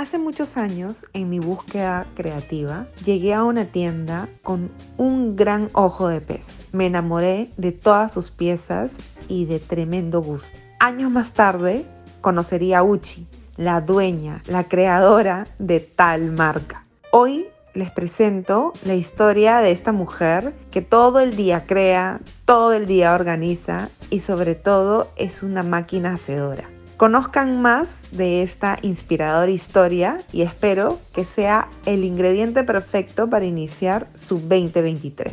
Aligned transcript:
Hace 0.00 0.18
muchos 0.18 0.56
años, 0.56 1.04
en 1.12 1.28
mi 1.28 1.40
búsqueda 1.40 2.06
creativa, 2.14 2.86
llegué 3.04 3.34
a 3.34 3.44
una 3.44 3.66
tienda 3.66 4.30
con 4.42 4.70
un 4.96 5.36
gran 5.36 5.68
ojo 5.74 6.08
de 6.08 6.22
pez. 6.22 6.46
Me 6.72 6.86
enamoré 6.86 7.50
de 7.58 7.72
todas 7.72 8.10
sus 8.10 8.30
piezas 8.30 8.92
y 9.28 9.44
de 9.44 9.58
tremendo 9.58 10.22
gusto. 10.22 10.56
Años 10.78 11.10
más 11.10 11.34
tarde, 11.34 11.84
conocería 12.22 12.78
a 12.78 12.82
Uchi, 12.82 13.26
la 13.58 13.82
dueña, 13.82 14.42
la 14.46 14.64
creadora 14.64 15.46
de 15.58 15.80
tal 15.80 16.32
marca. 16.32 16.86
Hoy 17.12 17.48
les 17.74 17.90
presento 17.90 18.72
la 18.86 18.94
historia 18.94 19.58
de 19.58 19.70
esta 19.70 19.92
mujer 19.92 20.54
que 20.70 20.80
todo 20.80 21.20
el 21.20 21.36
día 21.36 21.66
crea, 21.66 22.20
todo 22.46 22.72
el 22.72 22.86
día 22.86 23.12
organiza 23.12 23.90
y 24.08 24.20
sobre 24.20 24.54
todo 24.54 25.08
es 25.16 25.42
una 25.42 25.62
máquina 25.62 26.14
hacedora. 26.14 26.69
Conozcan 27.00 27.62
más 27.62 28.14
de 28.14 28.42
esta 28.42 28.76
inspiradora 28.82 29.50
historia 29.50 30.18
y 30.34 30.42
espero 30.42 31.00
que 31.14 31.24
sea 31.24 31.66
el 31.86 32.04
ingrediente 32.04 32.62
perfecto 32.62 33.30
para 33.30 33.46
iniciar 33.46 34.08
su 34.14 34.34
2023. 34.38 35.32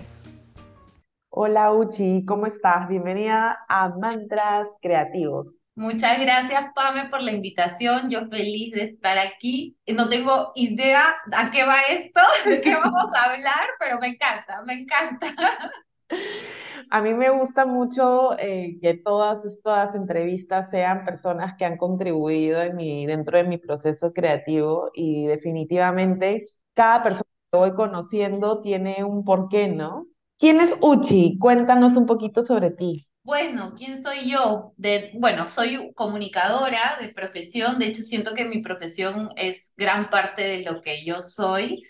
Hola 1.27 1.73
Uchi, 1.73 2.23
¿cómo 2.25 2.45
estás? 2.45 2.88
Bienvenida 2.88 3.66
a 3.67 3.89
Mantras 3.89 4.70
Creativos. 4.81 5.55
Muchas 5.75 6.17
gracias, 6.22 6.72
Pame, 6.73 7.09
por 7.09 7.22
la 7.22 7.34
invitación. 7.34 8.09
Yo 8.09 8.30
feliz 8.30 8.72
de 8.72 8.84
estar 8.84 9.17
aquí. 9.17 9.75
No 9.88 10.08
tengo 10.08 10.53
idea 10.55 11.17
a 11.34 11.52
qué 11.52 11.66
va 11.66 11.81
esto, 11.89 12.22
de 12.45 12.61
qué 12.61 12.75
vamos 12.75 13.11
a 13.13 13.34
hablar, 13.34 13.67
pero 13.77 13.99
me 13.99 14.08
encanta, 14.08 14.61
me 14.66 14.73
encanta. 14.73 15.27
A 16.89 17.01
mí 17.01 17.13
me 17.13 17.29
gusta 17.29 17.65
mucho 17.65 18.37
eh, 18.39 18.77
que 18.81 18.93
todas 18.93 19.45
estas 19.45 19.95
entrevistas 19.95 20.69
sean 20.69 21.03
personas 21.03 21.55
que 21.55 21.65
han 21.65 21.77
contribuido 21.77 22.61
en 22.61 22.75
mi, 22.75 23.05
dentro 23.05 23.37
de 23.37 23.43
mi 23.43 23.57
proceso 23.57 24.13
creativo 24.13 24.91
y 24.93 25.25
definitivamente 25.27 26.45
cada 26.73 27.03
persona 27.03 27.29
que 27.51 27.57
voy 27.57 27.73
conociendo 27.73 28.61
tiene 28.61 29.03
un 29.03 29.25
porqué, 29.25 29.67
¿no? 29.67 30.07
¿Quién 30.38 30.61
es 30.61 30.75
Uchi? 30.81 31.38
Cuéntanos 31.39 31.97
un 31.97 32.05
poquito 32.05 32.44
sobre 32.44 32.71
ti. 32.71 33.07
Bueno, 33.23 33.73
¿quién 33.77 34.01
soy 34.01 34.31
yo? 34.31 34.72
De, 34.77 35.11
bueno, 35.16 35.49
soy 35.49 35.91
comunicadora 35.95 36.97
de 37.01 37.09
profesión, 37.09 37.77
de 37.77 37.88
hecho 37.88 38.01
siento 38.01 38.33
que 38.33 38.45
mi 38.45 38.61
profesión 38.61 39.29
es 39.35 39.73
gran 39.75 40.09
parte 40.09 40.44
de 40.44 40.61
lo 40.61 40.79
que 40.81 41.03
yo 41.03 41.22
soy. 41.22 41.83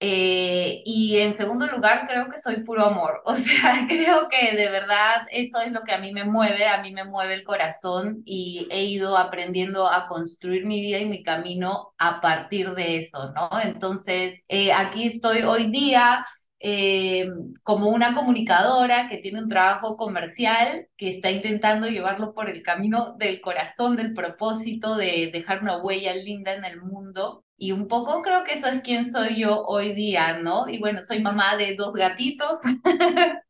Eh, 0.00 0.82
y 0.84 1.18
en 1.18 1.36
segundo 1.36 1.66
lugar, 1.66 2.06
creo 2.08 2.28
que 2.30 2.40
soy 2.40 2.62
puro 2.62 2.84
amor. 2.86 3.22
O 3.26 3.34
sea, 3.34 3.86
creo 3.88 4.28
que 4.28 4.56
de 4.56 4.70
verdad 4.70 5.26
eso 5.30 5.60
es 5.60 5.72
lo 5.72 5.82
que 5.82 5.92
a 5.92 5.98
mí 5.98 6.12
me 6.12 6.24
mueve, 6.24 6.66
a 6.68 6.80
mí 6.82 6.92
me 6.92 7.04
mueve 7.04 7.34
el 7.34 7.44
corazón 7.44 8.22
y 8.24 8.66
he 8.70 8.84
ido 8.84 9.16
aprendiendo 9.18 9.88
a 9.90 10.06
construir 10.06 10.66
mi 10.66 10.80
vida 10.80 10.98
y 10.98 11.06
mi 11.06 11.22
camino 11.22 11.94
a 11.98 12.20
partir 12.20 12.70
de 12.74 12.98
eso, 12.98 13.32
¿no? 13.34 13.50
Entonces, 13.60 14.40
eh, 14.48 14.72
aquí 14.72 15.06
estoy 15.08 15.42
hoy 15.42 15.70
día. 15.70 16.24
Eh, 16.60 17.28
como 17.62 17.88
una 17.90 18.14
comunicadora 18.16 19.08
que 19.08 19.18
tiene 19.18 19.40
un 19.40 19.48
trabajo 19.48 19.96
comercial, 19.96 20.88
que 20.96 21.10
está 21.10 21.30
intentando 21.30 21.88
llevarlo 21.88 22.34
por 22.34 22.48
el 22.50 22.62
camino 22.64 23.14
del 23.16 23.40
corazón, 23.40 23.94
del 23.96 24.12
propósito, 24.12 24.96
de 24.96 25.30
dejar 25.32 25.62
una 25.62 25.78
huella 25.78 26.14
linda 26.16 26.54
en 26.54 26.64
el 26.64 26.82
mundo. 26.82 27.44
Y 27.58 27.72
un 27.72 27.88
poco 27.88 28.22
creo 28.22 28.44
que 28.44 28.54
eso 28.54 28.68
es 28.68 28.80
quien 28.82 29.10
soy 29.10 29.40
yo 29.40 29.64
hoy 29.64 29.92
día, 29.92 30.38
¿no? 30.38 30.68
Y 30.68 30.78
bueno, 30.78 31.02
soy 31.02 31.20
mamá 31.20 31.56
de 31.56 31.74
dos 31.74 31.92
gatitos, 31.92 32.60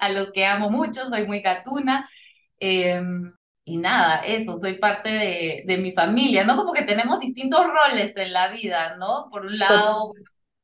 a 0.00 0.08
los 0.08 0.32
que 0.32 0.46
amo 0.46 0.70
mucho, 0.70 1.06
soy 1.08 1.26
muy 1.26 1.40
gatuna. 1.40 2.08
Em, 2.58 3.30
y 3.64 3.76
nada, 3.76 4.20
eso, 4.20 4.58
soy 4.58 4.78
parte 4.78 5.10
de, 5.10 5.62
de, 5.66 5.78
mi 5.78 5.92
familia, 5.92 6.44
¿no? 6.44 6.56
Como 6.56 6.72
que 6.72 6.82
tenemos 6.82 7.20
distintos 7.20 7.60
roles 7.66 8.14
en 8.16 8.32
la 8.32 8.48
vida, 8.48 8.96
¿no? 8.98 9.28
Por 9.30 9.44
un 9.46 9.58
lado, 9.58 10.12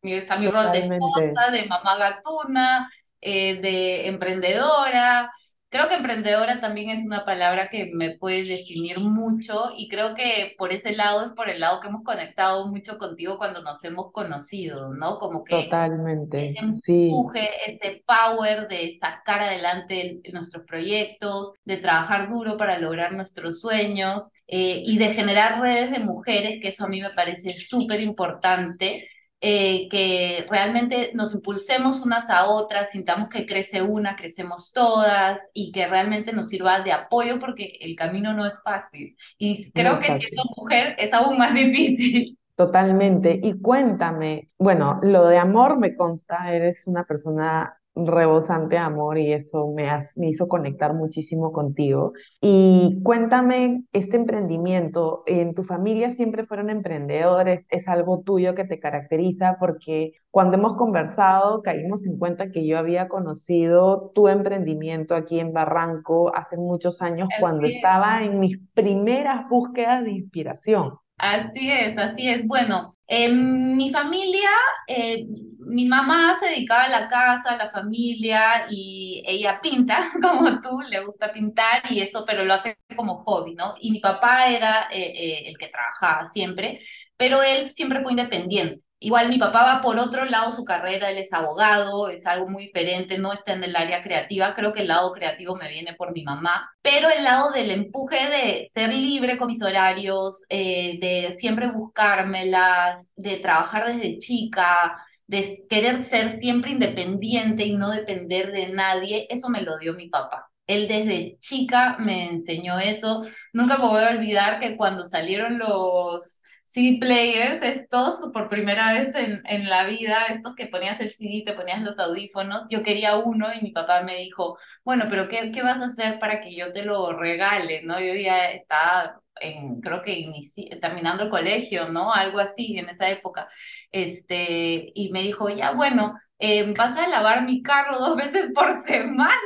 está 0.03 0.37
mi 0.37 0.49
rol 0.49 0.73
de 0.73 0.79
esposa, 0.79 1.51
de 1.51 1.67
mamá 1.67 1.97
gatuna, 1.99 2.91
eh, 3.21 3.61
de 3.61 4.07
emprendedora, 4.09 5.31
Creo 5.69 5.89
que 5.89 5.97
emprendedora 5.97 6.61
también 6.61 6.91
es 6.91 7.05
una 7.05 7.25
palabra 7.25 7.69
que 7.69 7.91
me 7.93 8.11
puede 8.11 8.45
definir 8.45 9.01
mucho 9.01 9.71
y 9.77 9.89
creo 9.89 10.15
que 10.15 10.55
por 10.57 10.73
ese 10.73 10.95
lado 10.95 11.27
es 11.27 11.33
por 11.33 11.51
el 11.51 11.59
lado 11.59 11.81
que 11.81 11.89
hemos 11.89 12.05
conectado 12.05 12.69
mucho 12.69 12.99
contigo 12.99 13.37
cuando 13.37 13.63
nos 13.63 13.83
hemos 13.83 14.13
conocido, 14.13 14.95
¿no? 14.95 15.19
Como 15.19 15.43
que 15.43 15.65
Totalmente, 15.65 16.51
ese 16.51 16.61
empuje, 16.61 17.49
ese 17.67 18.05
power 18.07 18.69
de 18.69 18.97
sacar 19.01 19.41
adelante 19.41 20.21
nuestros 20.33 20.65
proyectos, 20.65 21.53
de 21.65 21.79
trabajar 21.79 22.29
duro 22.31 22.57
para 22.57 22.79
lograr 22.79 23.13
nuestros 23.13 23.61
sueños 23.61 24.31
eh, 24.47 24.83
y 24.85 24.99
de 24.99 25.15
generar 25.15 25.61
redes 25.61 25.91
de 25.91 25.99
mujeres, 25.99 26.61
que 26.63 26.69
eso 26.69 26.85
a 26.85 26.89
mí 26.89 27.01
me 27.03 27.11
parece 27.11 27.55
súper 27.55 28.01
importante 28.01 29.09
eh, 29.41 29.89
que 29.91 30.47
realmente 30.49 31.11
nos 31.15 31.35
impulsemos 31.35 32.01
unas 32.01 32.31
a 32.31 32.47
otras, 32.47 32.91
sintamos 32.91 33.29
que 33.29 33.45
crece 33.45 33.83
una, 33.83 34.17
crecemos 34.17 34.73
todas 34.73 35.51
y 35.53 35.73
que 35.73 35.87
realmente 35.87 36.33
nos 36.33 36.49
sirva 36.49 36.81
de 36.81 36.93
apoyo 36.93 37.39
porque 37.39 37.79
el 37.81 37.97
camino 37.97 38.33
no 38.33 38.47
es 38.47 38.63
fácil. 38.63 39.17
Y 39.39 39.71
creo 39.73 39.99
que 39.99 40.19
siendo 40.19 40.43
mujer 40.57 40.97
es 40.99 41.13
aún 41.13 41.37
más 41.39 41.55
difícil. 41.55 42.39
Totalmente. 42.57 43.39
Y 43.43 43.61
cuéntame, 43.61 44.49
bueno, 44.57 44.99
lo 45.03 45.27
de 45.27 45.37
amor 45.37 45.79
me 45.79 45.95
consta, 45.95 46.53
eres 46.53 46.87
una 46.87 47.05
persona 47.05 47.79
rebosante 47.97 48.77
amor 48.77 49.19
y 49.19 49.33
eso 49.33 49.73
me, 49.75 49.89
me 50.17 50.29
hizo 50.29 50.49
conectar 50.49 50.95
muchísimo 50.95 51.51
contigo. 51.53 52.13
Y 52.41 53.01
cuéntame, 53.03 53.85
este 53.93 54.17
emprendimiento, 54.17 55.23
¿en 55.27 55.55
tu 55.55 55.65
familia 55.65 56.11
siempre 56.11 56.45
fueron 56.45 56.71
emprendedores? 56.71 57.67
¿Es 57.71 57.89
algo 57.89 58.21
tuyo 58.21 58.55
que 58.55 58.65
te 58.65 58.79
caracteriza? 58.79 59.57
Porque 59.59 60.13
cuando 60.31 60.59
hemos 60.59 60.75
conversado 60.75 61.63
caímos 61.63 62.07
en 62.07 62.19
cuenta 62.19 62.51
que 62.51 62.67
yo 62.67 62.79
había 62.79 63.09
conocido 63.09 64.13
tu 64.15 64.29
emprendimiento 64.29 65.15
aquí 65.15 65.41
en 65.41 65.53
Barranco 65.53 66.35
hace 66.35 66.57
muchos 66.59 67.01
años 67.01 67.29
cuando 67.41 67.67
estaba 67.67 68.23
en 68.23 68.39
mis 68.39 68.59
primeras 68.75 69.49
búsquedas 69.49 70.05
de 70.05 70.11
inspiración. 70.13 70.99
Así 71.19 71.71
es, 71.71 71.97
así 71.97 72.29
es. 72.29 72.47
Bueno, 72.47 72.91
en 73.07 73.75
mi 73.77 73.91
familia, 73.91 74.51
eh, 74.87 75.25
mi 75.61 75.87
mamá 75.87 76.37
se 76.39 76.49
dedicaba 76.51 76.85
a 76.85 76.89
la 76.91 77.09
casa, 77.09 77.55
a 77.55 77.57
la 77.57 77.71
familia 77.71 78.67
y 78.71 79.23
ella 79.27 79.61
pinta, 79.63 80.11
como 80.23 80.61
tú, 80.61 80.81
le 80.83 81.01
gusta 81.05 81.33
pintar 81.33 81.83
y 81.91 82.01
eso, 82.01 82.25
pero 82.27 82.45
lo 82.45 82.53
hace 82.55 82.79
como 82.95 83.25
hobby, 83.25 83.55
¿no? 83.55 83.75
Y 83.81 83.91
mi 83.93 84.01
papá 84.01 84.49
era 84.49 84.89
eh, 84.93 85.13
eh, 85.17 85.43
el 85.49 85.57
que 85.59 85.69
trabajaba 85.69 86.27
siempre, 86.27 86.81
pero 87.17 87.43
él 87.43 87.67
siempre 87.67 88.03
fue 88.03 88.13
independiente. 88.13 88.85
Igual 88.99 89.29
mi 89.29 89.39
papá 89.39 89.65
va 89.65 89.83
por 89.83 89.99
otro 89.99 90.25
lado 90.25 90.53
su 90.53 90.65
carrera, 90.65 91.11
él 91.11 91.19
es 91.19 91.33
abogado, 91.33 92.09
es 92.09 92.27
algo 92.27 92.49
muy 92.49 92.65
diferente, 92.67 93.19
no 93.19 93.33
está 93.33 93.53
en 93.53 93.63
el 93.63 93.77
área 93.77 94.03
creativa, 94.03 94.55
creo 94.55 94.73
que 94.73 94.81
el 94.81 94.89
lado 94.89 95.13
creativo 95.13 95.55
me 95.55 95.69
viene 95.69 95.95
por 95.95 96.13
mi 96.13 96.25
mamá, 96.25 96.71
pero 96.81 97.11
el 97.11 97.23
lado 97.25 97.51
del 97.51 97.71
empuje 97.71 98.17
de 98.31 98.71
ser 98.75 98.95
libre 98.95 99.37
con 99.37 99.49
mis 99.49 99.63
horarios, 99.63 100.45
eh, 100.49 100.99
de 101.01 101.35
siempre 101.37 101.71
buscármelas, 101.71 103.11
de 103.17 103.37
trabajar 103.37 103.87
desde 103.87 104.17
chica, 104.19 104.97
de 105.27 105.65
querer 105.69 106.05
ser 106.05 106.39
siempre 106.41 106.71
independiente 106.71 107.65
y 107.65 107.77
no 107.77 107.91
depender 107.91 108.51
de 108.53 108.69
nadie, 108.69 109.27
eso 109.31 109.49
me 109.51 109.61
lo 109.63 109.79
dio 109.79 109.95
mi 109.95 110.09
papá. 110.09 110.51
Él 110.67 110.89
desde 110.89 111.37
chica 111.39 111.97
me 111.99 112.25
enseñó 112.29 112.79
eso. 112.79 113.25
Nunca 113.53 113.79
me 113.79 113.87
voy 113.87 114.03
a 114.03 114.11
olvidar 114.11 114.59
que 114.61 114.77
cuando 114.77 115.05
salieron 115.05 115.59
los 115.59 116.43
CD 116.77 116.99
players, 117.01 117.63
estos 117.63 118.31
por 118.35 118.51
primera 118.51 118.93
vez 118.93 119.15
en, 119.15 119.43
en 119.47 119.69
la 119.71 119.87
vida, 119.87 120.27
estos 120.29 120.55
que 120.55 120.67
ponías 120.67 121.01
el 121.01 121.09
CD, 121.09 121.43
te 121.47 121.55
ponías 121.55 121.81
los 121.81 121.99
audífonos, 121.99 122.65
yo 122.69 122.83
quería 122.83 123.17
uno 123.17 123.49
y 123.55 123.63
mi 123.63 123.71
papá 123.71 124.03
me 124.03 124.17
dijo, 124.17 124.59
bueno, 124.85 125.07
pero 125.09 125.27
¿qué, 125.27 125.51
qué 125.53 125.63
vas 125.63 125.79
a 125.79 125.87
hacer 125.87 126.19
para 126.19 126.43
que 126.43 126.55
yo 126.55 126.75
te 126.75 126.85
lo 126.85 127.15
regale? 127.19 127.81
¿no? 127.83 127.99
Yo 127.99 128.15
ya 128.15 128.51
estaba 128.51 129.21
en, 129.41 129.81
creo 129.81 130.03
que 130.03 130.31
terminando 130.79 131.25
el 131.25 131.31
colegio, 131.31 131.89
¿no? 131.89 132.13
Algo 132.13 132.39
así 132.41 132.79
en 132.79 132.91
esa 132.91 133.09
época. 133.09 133.49
Este, 133.91 134.93
y 134.95 135.11
me 135.13 135.23
dijo, 135.23 135.49
ya 135.49 135.71
bueno, 135.73 136.15
eh, 136.39 136.75
vas 136.75 136.99
a 136.99 137.09
lavar 137.09 137.45
mi 137.47 137.63
carro 137.63 137.99
dos 137.99 138.17
veces 138.19 138.51
por 138.55 138.87
semana 138.87 139.41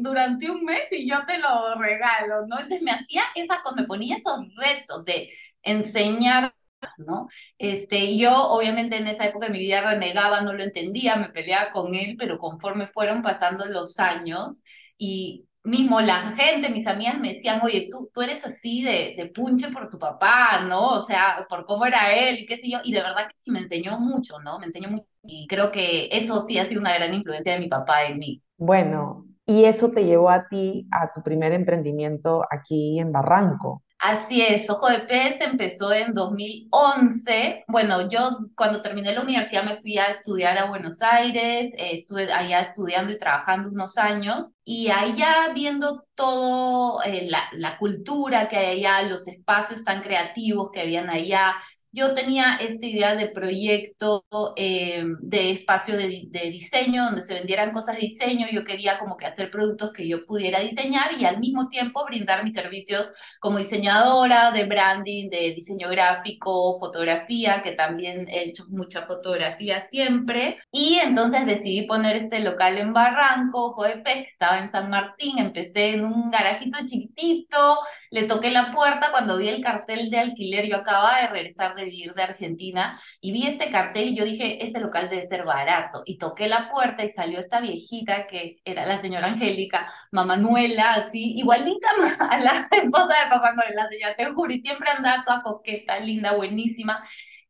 durante 0.00 0.50
un 0.50 0.64
mes 0.64 0.84
y 0.90 1.08
yo 1.08 1.24
te 1.26 1.38
lo 1.38 1.74
regalo, 1.76 2.46
¿no? 2.46 2.56
Entonces 2.58 2.82
me 2.82 2.92
hacía 2.92 3.22
esa, 3.34 3.62
me 3.76 3.84
ponía 3.84 4.16
esos 4.16 4.40
retos 4.56 5.04
de 5.04 5.30
enseñar, 5.66 6.54
¿no? 6.98 7.28
Este, 7.58 8.16
yo 8.16 8.32
obviamente 8.50 8.96
en 8.96 9.06
esa 9.08 9.26
época 9.26 9.46
de 9.46 9.52
mi 9.52 9.58
vida 9.58 9.80
renegaba, 9.82 10.40
no 10.40 10.52
lo 10.52 10.62
entendía, 10.62 11.16
me 11.16 11.30
peleaba 11.30 11.72
con 11.72 11.94
él, 11.94 12.16
pero 12.18 12.38
conforme 12.38 12.86
fueron 12.86 13.22
pasando 13.22 13.66
los 13.66 13.98
años 13.98 14.62
y 14.98 15.46
mismo 15.64 16.00
la 16.00 16.20
gente, 16.36 16.70
mis 16.70 16.86
amigas 16.86 17.18
me 17.18 17.34
decían, 17.34 17.60
oye, 17.62 17.88
tú, 17.90 18.08
tú 18.14 18.22
eres 18.22 18.44
así 18.44 18.82
de, 18.82 19.14
de 19.16 19.26
punche 19.34 19.68
por 19.70 19.88
tu 19.88 19.98
papá, 19.98 20.60
¿no? 20.68 21.00
O 21.00 21.06
sea, 21.06 21.44
por 21.48 21.66
cómo 21.66 21.84
era 21.86 22.14
él 22.14 22.46
qué 22.48 22.56
sé 22.56 22.70
yo, 22.70 22.78
y 22.84 22.92
de 22.92 23.02
verdad 23.02 23.28
que 23.28 23.50
me 23.50 23.58
enseñó 23.60 23.98
mucho, 23.98 24.38
¿no? 24.40 24.58
Me 24.60 24.66
enseñó 24.66 24.88
mucho 24.88 25.06
y 25.24 25.46
creo 25.48 25.72
que 25.72 26.08
eso 26.12 26.40
sí 26.40 26.58
ha 26.58 26.66
sido 26.66 26.80
una 26.80 26.94
gran 26.94 27.12
influencia 27.12 27.54
de 27.54 27.60
mi 27.60 27.68
papá 27.68 28.04
en 28.04 28.18
mí. 28.18 28.42
Bueno, 28.56 29.26
y 29.44 29.64
eso 29.64 29.90
te 29.90 30.04
llevó 30.04 30.30
a 30.30 30.48
ti 30.48 30.86
a 30.90 31.12
tu 31.12 31.22
primer 31.22 31.52
emprendimiento 31.52 32.44
aquí 32.50 32.98
en 32.98 33.12
Barranco. 33.12 33.82
Así 33.98 34.42
es, 34.42 34.68
Ojo 34.70 34.88
de 34.88 35.00
Pez 35.00 35.40
empezó 35.40 35.92
en 35.92 36.12
2011. 36.14 37.64
Bueno, 37.66 38.08
yo 38.10 38.38
cuando 38.54 38.82
terminé 38.82 39.12
la 39.14 39.22
universidad 39.22 39.64
me 39.64 39.80
fui 39.80 39.96
a 39.98 40.06
estudiar 40.06 40.58
a 40.58 40.66
Buenos 40.68 41.00
Aires, 41.02 41.72
eh, 41.76 41.90
estuve 41.94 42.30
allá 42.32 42.60
estudiando 42.60 43.12
y 43.12 43.18
trabajando 43.18 43.70
unos 43.70 43.96
años 43.96 44.54
y 44.64 44.90
allá 44.90 45.48
viendo 45.54 46.04
todo 46.14 47.02
eh, 47.04 47.26
la, 47.30 47.44
la 47.52 47.78
cultura 47.78 48.48
que 48.48 48.56
hay 48.58 48.84
allá, 48.86 49.08
los 49.08 49.26
espacios 49.28 49.82
tan 49.82 50.02
creativos 50.02 50.70
que 50.72 50.82
habían 50.82 51.08
allá, 51.10 51.54
yo 51.96 52.12
tenía 52.12 52.56
esta 52.60 52.86
idea 52.86 53.16
de 53.16 53.28
proyecto 53.28 54.26
eh, 54.54 55.02
de 55.20 55.50
espacio 55.52 55.96
de, 55.96 56.28
diseño, 56.50 57.06
donde 57.06 57.22
se 57.22 57.32
vendieran 57.32 57.72
cosas 57.72 57.96
de 57.96 58.06
diseño. 58.06 58.46
Yo 58.52 58.64
quería 58.64 58.98
como 58.98 59.16
que 59.16 59.24
hacer 59.24 59.50
productos 59.50 59.92
que 59.94 60.06
yo 60.06 60.26
pudiera 60.26 60.60
diseñar 60.60 61.18
y 61.18 61.24
al 61.24 61.38
mismo 61.38 61.68
tiempo 61.70 62.04
brindar 62.04 62.44
mis 62.44 62.54
servicios 62.54 63.12
como 63.40 63.58
diseñadora 63.58 64.50
de 64.50 64.64
branding, 64.64 65.30
de 65.30 65.54
diseño 65.54 65.88
gráfico, 65.88 66.78
fotografía, 66.78 67.62
que 67.62 67.72
también 67.72 68.28
he 68.28 68.50
hecho 68.50 68.66
mucha 68.68 69.06
fotografía 69.06 69.88
siempre. 69.90 70.58
Y 70.70 70.98
entonces 71.02 71.46
decidí 71.46 71.86
poner 71.86 72.16
este 72.16 72.40
local 72.40 72.76
en 72.76 72.92
Barranco, 72.92 73.74
que 74.04 74.28
estaba 74.32 74.58
en 74.58 74.70
San 74.70 74.90
Martín. 74.90 75.38
Empecé 75.38 75.94
en 75.94 76.04
un 76.04 76.30
garajito 76.30 76.78
chiquitito, 76.84 77.78
le 78.10 78.24
toqué 78.24 78.50
la 78.50 78.70
puerta 78.72 79.10
cuando 79.10 79.38
vi 79.38 79.48
el 79.48 79.62
cartel 79.62 80.10
de 80.10 80.18
alquiler. 80.18 80.66
Yo 80.68 80.76
acababa 80.76 81.22
de 81.22 81.28
regresar 81.28 81.74
de 81.74 81.85
vivir 81.86 82.14
de 82.14 82.22
Argentina 82.22 83.00
y 83.20 83.32
vi 83.32 83.46
este 83.46 83.70
cartel 83.70 84.08
y 84.08 84.16
yo 84.16 84.24
dije, 84.24 84.64
este 84.64 84.80
local 84.80 85.08
debe 85.10 85.28
ser 85.28 85.44
barato. 85.44 86.02
Y 86.06 86.18
toqué 86.18 86.48
la 86.48 86.70
puerta 86.70 87.04
y 87.04 87.12
salió 87.12 87.40
esta 87.40 87.60
viejita 87.60 88.26
que 88.26 88.58
era 88.64 88.86
la 88.86 89.00
señora 89.00 89.28
Angélica, 89.28 89.90
Mamanuela, 90.12 90.94
así, 90.94 91.34
igualita 91.36 91.88
a 92.18 92.38
la 92.40 92.68
esposa 92.70 93.06
de 93.06 93.30
Papá 93.30 93.52
Noel, 93.54 93.74
la 93.74 93.88
señora, 93.88 94.14
te 94.16 94.26
juro, 94.26 94.52
y 94.52 94.60
siempre 94.60 94.90
andaba 94.90 95.24
toda 95.24 95.42
coqueta, 95.42 95.98
linda, 95.98 96.34
buenísima. 96.34 97.02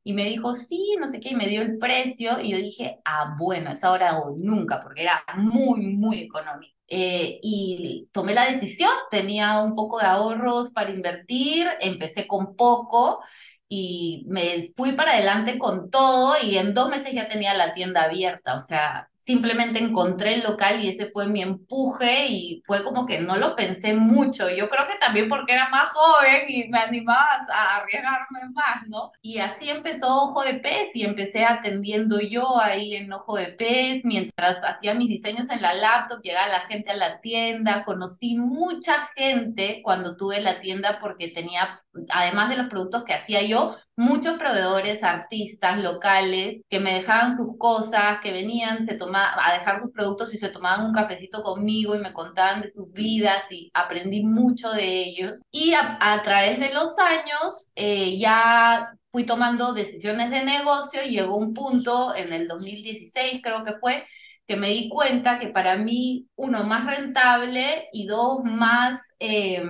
Y 0.04 0.12
me 0.14 0.24
dijo, 0.24 0.54
sí, 0.54 0.96
no 1.00 1.08
sé 1.08 1.18
qué, 1.18 1.30
y 1.30 1.34
me 1.34 1.48
dio 1.48 1.62
el 1.62 1.78
precio, 1.78 2.40
y 2.40 2.52
yo 2.52 2.58
dije, 2.58 3.00
ah, 3.04 3.34
bueno, 3.38 3.72
es 3.72 3.82
ahora 3.82 4.18
o 4.20 4.36
nunca, 4.36 4.80
porque 4.80 5.02
era 5.02 5.24
muy, 5.36 5.80
muy 5.88 6.20
económico. 6.20 6.76
Eh, 6.88 7.40
y 7.42 8.08
tomé 8.12 8.32
la 8.32 8.46
decisión, 8.46 8.92
tenía 9.10 9.60
un 9.62 9.74
poco 9.74 9.98
de 9.98 10.06
ahorros 10.06 10.70
para 10.70 10.90
invertir, 10.90 11.66
empecé 11.80 12.26
con 12.28 12.54
poco, 12.54 13.20
y 13.68 14.24
me 14.28 14.72
fui 14.76 14.92
para 14.92 15.12
adelante 15.12 15.58
con 15.58 15.90
todo 15.90 16.34
y 16.42 16.58
en 16.58 16.74
dos 16.74 16.88
meses 16.88 17.12
ya 17.12 17.28
tenía 17.28 17.54
la 17.54 17.74
tienda 17.74 18.04
abierta, 18.04 18.56
o 18.56 18.60
sea, 18.60 19.08
simplemente 19.26 19.80
encontré 19.80 20.34
el 20.34 20.44
local 20.44 20.82
y 20.82 20.88
ese 20.88 21.10
fue 21.10 21.26
mi 21.26 21.42
empuje 21.42 22.26
y 22.28 22.62
fue 22.64 22.84
como 22.84 23.06
que 23.06 23.18
no 23.20 23.36
lo 23.36 23.56
pensé 23.56 23.92
mucho. 23.92 24.48
Yo 24.48 24.70
creo 24.70 24.86
que 24.86 24.94
también 25.00 25.28
porque 25.28 25.52
era 25.52 25.68
más 25.68 25.88
joven 25.88 26.44
y 26.48 26.68
me 26.68 26.78
animaba 26.78 27.26
a 27.52 27.76
arriesgarme 27.78 28.50
más, 28.52 28.86
¿no? 28.86 29.10
Y 29.20 29.38
así 29.38 29.68
empezó 29.68 30.06
Ojo 30.06 30.42
de 30.44 30.54
Pez 30.54 30.90
y 30.94 31.04
empecé 31.04 31.44
atendiendo 31.44 32.20
yo 32.20 32.60
ahí 32.60 32.94
en 32.94 33.12
Ojo 33.12 33.36
de 33.36 33.48
Pez 33.48 34.04
mientras 34.04 34.58
hacía 34.62 34.94
mis 34.94 35.08
diseños 35.08 35.50
en 35.50 35.60
la 35.60 35.74
laptop, 35.74 36.22
llegaba 36.22 36.46
la 36.46 36.60
gente 36.60 36.92
a 36.92 36.96
la 36.96 37.20
tienda, 37.20 37.84
conocí 37.84 38.36
mucha 38.36 39.08
gente 39.16 39.80
cuando 39.82 40.16
tuve 40.16 40.40
la 40.40 40.60
tienda 40.60 40.98
porque 41.00 41.28
tenía 41.28 41.82
además 42.10 42.48
de 42.50 42.56
los 42.56 42.68
productos 42.68 43.04
que 43.04 43.14
hacía 43.14 43.42
yo, 43.42 43.76
muchos 43.96 44.36
proveedores, 44.38 45.02
artistas 45.02 45.82
locales 45.82 46.62
que 46.68 46.80
me 46.80 46.94
dejaban 46.94 47.36
sus 47.36 47.56
cosas, 47.58 48.20
que 48.22 48.32
venían 48.32 48.86
se 48.86 48.98
a 49.14 49.52
dejar 49.52 49.82
sus 49.82 49.92
productos 49.92 50.34
y 50.34 50.38
se 50.38 50.50
tomaban 50.50 50.86
un 50.86 50.92
cafecito 50.92 51.42
conmigo 51.42 51.94
y 51.94 52.00
me 52.00 52.12
contaban 52.12 52.62
de 52.62 52.72
sus 52.72 52.92
vidas 52.92 53.42
y 53.50 53.70
aprendí 53.74 54.22
mucho 54.24 54.70
de 54.72 55.04
ellos. 55.04 55.32
Y 55.50 55.74
a, 55.74 56.22
través 56.22 56.58
de 56.60 56.72
los 56.72 56.88
años 56.98 57.72
eh, 57.74 58.18
ya 58.18 58.90
fui 59.10 59.24
tomando 59.24 59.72
decisiones 59.72 60.30
de 60.30 60.44
negocio 60.44 61.02
y 61.04 61.10
llegó 61.10 61.36
un 61.36 61.54
punto 61.54 62.14
en 62.14 62.32
el 62.32 62.48
2016 62.48 63.40
creo 63.42 63.64
que 63.64 63.74
fue 63.80 64.04
que 64.46 64.56
me 64.56 64.68
di 64.70 64.88
cuenta 64.88 65.38
que 65.38 65.48
para 65.48 65.76
mí, 65.76 66.28
uno, 66.36 66.64
más 66.64 66.86
rentable 66.86 67.88
y 67.92 68.06
dos, 68.06 68.40
más 68.44 69.00
eh, 69.18 69.62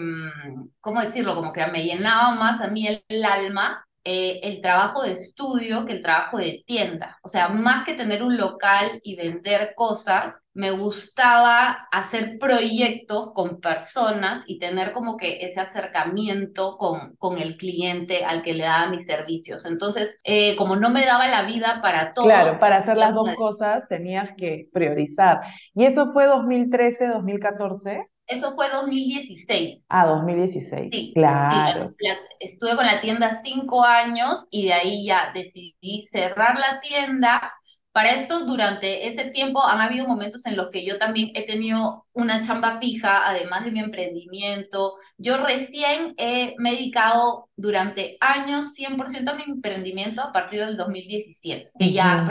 ¿cómo 0.80 1.00
decirlo? 1.00 1.34
Como 1.34 1.52
que 1.52 1.66
me 1.66 1.84
llenaba 1.84 2.34
más 2.34 2.60
a 2.60 2.68
mí 2.68 2.86
el, 3.08 3.24
alma 3.24 3.86
eh, 4.04 4.40
el 4.44 4.60
trabajo 4.60 5.02
de 5.02 5.12
estudio 5.12 5.84
que 5.84 5.94
el 5.94 6.02
trabajo 6.02 6.38
de 6.38 6.62
tienda. 6.66 7.18
O 7.22 7.28
sea, 7.28 7.48
más 7.48 7.84
que 7.84 7.94
tener 7.94 8.22
un 8.22 8.36
local 8.36 9.00
y 9.02 9.16
vender 9.16 9.74
cosas, 9.74 10.34
me 10.56 10.70
gustaba 10.70 11.86
hacer 11.92 12.38
proyectos 12.38 13.32
con 13.34 13.60
personas 13.60 14.44
y 14.46 14.58
tener 14.58 14.92
como 14.92 15.16
que 15.16 15.38
ese 15.44 15.60
acercamiento 15.60 16.78
con, 16.78 17.14
con 17.16 17.36
el 17.36 17.58
cliente 17.58 18.24
al 18.24 18.42
que 18.42 18.54
le 18.54 18.64
daba 18.64 18.88
mis 18.88 19.06
servicios. 19.06 19.66
Entonces, 19.66 20.18
eh, 20.24 20.56
como 20.56 20.76
no 20.76 20.88
me 20.88 21.04
daba 21.04 21.28
la 21.28 21.42
vida 21.42 21.80
para 21.82 22.14
todo. 22.14 22.24
Claro, 22.24 22.58
para 22.58 22.78
hacer 22.78 22.96
las 22.96 23.12
dos 23.12 23.28
cosas 23.36 23.86
tenías 23.88 24.32
que 24.34 24.68
priorizar. 24.72 25.40
¿Y 25.74 25.84
eso 25.84 26.12
fue 26.12 26.24
2013, 26.24 27.08
2014? 27.08 28.08
Eso 28.26 28.54
fue 28.54 28.68
2016. 28.70 29.82
Ah, 29.88 30.06
2016. 30.06 30.88
Sí, 30.92 31.12
claro. 31.14 31.94
estuve 32.40 32.74
con 32.74 32.86
la 32.86 33.00
tienda 33.00 33.40
cinco 33.44 33.84
años 33.84 34.46
y 34.50 34.66
de 34.66 34.72
ahí 34.72 35.06
ya 35.06 35.30
decidí 35.32 36.06
cerrar 36.10 36.58
la 36.58 36.80
tienda. 36.80 37.52
Para 37.92 38.10
esto, 38.10 38.44
durante 38.44 39.08
ese 39.08 39.30
tiempo 39.30 39.64
han 39.64 39.80
habido 39.80 40.06
momentos 40.06 40.44
en 40.44 40.54
los 40.54 40.68
que 40.70 40.84
yo 40.84 40.98
también 40.98 41.30
he 41.34 41.46
tenido 41.46 42.04
una 42.12 42.42
chamba 42.42 42.78
fija, 42.78 43.26
además 43.26 43.64
de 43.64 43.70
mi 43.70 43.80
emprendimiento. 43.80 44.96
Yo 45.16 45.38
recién 45.38 46.12
he 46.18 46.56
medicado 46.58 47.48
durante 47.56 48.18
años 48.20 48.74
100% 48.74 49.30
a 49.30 49.34
mi 49.34 49.44
emprendimiento 49.44 50.20
a 50.20 50.30
partir 50.30 50.62
del 50.62 50.76
2017, 50.76 51.70
que 51.78 51.92
ya 51.92 52.26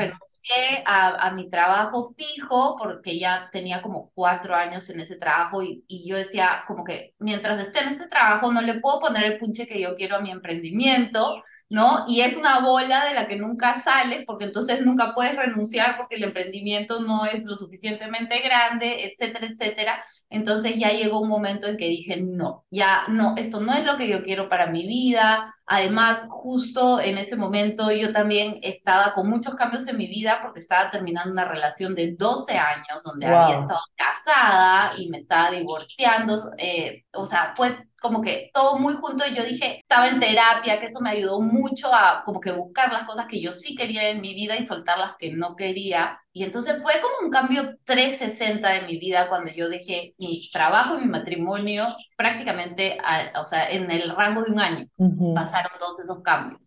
a, 0.85 1.27
a, 1.27 1.31
mi 1.31 1.49
trabajo 1.49 2.13
fijo 2.17 2.75
porque 2.77 3.17
ya 3.17 3.49
tenía 3.51 3.81
como 3.81 4.11
cuatro 4.13 4.55
años 4.55 4.89
en 4.89 4.99
ese 4.99 5.15
trabajo 5.17 5.63
y, 5.63 5.83
y, 5.87 6.07
yo 6.07 6.15
decía 6.15 6.63
como 6.67 6.83
que 6.83 7.15
mientras 7.19 7.61
esté 7.61 7.79
en 7.79 7.89
este 7.89 8.07
trabajo 8.07 8.51
no 8.51 8.61
le 8.61 8.79
puedo 8.79 8.99
poner 8.99 9.23
el 9.25 9.39
punche 9.39 9.67
que 9.67 9.81
yo 9.81 9.95
quiero 9.95 10.17
a 10.17 10.21
mi 10.21 10.31
emprendimiento, 10.31 11.43
¿no? 11.69 12.05
Y 12.07 12.21
es 12.21 12.37
una 12.37 12.59
bola 12.59 13.05
de 13.05 13.13
la 13.13 13.27
que 13.27 13.37
nunca 13.37 13.81
sales 13.83 14.23
porque 14.25 14.45
entonces 14.45 14.85
nunca 14.85 15.13
puedes 15.15 15.35
renunciar 15.35 15.97
porque 15.97 16.15
el 16.15 16.23
emprendimiento 16.23 17.01
no 17.01 17.25
es 17.25 17.45
lo 17.45 17.57
suficientemente 17.57 18.39
grande, 18.39 19.05
etcétera, 19.05 19.47
etcétera. 19.47 20.03
Entonces 20.29 20.75
ya 20.77 20.91
llegó 20.91 21.19
un 21.21 21.29
momento 21.29 21.67
en 21.67 21.77
que 21.77 21.87
dije, 21.87 22.21
no, 22.21 22.65
ya 22.69 23.05
no, 23.07 23.35
esto 23.37 23.59
no 23.61 23.73
es 23.73 23.85
lo 23.85 23.97
que 23.97 24.07
yo 24.07 24.23
quiero 24.23 24.47
para 24.49 24.67
mi 24.67 24.87
vida. 24.87 25.55
Además, 25.65 26.23
justo 26.29 26.99
en 26.99 27.17
ese 27.17 27.35
momento 27.35 27.91
yo 27.91 28.11
también 28.11 28.59
estaba 28.61 29.13
con 29.13 29.27
muchos 29.29 29.55
cambios 29.55 29.87
en 29.87 29.97
mi 29.97 30.07
vida 30.07 30.39
porque 30.43 30.59
estaba 30.59 30.91
terminando 30.91 31.31
una 31.31 31.45
relación 31.45 31.95
de 31.95 32.15
12 32.15 32.57
años 32.57 33.01
donde 33.03 33.25
había 33.25 33.61
estado 33.61 33.79
casada 34.25 34.93
y 34.97 35.09
me 35.09 35.19
estaba 35.19 35.51
divorciando. 35.51 36.51
Eh, 36.57 37.03
o 37.13 37.25
sea, 37.25 37.53
fue 37.55 37.87
como 38.01 38.21
que 38.21 38.51
todo 38.53 38.77
muy 38.77 38.93
junto 38.95 39.25
y 39.25 39.33
yo 39.33 39.43
dije, 39.43 39.79
estaba 39.79 40.07
en 40.07 40.19
terapia, 40.19 40.79
que 40.79 40.87
eso 40.87 41.01
me 41.01 41.09
ayudó 41.09 41.41
mucho 41.41 41.93
a 41.93 42.21
como 42.23 42.39
que 42.39 42.51
buscar 42.51 42.91
las 42.93 43.05
cosas 43.05 43.25
que 43.27 43.41
yo 43.41 43.51
sí 43.51 43.75
quería 43.75 44.09
en 44.09 44.21
mi 44.21 44.33
vida 44.33 44.55
y 44.57 44.65
soltar 44.65 44.99
las 44.99 45.15
que 45.17 45.31
no 45.31 45.55
quería. 45.55 46.19
Y 46.31 46.43
entonces 46.43 46.81
fue 46.83 46.93
como 47.01 47.25
un 47.25 47.31
cambio 47.31 47.77
360 47.83 48.69
de 48.69 48.81
mi 48.81 48.97
vida 48.97 49.27
cuando 49.29 49.51
yo 49.51 49.69
dejé 49.69 50.13
mi 50.19 50.49
trabajo 50.51 50.97
y 50.97 51.01
mi 51.01 51.07
matrimonio 51.07 51.95
prácticamente, 52.15 52.97
o 53.39 53.45
sea, 53.45 53.71
en 53.71 53.89
el 53.89 54.15
rango 54.15 54.43
de 54.43 54.51
un 54.51 54.59
año. 54.59 54.85
Pasaron 55.33 55.71
dos 55.79 55.97
de 55.97 56.03
esos 56.03 56.21
cambios. 56.21 56.61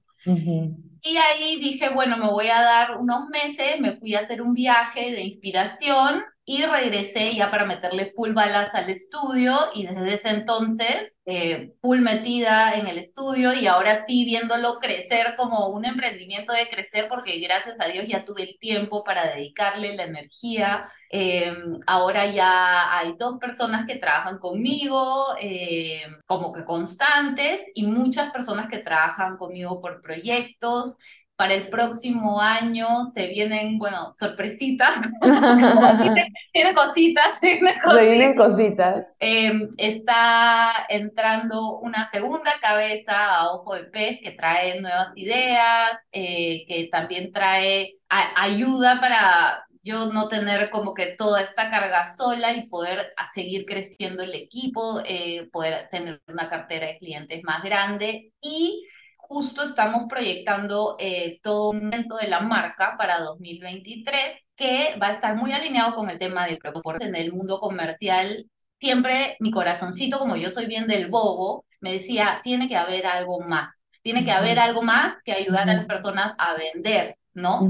Y 1.00 1.16
ahí 1.16 1.60
dije, 1.60 1.90
bueno, 1.90 2.16
me 2.16 2.26
voy 2.26 2.48
a 2.48 2.60
dar 2.60 2.96
unos 2.98 3.28
meses, 3.28 3.78
me 3.78 3.96
fui 3.96 4.14
a 4.14 4.20
hacer 4.20 4.42
un 4.42 4.52
viaje 4.54 5.12
de 5.12 5.22
inspiración 5.22 6.24
y 6.48 6.62
regresé 6.64 7.34
ya 7.36 7.50
para 7.50 7.66
meterle 7.66 8.10
full 8.16 8.32
balas 8.32 8.70
al 8.72 8.88
estudio 8.88 9.54
y 9.74 9.86
desde 9.86 10.14
ese 10.14 10.28
entonces 10.30 11.12
eh, 11.26 11.74
full 11.82 11.98
metida 11.98 12.72
en 12.72 12.86
el 12.86 12.96
estudio 12.96 13.52
y 13.52 13.66
ahora 13.66 14.02
sí 14.06 14.24
viéndolo 14.24 14.78
crecer 14.78 15.34
como 15.36 15.68
un 15.68 15.84
emprendimiento 15.84 16.54
de 16.54 16.70
crecer 16.70 17.06
porque 17.06 17.38
gracias 17.40 17.76
a 17.78 17.88
Dios 17.88 18.06
ya 18.08 18.24
tuve 18.24 18.44
el 18.44 18.58
tiempo 18.58 19.04
para 19.04 19.26
dedicarle 19.34 19.94
la 19.94 20.04
energía. 20.04 20.88
Eh, 21.10 21.52
ahora 21.86 22.24
ya 22.32 22.96
hay 22.96 23.12
dos 23.18 23.38
personas 23.38 23.84
que 23.86 23.96
trabajan 23.96 24.38
conmigo 24.38 25.26
eh, 25.38 26.00
como 26.24 26.54
que 26.54 26.64
constantes 26.64 27.60
y 27.74 27.82
muchas 27.86 28.32
personas 28.32 28.68
que 28.68 28.78
trabajan 28.78 29.36
conmigo 29.36 29.82
por 29.82 30.00
proyectos 30.00 30.96
para 31.38 31.54
el 31.54 31.68
próximo 31.68 32.40
año 32.40 32.88
se 33.14 33.28
vienen, 33.28 33.78
bueno, 33.78 34.12
sorpresitas. 34.18 34.90
tiene 36.52 36.74
cositas, 36.74 37.38
tiene 37.40 37.60
cositas. 37.60 37.94
Se 37.94 38.04
vienen 38.04 38.34
cositas. 38.34 39.16
Em, 39.20 39.68
está 39.76 40.72
entrando 40.88 41.78
una 41.78 42.10
segunda 42.10 42.50
cabeza 42.60 43.36
a 43.36 43.52
ojo 43.52 43.76
de 43.76 43.84
pez 43.84 44.18
que 44.20 44.32
trae 44.32 44.80
nuevas 44.80 45.10
ideas, 45.14 45.92
eh, 46.10 46.64
que 46.66 46.88
también 46.90 47.32
trae 47.32 47.94
ayuda 48.08 49.00
para 49.00 49.64
yo 49.80 50.12
no 50.12 50.26
tener 50.26 50.70
como 50.70 50.92
que 50.92 51.14
toda 51.16 51.40
esta 51.40 51.70
carga 51.70 52.08
sola 52.08 52.52
y 52.52 52.66
poder 52.66 53.14
seguir 53.32 53.64
creciendo 53.64 54.24
el 54.24 54.34
equipo, 54.34 55.02
eh, 55.06 55.48
poder 55.52 55.88
tener 55.88 56.20
una 56.26 56.50
cartera 56.50 56.88
de 56.88 56.98
clientes 56.98 57.44
más 57.44 57.62
grande 57.62 58.32
y 58.42 58.82
justo 59.28 59.62
estamos 59.62 60.06
proyectando 60.08 60.96
eh, 60.98 61.38
todo 61.42 61.70
un 61.70 61.92
evento 61.92 62.16
de 62.16 62.28
la 62.28 62.40
marca 62.40 62.96
para 62.98 63.20
2023 63.20 64.20
que 64.56 64.96
va 65.00 65.08
a 65.08 65.12
estar 65.12 65.36
muy 65.36 65.52
alineado 65.52 65.94
con 65.94 66.10
el 66.10 66.18
tema 66.18 66.46
de 66.46 66.56
proporción 66.56 67.14
en 67.14 67.22
el 67.22 67.32
mundo 67.32 67.60
comercial. 67.60 68.46
Siempre 68.80 69.36
mi 69.40 69.50
corazoncito, 69.50 70.18
como 70.18 70.36
yo 70.36 70.50
soy 70.50 70.66
bien 70.66 70.86
del 70.86 71.08
bobo, 71.10 71.64
me 71.80 71.92
decía, 71.92 72.40
tiene 72.42 72.68
que 72.68 72.76
haber 72.76 73.06
algo 73.06 73.40
más, 73.40 73.74
tiene 74.02 74.24
que 74.24 74.32
haber 74.32 74.58
algo 74.58 74.82
más 74.82 75.16
que 75.24 75.32
ayudar 75.32 75.68
a 75.68 75.74
las 75.74 75.86
personas 75.86 76.32
a 76.38 76.54
vender, 76.54 77.16
¿no? 77.38 77.68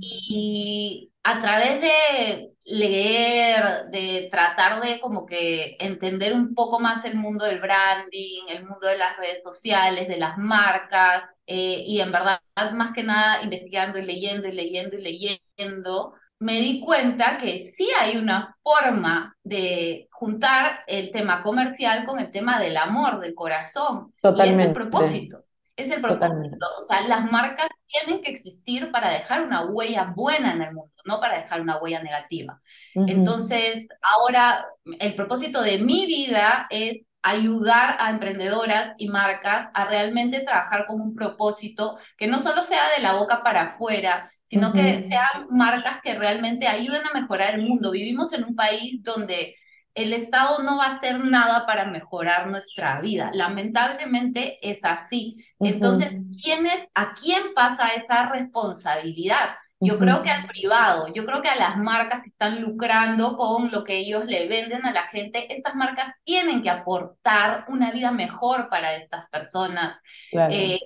Y 0.00 1.10
a 1.22 1.40
través 1.40 1.80
de 1.80 2.52
leer, 2.64 3.88
de 3.90 4.28
tratar 4.30 4.80
de 4.82 5.00
como 5.00 5.24
que 5.24 5.76
entender 5.80 6.34
un 6.34 6.54
poco 6.54 6.80
más 6.80 7.04
el 7.04 7.16
mundo 7.16 7.44
del 7.44 7.60
branding, 7.60 8.44
el 8.48 8.64
mundo 8.66 8.88
de 8.88 8.98
las 8.98 9.16
redes 9.16 9.40
sociales, 9.44 10.08
de 10.08 10.18
las 10.18 10.36
marcas, 10.36 11.24
eh, 11.46 11.84
y 11.86 12.00
en 12.00 12.10
verdad, 12.10 12.40
más 12.74 12.92
que 12.92 13.04
nada, 13.04 13.42
investigando 13.42 13.98
y 13.98 14.02
leyendo 14.02 14.48
y 14.48 14.52
leyendo 14.52 14.96
y 14.96 15.02
leyendo, 15.02 16.14
me 16.38 16.60
di 16.60 16.80
cuenta 16.80 17.38
que 17.38 17.72
sí 17.78 17.88
hay 18.00 18.16
una 18.16 18.56
forma 18.62 19.36
de 19.42 20.08
juntar 20.10 20.80
el 20.86 21.10
tema 21.12 21.42
comercial 21.42 22.04
con 22.04 22.18
el 22.18 22.30
tema 22.30 22.60
del 22.60 22.76
amor, 22.76 23.20
del 23.20 23.34
corazón. 23.34 24.12
Totalmente. 24.20 24.56
Y 24.56 24.60
es 24.60 24.66
el 24.66 24.74
propósito. 24.74 25.44
Es 25.76 25.90
el 25.90 26.00
propósito. 26.00 26.66
O 26.78 26.82
sea, 26.82 27.06
las 27.06 27.30
marcas 27.30 27.68
tienen 27.86 28.22
que 28.22 28.30
existir 28.30 28.90
para 28.90 29.10
dejar 29.10 29.42
una 29.42 29.64
huella 29.64 30.12
buena 30.14 30.52
en 30.52 30.62
el 30.62 30.72
mundo, 30.72 30.92
no 31.04 31.20
para 31.20 31.38
dejar 31.38 31.60
una 31.60 31.78
huella 31.78 32.02
negativa. 32.02 32.60
Entonces, 32.94 33.86
ahora 34.00 34.66
el 34.98 35.14
propósito 35.14 35.62
de 35.62 35.78
mi 35.78 36.06
vida 36.06 36.66
es 36.70 37.02
ayudar 37.22 37.96
a 37.98 38.10
emprendedoras 38.10 38.92
y 38.98 39.08
marcas 39.08 39.68
a 39.74 39.84
realmente 39.86 40.44
trabajar 40.44 40.86
con 40.86 41.00
un 41.00 41.14
propósito 41.14 41.98
que 42.16 42.28
no 42.28 42.38
solo 42.38 42.62
sea 42.62 42.82
de 42.96 43.02
la 43.02 43.14
boca 43.14 43.42
para 43.42 43.62
afuera, 43.62 44.30
sino 44.46 44.72
que 44.72 45.08
sean 45.08 45.48
marcas 45.50 45.98
que 46.04 46.14
realmente 46.14 46.68
ayuden 46.68 47.02
a 47.04 47.18
mejorar 47.18 47.56
el 47.56 47.66
mundo. 47.66 47.90
Vivimos 47.90 48.32
en 48.32 48.44
un 48.44 48.54
país 48.54 49.02
donde 49.02 49.56
el 49.96 50.12
Estado 50.12 50.62
no 50.62 50.76
va 50.78 50.86
a 50.86 50.96
hacer 50.96 51.18
nada 51.24 51.66
para 51.66 51.86
mejorar 51.86 52.48
nuestra 52.48 53.00
vida. 53.00 53.30
Lamentablemente 53.32 54.58
es 54.62 54.84
así. 54.84 55.36
Entonces, 55.58 56.12
¿quién 56.42 56.66
¿a 56.94 57.14
quién 57.14 57.54
pasa 57.54 57.88
esa 57.88 58.28
responsabilidad? 58.28 59.56
Yo 59.78 59.98
creo 59.98 60.22
que 60.22 60.30
al 60.30 60.46
privado, 60.46 61.12
yo 61.12 61.26
creo 61.26 61.42
que 61.42 61.50
a 61.50 61.56
las 61.56 61.76
marcas 61.76 62.22
que 62.22 62.30
están 62.30 62.62
lucrando 62.62 63.36
con 63.36 63.70
lo 63.70 63.84
que 63.84 63.98
ellos 63.98 64.24
le 64.24 64.48
venden 64.48 64.86
a 64.86 64.92
la 64.92 65.06
gente, 65.08 65.54
estas 65.54 65.74
marcas 65.74 66.14
tienen 66.24 66.62
que 66.62 66.70
aportar 66.70 67.66
una 67.68 67.90
vida 67.90 68.10
mejor 68.10 68.70
para 68.70 68.96
estas 68.96 69.28
personas, 69.28 69.98
eh, 70.32 70.78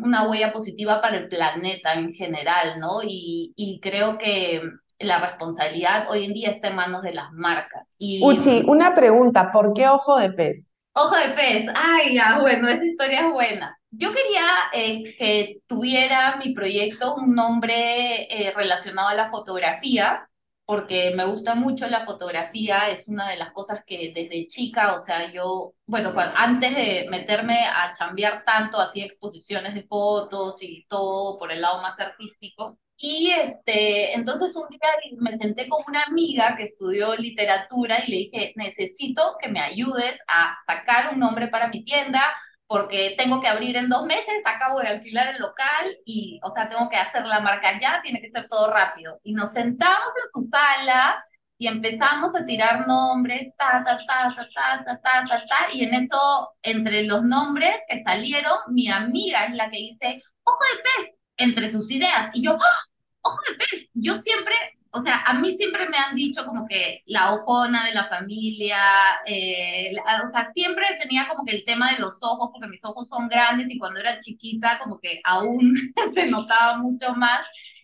una 0.00 0.28
huella 0.28 0.52
positiva 0.52 1.00
para 1.00 1.16
el 1.16 1.28
planeta 1.28 1.94
en 1.94 2.12
general, 2.12 2.78
¿no? 2.78 3.02
Y, 3.02 3.52
y, 3.56 3.80
creo 3.80 4.16
que 4.16 4.62
la 5.00 5.18
responsabilidad 5.18 6.06
hoy 6.10 6.24
en 6.24 6.34
día 6.34 6.50
está 6.50 6.68
en 6.68 6.76
manos 6.76 7.02
de 7.02 7.14
las 7.14 7.32
marcas. 7.32 7.86
Y, 7.98 8.20
Uchi, 8.22 8.62
una 8.66 8.94
pregunta, 8.94 9.50
¿por 9.50 9.72
qué 9.72 9.88
ojo 9.88 10.18
de 10.18 10.30
pez? 10.30 10.72
Ojo 10.92 11.16
de 11.16 11.30
pez, 11.30 11.66
ay, 11.74 12.14
ya, 12.14 12.38
bueno, 12.40 12.68
esa 12.68 12.84
historia 12.84 13.20
es 13.20 13.32
buena. 13.32 13.78
Yo 13.90 14.12
quería 14.12 14.44
eh, 14.72 15.02
que 15.18 15.60
tuviera 15.66 16.36
mi 16.36 16.54
proyecto 16.54 17.16
un 17.16 17.34
nombre 17.34 18.22
eh, 18.30 18.52
relacionado 18.54 19.08
a 19.08 19.14
la 19.14 19.28
fotografía, 19.28 20.28
porque 20.64 21.12
me 21.16 21.24
gusta 21.24 21.56
mucho 21.56 21.88
la 21.88 22.04
fotografía, 22.04 22.90
es 22.90 23.08
una 23.08 23.28
de 23.28 23.36
las 23.36 23.50
cosas 23.52 23.82
que 23.84 24.12
desde 24.14 24.46
chica, 24.46 24.94
o 24.94 25.00
sea, 25.00 25.32
yo, 25.32 25.74
bueno, 25.86 26.12
antes 26.36 26.76
de 26.76 27.08
meterme 27.10 27.64
a 27.66 27.92
chambear 27.92 28.44
tanto, 28.44 28.78
hacía 28.80 29.04
exposiciones 29.04 29.74
de 29.74 29.82
fotos 29.82 30.62
y 30.62 30.86
todo 30.88 31.38
por 31.38 31.50
el 31.50 31.60
lado 31.60 31.82
más 31.82 31.98
artístico. 31.98 32.78
Y 33.02 33.30
este, 33.30 34.12
entonces 34.14 34.54
un 34.56 34.68
día 34.68 34.80
me 35.18 35.38
senté 35.38 35.68
con 35.68 35.82
una 35.88 36.02
amiga 36.04 36.54
que 36.56 36.64
estudió 36.64 37.16
literatura 37.16 37.96
y 38.06 38.10
le 38.10 38.16
dije, 38.18 38.52
necesito 38.56 39.36
que 39.40 39.48
me 39.48 39.60
ayudes 39.60 40.18
a 40.28 40.58
sacar 40.66 41.14
un 41.14 41.20
nombre 41.20 41.48
para 41.48 41.68
mi 41.68 41.82
tienda, 41.82 42.20
porque 42.66 43.14
tengo 43.16 43.40
que 43.40 43.48
abrir 43.48 43.76
en 43.76 43.88
dos 43.88 44.04
meses, 44.04 44.42
acabo 44.44 44.80
de 44.80 44.88
alquilar 44.88 45.34
el 45.34 45.40
local 45.40 45.96
y, 46.04 46.40
o 46.44 46.52
sea, 46.54 46.68
tengo 46.68 46.90
que 46.90 46.98
hacer 46.98 47.24
la 47.24 47.40
marca 47.40 47.78
ya, 47.80 48.00
tiene 48.02 48.20
que 48.20 48.30
ser 48.30 48.48
todo 48.48 48.70
rápido. 48.70 49.18
Y 49.24 49.32
nos 49.32 49.52
sentamos 49.52 50.12
en 50.22 50.42
su 50.42 50.48
sala 50.50 51.24
y 51.56 51.68
empezamos 51.68 52.34
a 52.34 52.44
tirar 52.44 52.86
nombres, 52.86 53.48
ta, 53.56 53.82
ta, 53.84 53.96
ta, 54.06 54.34
ta, 54.36 54.46
ta, 54.46 54.84
ta, 54.84 55.00
ta, 55.00 55.24
ta, 55.28 55.44
ta, 55.46 55.72
y 55.72 55.84
en 55.84 55.94
eso, 55.94 56.50
entre 56.62 57.04
los 57.04 57.22
nombres 57.22 57.80
que 57.88 58.02
salieron, 58.04 58.52
mi 58.68 58.88
amiga 58.90 59.44
es 59.46 59.54
la 59.54 59.70
que 59.70 59.78
dice, 59.78 60.22
ojo 60.44 60.58
de 60.74 60.82
pez, 60.82 61.14
entre 61.38 61.68
sus 61.70 61.90
ideas. 61.90 62.30
Y 62.34 62.44
yo, 62.44 62.52
¡Ah! 62.60 62.89
Ojo 63.22 63.38
de 63.48 63.56
pez, 63.56 63.88
yo 63.94 64.16
siempre 64.16 64.54
o 64.92 65.02
sea, 65.02 65.22
a 65.22 65.34
mí 65.34 65.56
siempre 65.56 65.88
me 65.88 65.96
han 65.96 66.16
dicho 66.16 66.44
como 66.44 66.66
que 66.66 67.02
la 67.06 67.32
ojona 67.34 67.84
de 67.86 67.94
la 67.94 68.08
familia, 68.08 68.76
eh, 69.24 69.92
o 70.24 70.28
sea, 70.28 70.50
siempre 70.52 70.84
tenía 71.00 71.28
como 71.28 71.44
que 71.44 71.54
el 71.54 71.64
tema 71.64 71.92
de 71.92 72.00
los 72.00 72.18
ojos, 72.20 72.50
porque 72.52 72.68
mis 72.68 72.84
ojos 72.84 73.08
son 73.08 73.28
grandes 73.28 73.70
y 73.70 73.78
cuando 73.78 74.00
era 74.00 74.18
chiquita 74.18 74.78
como 74.82 74.98
que 74.98 75.20
aún 75.24 75.74
se 76.14 76.26
notaba 76.26 76.78
mucho 76.78 77.14
más. 77.14 77.40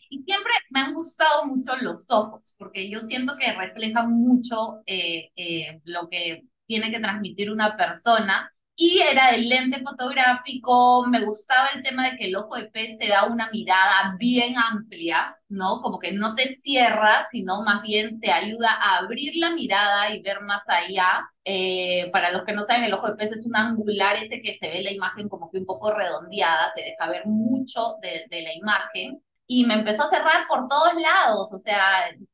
Y 0.08 0.22
siempre 0.24 0.52
me 0.70 0.80
han 0.80 0.94
gustado 0.94 1.46
mucho 1.46 1.76
los 1.80 2.04
ojos, 2.10 2.54
porque 2.58 2.90
yo 2.90 3.00
siento 3.00 3.36
que 3.38 3.52
reflejan 3.52 4.12
mucho 4.12 4.82
eh, 4.86 5.30
eh, 5.36 5.80
lo 5.84 6.08
que 6.08 6.44
tiene 6.66 6.90
que 6.90 7.00
transmitir 7.00 7.50
una 7.52 7.76
persona 7.76 8.52
y 8.76 9.00
era 9.00 9.32
del 9.32 9.48
lente 9.48 9.80
fotográfico, 9.80 11.06
me 11.06 11.24
gustaba 11.24 11.68
el 11.74 11.82
tema 11.82 12.10
de 12.10 12.18
que 12.18 12.26
el 12.26 12.36
ojo 12.36 12.56
de 12.56 12.68
pez 12.68 12.98
te 12.98 13.08
da 13.08 13.24
una 13.24 13.48
mirada 13.50 14.14
bien 14.18 14.54
amplia, 14.58 15.34
¿no? 15.48 15.80
Como 15.80 15.98
que 15.98 16.12
no 16.12 16.34
te 16.34 16.56
cierra, 16.56 17.26
sino 17.32 17.62
más 17.62 17.80
bien 17.82 18.20
te 18.20 18.30
ayuda 18.30 18.68
a 18.70 18.98
abrir 18.98 19.32
la 19.36 19.52
mirada 19.52 20.14
y 20.14 20.20
ver 20.22 20.42
más 20.42 20.60
allá. 20.66 21.26
Eh, 21.44 22.10
para 22.12 22.30
los 22.30 22.44
que 22.44 22.52
no 22.52 22.64
saben, 22.64 22.84
el 22.84 22.92
ojo 22.92 23.08
de 23.08 23.16
pez 23.16 23.32
es 23.32 23.46
un 23.46 23.56
angular 23.56 24.16
ese 24.16 24.42
que 24.42 24.58
se 24.60 24.68
ve 24.68 24.82
la 24.82 24.92
imagen 24.92 25.28
como 25.30 25.50
que 25.50 25.58
un 25.58 25.66
poco 25.66 25.92
redondeada, 25.92 26.72
te 26.76 26.82
deja 26.82 27.08
ver 27.08 27.26
mucho 27.26 27.96
de, 28.02 28.26
de 28.30 28.42
la 28.42 28.54
imagen. 28.54 29.22
Y 29.46 29.64
me 29.64 29.74
empezó 29.74 30.04
a 30.04 30.10
cerrar 30.10 30.46
por 30.48 30.68
todos 30.68 30.92
lados, 31.00 31.50
o 31.52 31.60
sea, 31.60 31.80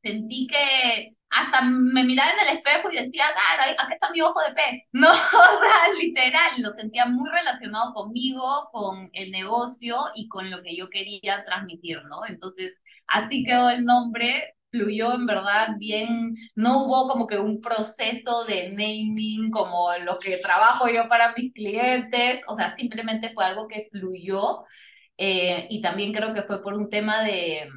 sentí 0.03 0.47
que 0.49 1.15
hasta 1.33 1.63
me 1.63 2.05
miraba 2.05 2.31
en 2.31 2.49
el 2.49 2.57
espejo 2.59 2.91
y 2.91 2.97
decía, 2.97 3.25
claro, 3.33 3.73
aquí 3.79 3.93
está 3.95 4.11
mi 4.11 4.21
ojo 4.21 4.41
de 4.47 4.55
pez. 4.55 4.83
No, 4.93 5.09
o 5.11 5.13
sea, 5.13 5.95
literal, 6.01 6.51
lo 6.59 6.73
sentía 6.75 7.07
muy 7.07 7.29
relacionado 7.31 7.93
conmigo, 7.95 8.69
con 8.73 9.11
el 9.13 9.31
negocio 9.31 9.97
y 10.15 10.29
con 10.29 10.51
lo 10.51 10.63
que 10.63 10.77
yo 10.77 10.89
quería 10.91 11.45
transmitir, 11.45 12.03
¿no? 12.05 12.25
Entonces, 12.29 12.83
así 13.07 13.45
quedó 13.45 13.71
el 13.71 13.85
nombre, 13.85 14.55
fluyó 14.71 15.15
en 15.15 15.27
verdad 15.27 15.71
bien, 15.79 16.35
no 16.55 16.85
hubo 16.85 17.09
como 17.09 17.27
que 17.27 17.39
un 17.39 17.61
proceso 17.61 18.45
de 18.45 18.71
naming 18.71 19.51
como 19.51 19.89
lo 20.05 20.19
que 20.19 20.39
trabajo 20.39 20.89
yo 20.89 21.09
para 21.09 21.35
mis 21.37 21.53
clientes, 21.53 22.41
o 22.47 22.57
sea, 22.57 22.75
simplemente 22.77 23.31
fue 23.35 23.45
algo 23.45 23.69
que 23.69 23.89
fluyó 23.91 24.65
eh, 25.17 25.67
y 25.71 25.81
también 25.83 26.13
creo 26.13 26.35
que 26.35 26.43
fue 26.43 26.63
por 26.63 26.75
un 26.75 26.91
tema 26.91 27.23
de 27.23 27.69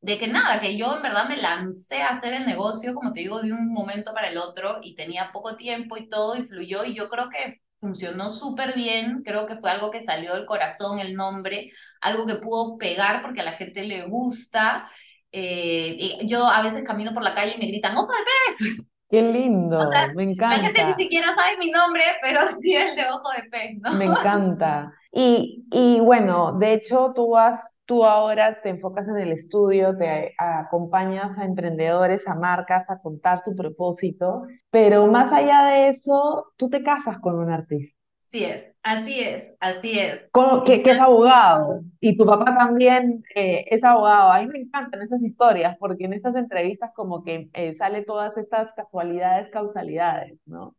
de 0.00 0.18
que 0.18 0.28
nada, 0.28 0.60
que 0.60 0.76
yo 0.76 0.96
en 0.96 1.02
verdad 1.02 1.28
me 1.28 1.36
lancé 1.36 2.02
a 2.02 2.16
hacer 2.16 2.32
el 2.34 2.46
negocio, 2.46 2.94
como 2.94 3.12
te 3.12 3.20
digo, 3.20 3.42
de 3.42 3.52
un 3.52 3.68
momento 3.72 4.14
para 4.14 4.28
el 4.28 4.38
otro 4.38 4.78
y 4.82 4.94
tenía 4.94 5.30
poco 5.32 5.56
tiempo 5.56 5.96
y 5.98 6.08
todo 6.08 6.36
y 6.36 6.44
fluyó 6.44 6.84
y 6.84 6.94
yo 6.94 7.08
creo 7.08 7.28
que 7.28 7.60
funcionó 7.78 8.30
súper 8.30 8.74
bien, 8.74 9.22
creo 9.24 9.46
que 9.46 9.56
fue 9.56 9.70
algo 9.70 9.90
que 9.90 10.02
salió 10.02 10.34
del 10.34 10.46
corazón 10.46 11.00
el 11.00 11.14
nombre, 11.14 11.70
algo 12.00 12.26
que 12.26 12.36
pudo 12.36 12.76
pegar 12.78 13.22
porque 13.22 13.40
a 13.40 13.44
la 13.44 13.52
gente 13.52 13.84
le 13.84 14.06
gusta. 14.06 14.88
Eh, 15.32 16.18
yo 16.26 16.46
a 16.46 16.62
veces 16.62 16.82
camino 16.82 17.12
por 17.14 17.22
la 17.22 17.34
calle 17.34 17.54
y 17.56 17.60
me 17.60 17.66
gritan, 17.66 17.96
¡ojo 17.96 18.12
de 18.12 18.24
pez! 18.48 18.76
Qué 19.10 19.22
lindo, 19.22 19.78
me 20.14 20.22
encanta. 20.22 20.56
La 20.56 20.62
gente 20.62 20.84
ni 20.84 21.02
siquiera 21.04 21.34
sabe 21.34 21.58
mi 21.58 21.70
nombre, 21.70 22.02
pero 22.22 22.40
sí 22.62 22.74
el 22.74 22.94
de 22.94 23.10
ojo 23.10 23.28
de 23.36 23.48
pez, 23.50 23.78
¿no? 23.80 23.92
Me 23.92 24.04
encanta. 24.04 24.92
Y, 25.12 25.66
y 25.72 26.00
bueno, 26.00 26.52
de 26.58 26.74
hecho 26.74 27.12
tú 27.14 27.36
has 27.36 27.74
Tú 27.90 28.04
ahora 28.04 28.62
te 28.62 28.68
enfocas 28.68 29.08
en 29.08 29.16
el 29.16 29.32
estudio, 29.32 29.96
te 29.98 30.36
acompañas 30.38 31.36
a 31.36 31.44
emprendedores, 31.44 32.28
a 32.28 32.36
marcas, 32.36 32.88
a 32.88 33.00
contar 33.00 33.40
su 33.40 33.56
propósito, 33.56 34.42
pero 34.70 35.08
más 35.08 35.32
allá 35.32 35.64
de 35.64 35.88
eso, 35.88 36.52
tú 36.56 36.70
te 36.70 36.84
casas 36.84 37.18
con 37.18 37.36
un 37.36 37.50
artista. 37.50 37.98
Sí 38.22 38.44
es, 38.44 38.76
así 38.84 39.18
es, 39.18 39.56
así 39.58 39.98
es. 39.98 40.30
que, 40.64 40.84
que, 40.84 40.90
es 40.92 41.00
abogado 41.00 41.80
y 41.98 42.16
tu 42.16 42.24
papá 42.24 42.56
también 42.56 43.24
eh, 43.34 43.64
es 43.68 43.82
abogado. 43.82 44.30
A 44.30 44.40
mí 44.40 44.46
me 44.46 44.60
encantan 44.60 45.02
esas 45.02 45.20
historias 45.20 45.76
porque 45.80 46.04
en 46.04 46.12
estas 46.12 46.36
entrevistas 46.36 46.92
como 46.94 47.24
que 47.24 47.50
eh, 47.54 47.74
sale 47.74 48.04
todas 48.04 48.38
estas 48.38 48.72
casualidades, 48.72 49.50
causalidades, 49.50 50.38
¿no? 50.46 50.76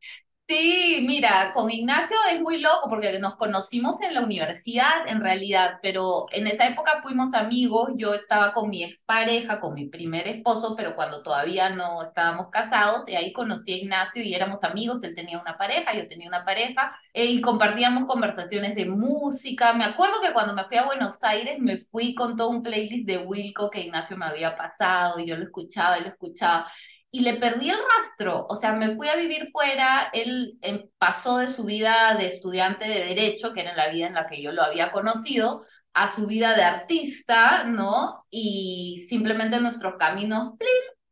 Sí, 0.52 1.06
mira, 1.08 1.54
con 1.54 1.72
Ignacio 1.72 2.18
es 2.30 2.42
muy 2.42 2.60
loco 2.60 2.90
porque 2.90 3.18
nos 3.20 3.38
conocimos 3.38 4.02
en 4.02 4.14
la 4.14 4.20
universidad 4.22 5.08
en 5.08 5.22
realidad, 5.22 5.80
pero 5.82 6.26
en 6.30 6.46
esa 6.46 6.68
época 6.68 7.00
fuimos 7.02 7.34
amigos, 7.34 7.92
yo 7.96 8.14
estaba 8.14 8.52
con 8.52 8.70
mi 8.70 8.84
expareja, 8.84 9.62
con 9.62 9.74
mi 9.74 9.88
primer 9.88 10.28
esposo, 10.28 10.76
pero 10.76 10.94
cuando 10.94 11.24
todavía 11.24 11.70
no 11.70 12.04
estábamos 12.04 12.50
casados, 12.50 13.08
y 13.08 13.16
ahí 13.16 13.32
conocí 13.32 13.72
a 13.72 13.78
Ignacio 13.78 14.22
y 14.24 14.34
éramos 14.34 14.58
amigos, 14.64 15.02
él 15.04 15.16
tenía 15.16 15.40
una 15.40 15.58
pareja, 15.58 15.94
yo 15.94 16.06
tenía 16.10 16.28
una 16.28 16.44
pareja, 16.44 17.00
eh, 17.14 17.28
y 17.28 17.40
compartíamos 17.40 18.04
conversaciones 18.06 18.76
de 18.76 18.88
música. 18.88 19.72
Me 19.72 19.86
acuerdo 19.86 20.16
que 20.22 20.34
cuando 20.34 20.54
me 20.54 20.66
fui 20.66 20.76
a 20.76 20.86
Buenos 20.86 21.24
Aires 21.24 21.60
me 21.60 21.78
fui 21.78 22.14
con 22.14 22.36
todo 22.36 22.50
un 22.50 22.62
playlist 22.62 23.08
de 23.08 23.20
Wilco 23.20 23.70
que 23.70 23.84
Ignacio 23.84 24.18
me 24.18 24.26
había 24.26 24.58
pasado 24.58 25.18
y 25.18 25.28
yo 25.28 25.38
lo 25.38 25.46
escuchaba 25.46 25.98
y 25.98 26.02
lo 26.02 26.10
escuchaba 26.10 26.68
y 27.12 27.22
le 27.22 27.34
perdí 27.36 27.70
el 27.70 27.78
rastro, 27.98 28.48
o 28.50 28.56
sea, 28.56 28.72
me 28.74 28.96
fui 28.96 29.10
a 29.10 29.18
vivir 29.18 29.50
fuera, 29.52 30.10
él 30.14 30.58
em, 30.62 30.90
pasó 30.98 31.38
de 31.38 31.50
su 31.50 31.66
vida 31.66 32.16
de 32.18 32.28
estudiante 32.28 32.88
de 32.88 33.06
derecho, 33.06 33.54
que 33.54 33.62
era 33.62 33.76
la 33.76 33.90
vida 33.90 34.08
en 34.08 34.14
la 34.14 34.28
que 34.28 34.42
yo 34.42 34.54
lo 34.54 34.64
había 34.64 34.92
conocido, 34.94 35.64
a 35.94 36.10
su 36.10 36.26
vida 36.28 36.56
de 36.56 36.64
artista, 36.64 37.66
¿no? 37.66 38.26
Y 38.30 39.06
simplemente 39.10 39.60
nuestros 39.60 39.96
caminos 40.00 40.54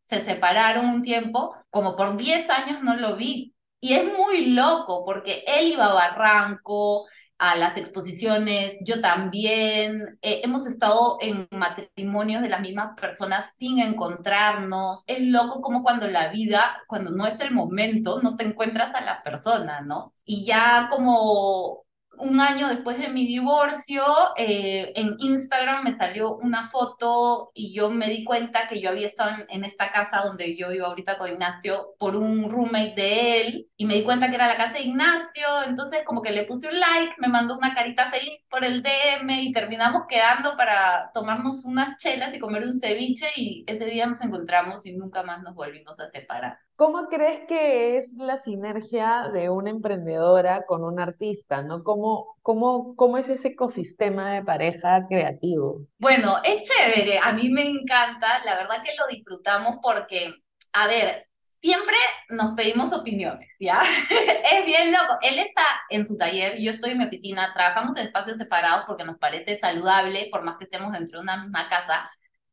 se 0.06 0.22
separaron 0.22 0.86
un 0.88 1.02
tiempo, 1.02 1.54
como 1.70 1.96
por 1.96 2.18
10 2.18 2.50
años 2.50 2.82
no 2.82 2.96
lo 2.96 3.16
vi. 3.18 3.54
Y 3.82 3.94
es 3.94 4.06
muy 4.06 4.48
loco 4.48 5.06
porque 5.06 5.44
él 5.48 5.68
iba 5.68 5.86
a 5.86 5.94
Barranco, 5.94 7.08
a 7.40 7.56
las 7.56 7.78
exposiciones, 7.78 8.74
yo 8.82 9.02
también, 9.02 10.20
eh, 10.22 10.42
hemos 10.44 10.68
estado 10.68 11.18
en 11.22 11.48
matrimonios 11.52 12.42
de 12.42 12.50
las 12.50 12.62
mismas 12.62 13.00
personas 13.00 13.52
sin 13.58 13.80
encontrarnos, 13.80 15.04
es 15.08 15.22
loco 15.22 15.62
como 15.62 15.82
cuando 15.82 16.08
la 16.08 16.30
vida, 16.32 16.84
cuando 16.88 17.12
no 17.12 17.26
es 17.26 17.40
el 17.40 17.52
momento, 17.54 18.22
no 18.22 18.36
te 18.36 18.44
encuentras 18.46 18.94
a 18.94 19.02
la 19.02 19.24
persona, 19.24 19.82
¿no? 19.82 20.14
Y 20.26 20.46
ya 20.46 20.90
como 20.92 21.86
un 22.20 22.40
año 22.40 22.68
después 22.68 23.00
de 23.00 23.10
mi 23.10 23.26
divorcio, 23.26 24.04
eh, 24.38 24.92
en 24.96 25.16
Instagram 25.20 25.84
me 25.84 25.96
salió 25.96 26.36
una 26.36 26.70
foto 26.70 27.52
y 27.54 27.74
yo 27.74 27.90
me 27.90 28.10
di 28.10 28.24
cuenta 28.24 28.68
que 28.68 28.82
yo 28.82 28.90
había 28.90 29.08
estado 29.08 29.46
en, 29.48 29.64
esta 29.64 29.92
casa 29.92 30.22
donde 30.24 30.56
yo 30.58 30.72
iba 30.72 30.88
ahorita 30.88 31.18
con 31.18 31.32
Ignacio 31.32 31.96
por 31.98 32.16
un 32.16 32.50
roommate 32.50 32.94
de 32.96 33.42
él 33.42 33.70
y 33.78 33.86
me 33.86 33.96
di 33.96 34.04
cuenta 34.04 34.30
que 34.30 34.36
era 34.36 34.48
la 34.48 34.58
casa 34.58 34.74
de 34.74 34.84
Ignacio, 34.84 35.48
entonces 35.68 36.04
como 36.06 36.22
que 36.22 36.32
le 36.32 36.44
puse 36.44 36.68
un 36.68 36.80
like, 36.80 37.16
me 37.20 37.28
mandó 37.28 37.58
una 37.58 37.74
carita 37.74 38.12
feliz 38.12 38.40
por 38.50 38.66
el 38.66 38.84
DM 38.84 39.30
y 39.42 39.52
terminamos 39.52 40.04
quedando 40.10 40.58
para 40.58 41.12
tomarnos 41.14 41.66
unas 41.66 41.98
chelas 41.98 42.34
y 42.36 42.40
comer 42.40 42.64
un 42.64 42.76
ceviche 42.76 43.28
y 43.36 43.64
ese 43.68 43.86
día 43.86 44.06
nos 44.06 44.22
encontramos 44.22 44.86
y 44.86 44.94
nunca 44.94 45.24
más 45.24 45.42
nos 45.42 45.56
volvimos 45.56 46.00
a 46.00 46.10
separar. 46.10 46.60
¿Cómo 46.80 47.10
crees 47.10 47.42
que 47.46 47.98
es 47.98 48.14
la 48.14 48.40
sinergia 48.40 49.28
de 49.34 49.50
una 49.50 49.70
emprendedora 49.70 50.66
con 50.66 50.86
un 50.86 50.98
artista, 50.98 51.62
¿no? 51.62 51.84
¿Cómo, 51.84 52.38
cómo, 52.42 52.96
cómo 52.96 53.18
es 53.18 53.28
ese 53.28 53.50
ecosistema 53.50 54.32
de 54.32 54.46
pareja 54.46 55.06
creativo? 55.10 55.82
Bueno, 55.98 56.38
es 56.42 56.62
chévere, 56.62 57.20
a 57.22 57.34
mí 57.34 57.50
me 57.50 57.64
encanta, 57.64 58.42
la 58.46 58.56
verdad 58.56 58.82
que 58.82 58.96
lo 58.98 59.08
disfrutamos 59.14 59.80
porque, 59.84 60.34
a 60.72 60.88
ver, 60.88 61.28
siempre 61.62 61.98
nos 62.30 62.54
pedimos 62.56 62.94
opiniones, 62.94 63.50
¿ya? 63.60 63.82
es 64.54 64.66
bien 64.66 64.94
loco. 64.94 65.18
Él 65.22 65.38
está 65.38 65.66
en 65.90 66.08
su 66.08 66.16
taller, 66.16 66.60
yo 66.60 66.72
estoy 66.72 66.92
en 66.92 67.00
mi 67.00 67.08
oficina, 67.08 67.52
trabajamos 67.54 67.98
en 67.98 68.06
espacios 68.06 68.38
separados 68.38 68.86
porque 68.88 69.04
nos 69.04 69.18
parece 69.18 69.60
saludable, 69.60 70.30
por 70.32 70.44
más 70.44 70.56
que 70.56 70.64
estemos 70.64 70.94
dentro 70.94 71.20
de 71.20 71.24
una 71.24 71.44
misma 71.44 71.68
casa, 71.68 72.10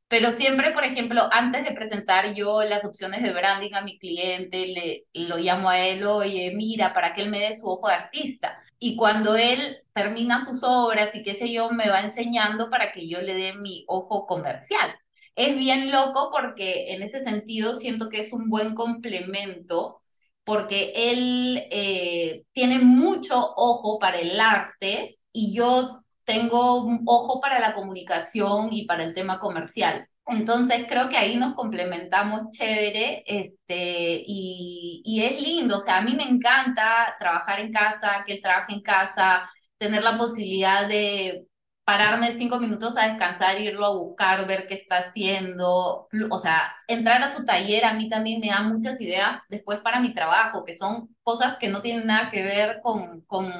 pero 0.08 0.30
siempre, 0.32 0.70
por 0.72 0.84
ejemplo, 0.84 1.28
antes 1.32 1.64
de 1.64 1.72
presentar 1.74 2.32
yo 2.34 2.62
las 2.62 2.84
opciones 2.84 3.22
de 3.22 3.32
branding 3.32 3.74
a 3.74 3.82
mi 3.82 3.98
cliente, 3.98 4.66
le 4.68 5.26
lo 5.28 5.36
llamo 5.38 5.68
a 5.68 5.80
él, 5.80 6.04
oye, 6.06 6.52
mira, 6.54 6.94
para 6.94 7.12
que 7.14 7.22
él 7.22 7.30
me 7.30 7.40
dé 7.40 7.56
su 7.56 7.66
ojo 7.68 7.88
de 7.88 7.94
artista. 7.94 8.58
Y 8.78 8.96
cuando 8.96 9.36
él 9.36 9.58
termina 9.94 10.44
sus 10.44 10.62
obras 10.62 11.10
y 11.14 11.22
qué 11.22 11.34
sé 11.34 11.52
yo, 11.52 11.70
me 11.70 11.88
va 11.88 12.00
enseñando 12.00 12.70
para 12.70 12.92
que 12.92 13.08
yo 13.08 13.20
le 13.22 13.34
dé 13.34 13.54
mi 13.54 13.84
ojo 13.88 14.26
comercial. 14.26 14.94
Es 15.34 15.56
bien 15.56 15.90
loco 15.90 16.30
porque 16.32 16.92
en 16.94 17.02
ese 17.02 17.22
sentido 17.24 17.74
siento 17.74 18.08
que 18.08 18.20
es 18.20 18.32
un 18.32 18.48
buen 18.48 18.74
complemento 18.74 20.00
porque 20.44 20.92
él 20.94 21.66
eh, 21.70 22.44
tiene 22.52 22.78
mucho 22.78 23.36
ojo 23.56 23.98
para 23.98 24.18
el 24.20 24.38
arte 24.40 25.18
y 25.32 25.52
yo 25.54 26.04
tengo 26.26 26.82
un 26.84 27.02
ojo 27.06 27.40
para 27.40 27.60
la 27.60 27.74
comunicación 27.74 28.68
y 28.72 28.86
para 28.86 29.04
el 29.04 29.14
tema 29.14 29.40
comercial. 29.40 30.08
Entonces 30.26 30.86
creo 30.88 31.08
que 31.08 31.16
ahí 31.16 31.36
nos 31.36 31.54
complementamos 31.54 32.50
chévere 32.50 33.22
este, 33.26 34.24
y, 34.26 35.02
y, 35.04 35.22
es 35.24 35.40
lindo, 35.40 35.78
o 35.78 35.80
sea, 35.80 35.98
a 35.98 36.02
mí 36.02 36.14
me 36.16 36.24
encanta 36.24 37.16
trabajar 37.20 37.60
en 37.60 37.72
casa, 37.72 38.24
que 38.26 38.34
él 38.34 38.42
trabaje 38.42 38.74
en 38.74 38.82
casa, 38.82 39.48
tener 39.78 40.02
la 40.02 40.18
posibilidad 40.18 40.88
de 40.88 41.46
pararme 41.84 42.34
cinco 42.36 42.58
minutos 42.58 42.96
a 42.96 43.06
descansar, 43.06 43.60
irlo 43.60 43.86
a 43.86 43.94
buscar, 43.96 44.46
ver 44.48 44.66
qué 44.66 44.74
está 44.74 44.98
haciendo, 44.98 46.08
o 46.30 46.38
sea, 46.40 46.74
entrar 46.88 47.22
a 47.22 47.30
su 47.32 47.44
taller 47.46 47.84
a 47.84 47.94
mí 47.94 48.08
también 48.08 48.40
me 48.40 48.48
da 48.48 48.62
muchas 48.62 49.00
ideas 49.00 49.38
después 49.48 49.78
para 49.80 50.00
mi 50.00 50.12
trabajo, 50.12 50.64
que 50.64 50.76
son 50.76 51.14
cosas 51.22 51.56
que 51.58 51.68
no 51.68 51.82
tienen 51.82 52.08
nada 52.08 52.30
que 52.32 52.42
ver 52.42 52.80
con, 52.82 53.20
con 53.22 53.52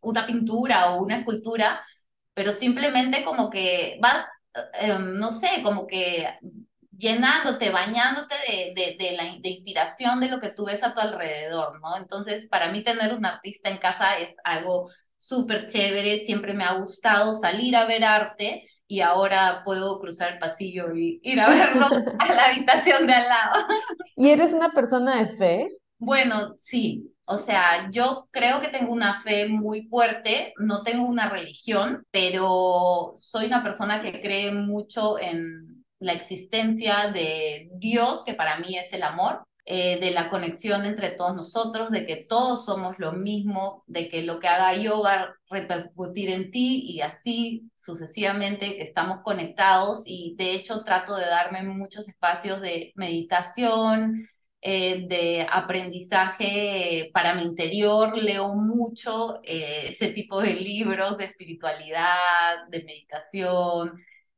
una 0.00 0.26
pintura 0.26 0.92
o 0.92 1.02
una 1.02 1.18
escultura, 1.18 1.80
pero 2.34 2.52
simplemente 2.52 3.24
como 3.24 3.50
que 3.50 3.98
vas, 4.00 4.26
eh, 4.80 4.96
no 4.98 5.32
sé, 5.32 5.62
como 5.62 5.86
que 5.86 6.26
llenándote, 6.96 7.70
bañándote 7.70 8.34
de, 8.48 8.74
de, 8.74 8.96
de, 8.98 9.12
la 9.16 9.24
de 9.24 9.48
inspiración 9.48 10.20
de 10.20 10.28
lo 10.28 10.40
que 10.40 10.50
tú 10.50 10.66
ves 10.66 10.82
a 10.82 10.92
tu 10.92 11.00
alrededor, 11.00 11.80
¿no? 11.80 11.96
Entonces, 11.96 12.46
para 12.48 12.70
mí 12.70 12.84
tener 12.84 13.14
un 13.14 13.24
artista 13.24 13.70
en 13.70 13.78
casa 13.78 14.18
es 14.18 14.34
algo 14.44 14.90
súper 15.16 15.66
chévere, 15.66 16.24
siempre 16.24 16.54
me 16.54 16.64
ha 16.64 16.74
gustado 16.74 17.34
salir 17.34 17.76
a 17.76 17.86
ver 17.86 18.04
arte 18.04 18.64
y 18.86 19.00
ahora 19.00 19.62
puedo 19.64 20.00
cruzar 20.00 20.32
el 20.32 20.38
pasillo 20.38 20.94
y 20.94 21.20
ir 21.22 21.40
a 21.40 21.48
verlo 21.48 21.86
a 22.18 22.32
la 22.32 22.46
habitación 22.46 23.06
de 23.06 23.14
al 23.14 23.28
lado. 23.28 23.66
¿Y 24.16 24.30
eres 24.30 24.52
una 24.52 24.70
persona 24.70 25.22
de 25.22 25.36
fe? 25.36 25.68
Bueno, 25.98 26.54
sí, 26.56 27.14
o 27.32 27.38
sea, 27.38 27.88
yo 27.92 28.28
creo 28.32 28.60
que 28.60 28.68
tengo 28.68 28.92
una 28.92 29.22
fe 29.22 29.48
muy 29.48 29.86
fuerte, 29.86 30.52
no 30.58 30.82
tengo 30.82 31.06
una 31.06 31.28
religión, 31.28 32.04
pero 32.10 33.12
soy 33.14 33.46
una 33.46 33.62
persona 33.62 34.02
que 34.02 34.20
cree 34.20 34.50
mucho 34.50 35.16
en 35.16 35.84
la 36.00 36.12
existencia 36.12 37.12
de 37.12 37.70
Dios, 37.74 38.24
que 38.24 38.34
para 38.34 38.58
mí 38.58 38.76
es 38.76 38.92
el 38.92 39.04
amor, 39.04 39.44
eh, 39.64 40.00
de 40.00 40.10
la 40.10 40.28
conexión 40.28 40.84
entre 40.84 41.10
todos 41.10 41.36
nosotros, 41.36 41.92
de 41.92 42.04
que 42.04 42.16
todos 42.16 42.64
somos 42.64 42.96
lo 42.98 43.12
mismo, 43.12 43.84
de 43.86 44.08
que 44.08 44.22
lo 44.22 44.40
que 44.40 44.48
haga 44.48 44.74
yo 44.74 45.00
va 45.00 45.12
a 45.14 45.34
repercutir 45.50 46.30
en 46.30 46.50
ti 46.50 46.82
y 46.84 47.00
así 47.02 47.70
sucesivamente, 47.76 48.76
que 48.76 48.82
estamos 48.82 49.18
conectados. 49.22 50.02
Y 50.04 50.34
de 50.36 50.54
hecho 50.54 50.82
trato 50.82 51.14
de 51.14 51.26
darme 51.26 51.62
muchos 51.62 52.08
espacios 52.08 52.60
de 52.60 52.92
meditación, 52.96 54.26
eh, 54.62 55.06
de 55.08 55.46
aprendizaje 55.50 57.10
para 57.12 57.34
mi 57.34 57.42
interior, 57.42 58.16
leo 58.16 58.54
mucho 58.54 59.40
eh, 59.42 59.88
ese 59.90 60.08
tipo 60.08 60.40
de 60.42 60.54
libros 60.54 61.16
de 61.18 61.24
espiritualidad, 61.26 62.68
de 62.68 62.84
meditación, 62.84 63.92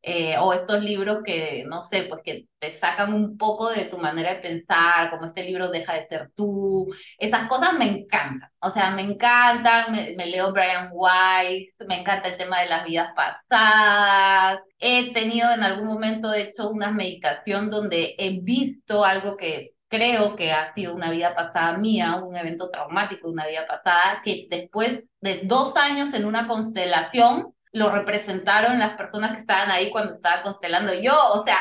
eh, 0.04 0.36
o 0.38 0.52
estos 0.52 0.82
libros 0.82 1.20
que, 1.24 1.64
no 1.68 1.80
sé, 1.82 2.04
pues 2.04 2.22
que 2.24 2.46
te 2.58 2.70
sacan 2.72 3.14
un 3.14 3.36
poco 3.38 3.70
de 3.70 3.84
tu 3.84 3.98
manera 3.98 4.34
de 4.34 4.40
pensar, 4.40 5.10
como 5.10 5.26
este 5.26 5.44
libro 5.44 5.70
Deja 5.70 5.94
de 5.94 6.06
ser 6.08 6.30
tú, 6.34 6.92
esas 7.18 7.48
cosas 7.48 7.74
me 7.74 7.84
encantan, 7.84 8.50
o 8.60 8.70
sea, 8.70 8.90
me 8.90 9.02
encantan, 9.02 9.92
me, 9.92 10.14
me 10.16 10.26
leo 10.26 10.52
Brian 10.52 10.90
Weiss, 10.92 11.72
me 11.88 12.00
encanta 12.00 12.28
el 12.30 12.36
tema 12.36 12.60
de 12.60 12.68
las 12.68 12.84
vidas 12.84 13.10
pasadas, 13.14 14.60
he 14.78 15.12
tenido 15.12 15.52
en 15.52 15.62
algún 15.62 15.86
momento, 15.86 16.34
hecho, 16.34 16.68
una 16.70 16.90
meditación 16.90 17.70
donde 17.70 18.14
he 18.18 18.40
visto 18.40 19.04
algo 19.04 19.36
que 19.36 19.71
creo 19.92 20.36
que 20.36 20.52
ha 20.52 20.72
sido 20.74 20.94
una 20.94 21.10
vida 21.10 21.34
pasada 21.34 21.76
mía, 21.76 22.16
un 22.16 22.34
evento 22.34 22.70
traumático 22.70 23.28
de 23.28 23.34
una 23.34 23.46
vida 23.46 23.66
pasada, 23.66 24.22
que 24.24 24.46
después 24.50 25.04
de 25.20 25.42
dos 25.44 25.76
años 25.76 26.14
en 26.14 26.24
una 26.24 26.48
constelación, 26.48 27.54
lo 27.72 27.90
representaron 27.90 28.78
las 28.78 28.96
personas 28.96 29.32
que 29.32 29.40
estaban 29.40 29.70
ahí 29.70 29.90
cuando 29.90 30.12
estaba 30.12 30.42
constelando 30.42 30.94
yo, 30.94 31.14
o 31.34 31.44
sea, 31.44 31.58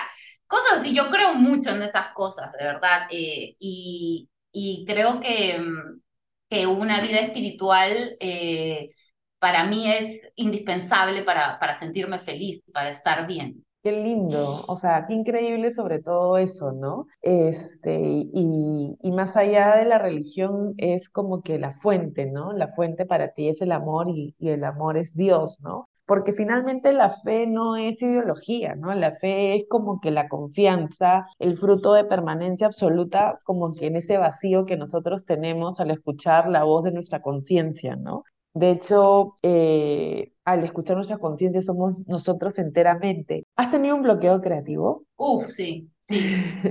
cosas 0.48 0.86
y 0.86 0.96
yo 0.96 1.10
creo 1.12 1.34
mucho 1.36 1.72
en 1.72 1.82
esas 1.84 2.10
cosas, 2.14 2.52
de 2.58 2.66
verdad, 2.66 3.08
eh, 3.12 3.56
y, 3.60 4.30
y, 4.52 4.86
creo 4.86 5.20
que, 5.22 5.60
mm, 5.60 6.02
que 6.50 6.68
una 6.68 7.02
vida 7.02 7.20
espiritual 7.20 8.18
eh, 8.20 8.92
para 9.40 9.66
mí 9.66 9.92
es 9.92 10.22
indispensable 10.36 11.24
para, 11.24 11.60
para 11.60 11.80
sentirme 11.80 12.20
feliz, 12.20 12.62
para 12.74 12.92
estar 12.92 13.28
bien. 13.28 13.66
Qué 13.84 13.92
lindo, 13.92 14.64
o 14.68 14.76
sea, 14.78 15.06
qué 15.08 15.16
increíble 15.16 15.72
sobre 15.72 16.00
todo 16.00 16.38
eso, 16.38 16.72
¿no? 16.72 17.08
Este, 17.22 18.00
y, 18.00 18.96
y, 19.02 19.12
más 19.12 19.36
allá 19.36 19.76
de 19.78 19.86
la 19.86 19.98
religión 19.98 20.76
es 20.78 21.10
como 21.10 21.42
que 21.42 21.58
la 21.58 21.74
fuente, 21.74 22.28
¿no? 22.28 22.54
La 22.54 22.68
fuente 22.68 23.08
para 23.08 23.34
ti 23.34 23.50
es 23.50 23.60
el 23.62 23.72
amor 23.72 24.08
y, 24.10 24.36
y 24.38 24.50
el 24.50 24.66
amor 24.66 24.98
es 24.98 25.16
Dios, 25.16 25.62
¿no? 25.64 25.90
porque 26.12 26.34
finalmente 26.34 26.92
la 26.92 27.10
fe 27.10 27.48
no 27.48 27.78
es 27.78 28.02
ideología, 28.02 28.76
¿no? 28.76 28.94
La 28.94 29.14
fe 29.14 29.56
es 29.56 29.66
como 29.70 30.02
que 30.02 30.12
la 30.12 30.28
confianza, 30.28 31.26
el 31.40 31.56
fruto 31.56 31.94
de 31.94 32.04
permanencia 32.04 32.68
absoluta, 32.68 33.40
como 33.46 33.72
que 33.74 33.86
en 33.86 33.96
ese 33.96 34.18
vacío 34.18 34.66
que 34.66 34.76
nosotros 34.76 35.26
tenemos 35.26 35.80
al 35.80 35.90
escuchar 35.90 36.50
la 36.50 36.66
voz 36.66 36.84
de 36.84 36.92
nuestra 36.92 37.22
conciencia, 37.22 37.96
¿no? 37.96 38.24
De 38.54 38.72
hecho, 38.72 39.36
eh, 39.42 40.34
al 40.46 40.64
escuchar 40.64 40.96
nuestra 40.96 41.18
conciencia 41.18 41.62
somos 41.62 42.00
nosotros 42.08 42.58
enteramente. 42.60 43.46
¿Has 43.56 43.72
tenido 43.72 43.96
un 43.96 44.04
bloqueo 44.04 44.42
creativo? 44.42 45.06
Uf, 45.16 45.46
sí, 45.46 45.88
sí. 46.02 46.20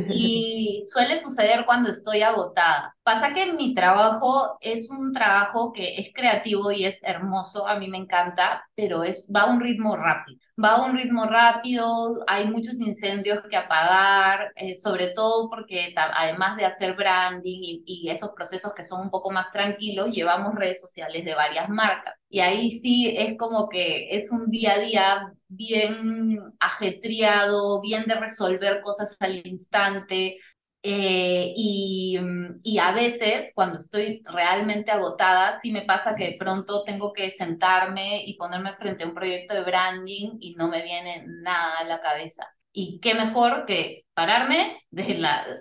Y 0.08 0.82
suele 0.92 1.20
suceder 1.20 1.64
cuando 1.64 1.88
estoy 1.90 2.22
agotada. 2.22 2.96
Pasa 3.04 3.32
que 3.32 3.52
mi 3.52 3.74
trabajo 3.74 4.58
es 4.60 4.90
un 4.90 5.12
trabajo 5.12 5.72
que 5.72 6.00
es 6.00 6.10
creativo 6.12 6.72
y 6.72 6.84
es 6.84 7.00
hermoso, 7.04 7.66
a 7.66 7.78
mí 7.78 7.88
me 7.88 7.98
encanta, 7.98 8.64
pero 8.74 9.04
es, 9.04 9.28
va 9.34 9.42
a 9.42 9.50
un 9.50 9.60
ritmo 9.60 9.96
rápido. 9.96 10.40
Va 10.62 10.70
a 10.76 10.84
un 10.84 10.96
ritmo 10.96 11.26
rápido, 11.26 12.22
hay 12.26 12.48
muchos 12.48 12.80
incendios 12.80 13.38
que 13.48 13.56
apagar, 13.56 14.52
eh, 14.56 14.76
sobre 14.76 15.08
todo 15.08 15.48
porque 15.48 15.94
además 15.96 16.56
de 16.56 16.64
hacer 16.66 16.96
branding 16.96 17.60
y, 17.62 17.82
y 17.86 18.10
esos 18.10 18.30
procesos 18.30 18.72
que 18.74 18.84
son 18.84 19.00
un 19.02 19.10
poco 19.10 19.30
más 19.30 19.50
tranquilos, 19.52 20.10
llevamos 20.10 20.54
redes 20.56 20.80
sociales 20.80 21.24
de 21.24 21.34
varias 21.34 21.68
marcas. 21.68 22.14
Y 22.28 22.40
ahí 22.40 22.80
sí 22.82 23.14
es 23.16 23.36
como 23.38 23.59
que 23.68 24.08
es 24.10 24.30
un 24.30 24.50
día 24.50 24.74
a 24.74 24.78
día 24.78 25.32
bien 25.48 26.38
ajetreado, 26.60 27.80
bien 27.80 28.04
de 28.06 28.14
resolver 28.14 28.80
cosas 28.82 29.16
al 29.20 29.46
instante. 29.46 30.38
Eh, 30.82 31.52
y, 31.56 32.18
y, 32.62 32.78
a 32.78 32.92
veces, 32.92 33.50
cuando 33.54 33.78
estoy 33.78 34.22
realmente 34.24 34.90
agotada, 34.90 35.60
sí 35.62 35.72
me 35.72 35.82
pasa 35.82 36.14
que 36.14 36.32
de 36.32 36.36
pronto 36.38 36.84
tengo 36.84 37.12
que 37.12 37.30
sentarme 37.32 38.24
y 38.24 38.34
ponerme 38.36 38.74
frente 38.76 39.04
a 39.04 39.08
un 39.08 39.14
proyecto 39.14 39.54
de 39.54 39.62
branding 39.62 40.38
y 40.40 40.54
no 40.54 40.68
me 40.68 40.82
viene 40.82 41.24
nada 41.26 41.80
a 41.80 41.84
la 41.84 42.00
cabeza. 42.00 42.46
Y 42.72 42.98
qué 43.00 43.14
mejor 43.14 43.66
que 43.66 44.06
pararme, 44.14 44.82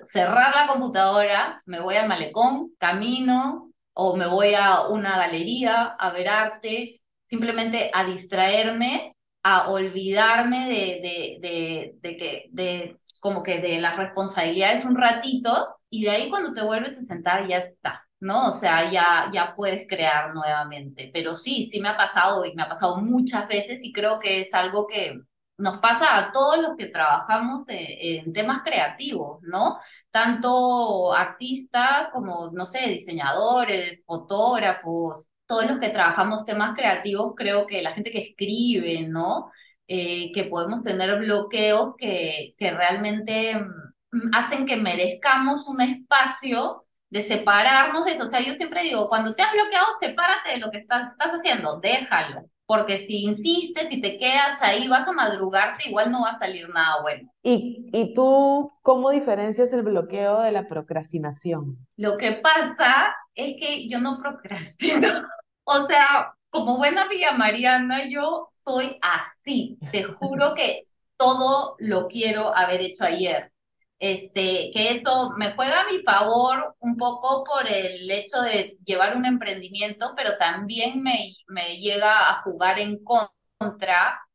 cerrar 0.09 0.55
la 0.55 0.67
computadora, 0.67 1.61
me 1.65 1.79
voy 1.79 1.95
al 1.95 2.07
malecón, 2.07 2.73
camino 2.77 3.71
o 3.93 4.15
me 4.15 4.27
voy 4.27 4.53
a 4.55 4.87
una 4.87 5.17
galería 5.17 5.83
a 5.99 6.11
ver 6.11 6.29
arte, 6.29 6.98
simplemente 7.29 7.91
a 7.93 8.05
distraerme 8.05 9.15
a 9.43 9.69
olvidarme 9.69 10.67
de, 10.67 11.39
de, 11.41 11.93
de, 12.01 12.17
que, 12.17 12.49
de 12.51 12.97
como 13.21 13.43
que 13.43 13.59
de 13.61 13.79
las 13.79 13.97
responsabilidades 13.97 14.85
un 14.85 14.97
ratito 14.97 15.75
y 15.89 16.03
de 16.03 16.11
ahí 16.11 16.29
cuando 16.29 16.53
te 16.53 16.63
vuelves 16.63 16.97
a 16.97 17.03
sentar 17.03 17.47
ya 17.47 17.59
está, 17.59 18.05
¿no? 18.19 18.49
O 18.49 18.51
sea, 18.51 18.91
ya, 18.91 19.29
ya 19.33 19.55
puedes 19.55 19.87
crear 19.87 20.33
nuevamente. 20.33 21.09
Pero 21.13 21.35
sí, 21.35 21.69
sí 21.71 21.79
me 21.79 21.89
ha 21.89 21.97
pasado 21.97 22.45
y 22.45 22.53
me 22.55 22.63
ha 22.63 22.69
pasado 22.69 22.97
muchas 22.97 23.47
veces 23.47 23.79
y 23.81 23.93
creo 23.93 24.19
que 24.19 24.41
es 24.41 24.53
algo 24.53 24.87
que 24.87 25.19
nos 25.57 25.79
pasa 25.79 26.17
a 26.17 26.31
todos 26.31 26.59
los 26.59 26.75
que 26.77 26.87
trabajamos 26.87 27.63
en, 27.67 28.25
en 28.27 28.33
temas 28.33 28.61
creativos, 28.63 29.39
¿no? 29.43 29.79
Tanto 30.11 31.13
artistas 31.13 32.09
como, 32.13 32.51
no 32.51 32.65
sé, 32.65 32.89
diseñadores, 32.89 34.01
fotógrafos, 34.05 35.29
todos 35.49 35.65
los 35.65 35.79
que 35.79 35.89
trabajamos 35.89 36.45
temas 36.45 36.75
creativos, 36.75 37.33
creo 37.35 37.65
que 37.65 37.81
la 37.81 37.89
gente 37.91 38.11
que 38.11 38.19
escribe, 38.19 39.07
¿no? 39.07 39.49
Eh, 39.87 40.31
que 40.31 40.43
podemos 40.43 40.83
tener 40.83 41.17
bloqueos 41.17 41.95
que, 41.97 42.53
que 42.55 42.69
realmente 42.69 43.55
mm, 43.55 44.29
hacen 44.31 44.67
que 44.67 44.75
merezcamos 44.75 45.67
un 45.67 45.81
espacio 45.81 46.85
de 47.09 47.23
separarnos 47.23 48.05
de 48.05 48.11
eso. 48.11 48.27
O 48.27 48.29
sea, 48.29 48.41
yo 48.41 48.53
siempre 48.53 48.83
digo, 48.83 49.09
cuando 49.09 49.33
te 49.33 49.41
has 49.41 49.51
bloqueado, 49.51 49.87
sepárate 49.99 50.51
de 50.51 50.57
lo 50.59 50.69
que 50.69 50.77
estás, 50.77 51.13
estás 51.13 51.31
haciendo, 51.31 51.79
déjalo. 51.79 52.45
Porque 52.67 52.99
si 52.99 53.23
insistes, 53.23 53.87
y 53.89 53.99
te 53.99 54.19
quedas 54.19 54.59
ahí, 54.61 54.87
vas 54.87 55.07
a 55.07 55.13
madrugarte, 55.13 55.89
igual 55.89 56.11
no 56.11 56.21
va 56.21 56.33
a 56.33 56.39
salir 56.39 56.69
nada 56.69 57.01
bueno. 57.01 57.33
¿Y, 57.41 57.89
¿Y 57.91 58.13
tú 58.13 58.71
cómo 58.83 59.09
diferencias 59.09 59.73
el 59.73 59.81
bloqueo 59.81 60.43
de 60.43 60.51
la 60.51 60.67
procrastinación? 60.67 61.79
Lo 61.97 62.19
que 62.19 62.33
pasa 62.33 63.15
es 63.33 63.55
que 63.59 63.89
yo 63.89 63.99
no 63.99 64.19
procrastino. 64.19 65.27
O 65.71 65.85
sea, 65.85 66.33
como 66.49 66.77
buena 66.77 67.03
amiga 67.03 67.33
Mariana, 67.33 68.09
yo 68.09 68.49
soy 68.65 68.97
así. 69.03 69.77
Te 69.91 70.03
juro 70.03 70.55
que 70.55 70.87
todo 71.15 71.75
lo 71.77 72.07
quiero 72.07 72.55
haber 72.57 72.81
hecho 72.81 73.03
ayer. 73.03 73.51
Este, 73.99 74.71
que 74.73 74.91
eso 74.93 75.33
me 75.37 75.51
juega 75.53 75.81
a 75.81 75.85
mi 75.91 75.99
favor 76.01 76.75
un 76.79 76.97
poco 76.97 77.43
por 77.43 77.67
el 77.69 78.09
hecho 78.09 78.41
de 78.41 78.77
llevar 78.83 79.15
un 79.15 79.25
emprendimiento, 79.25 80.13
pero 80.17 80.37
también 80.39 81.03
me, 81.03 81.33
me 81.47 81.77
llega 81.77 82.29
a 82.31 82.41
jugar 82.41 82.79
en 82.79 83.03
contra 83.03 83.35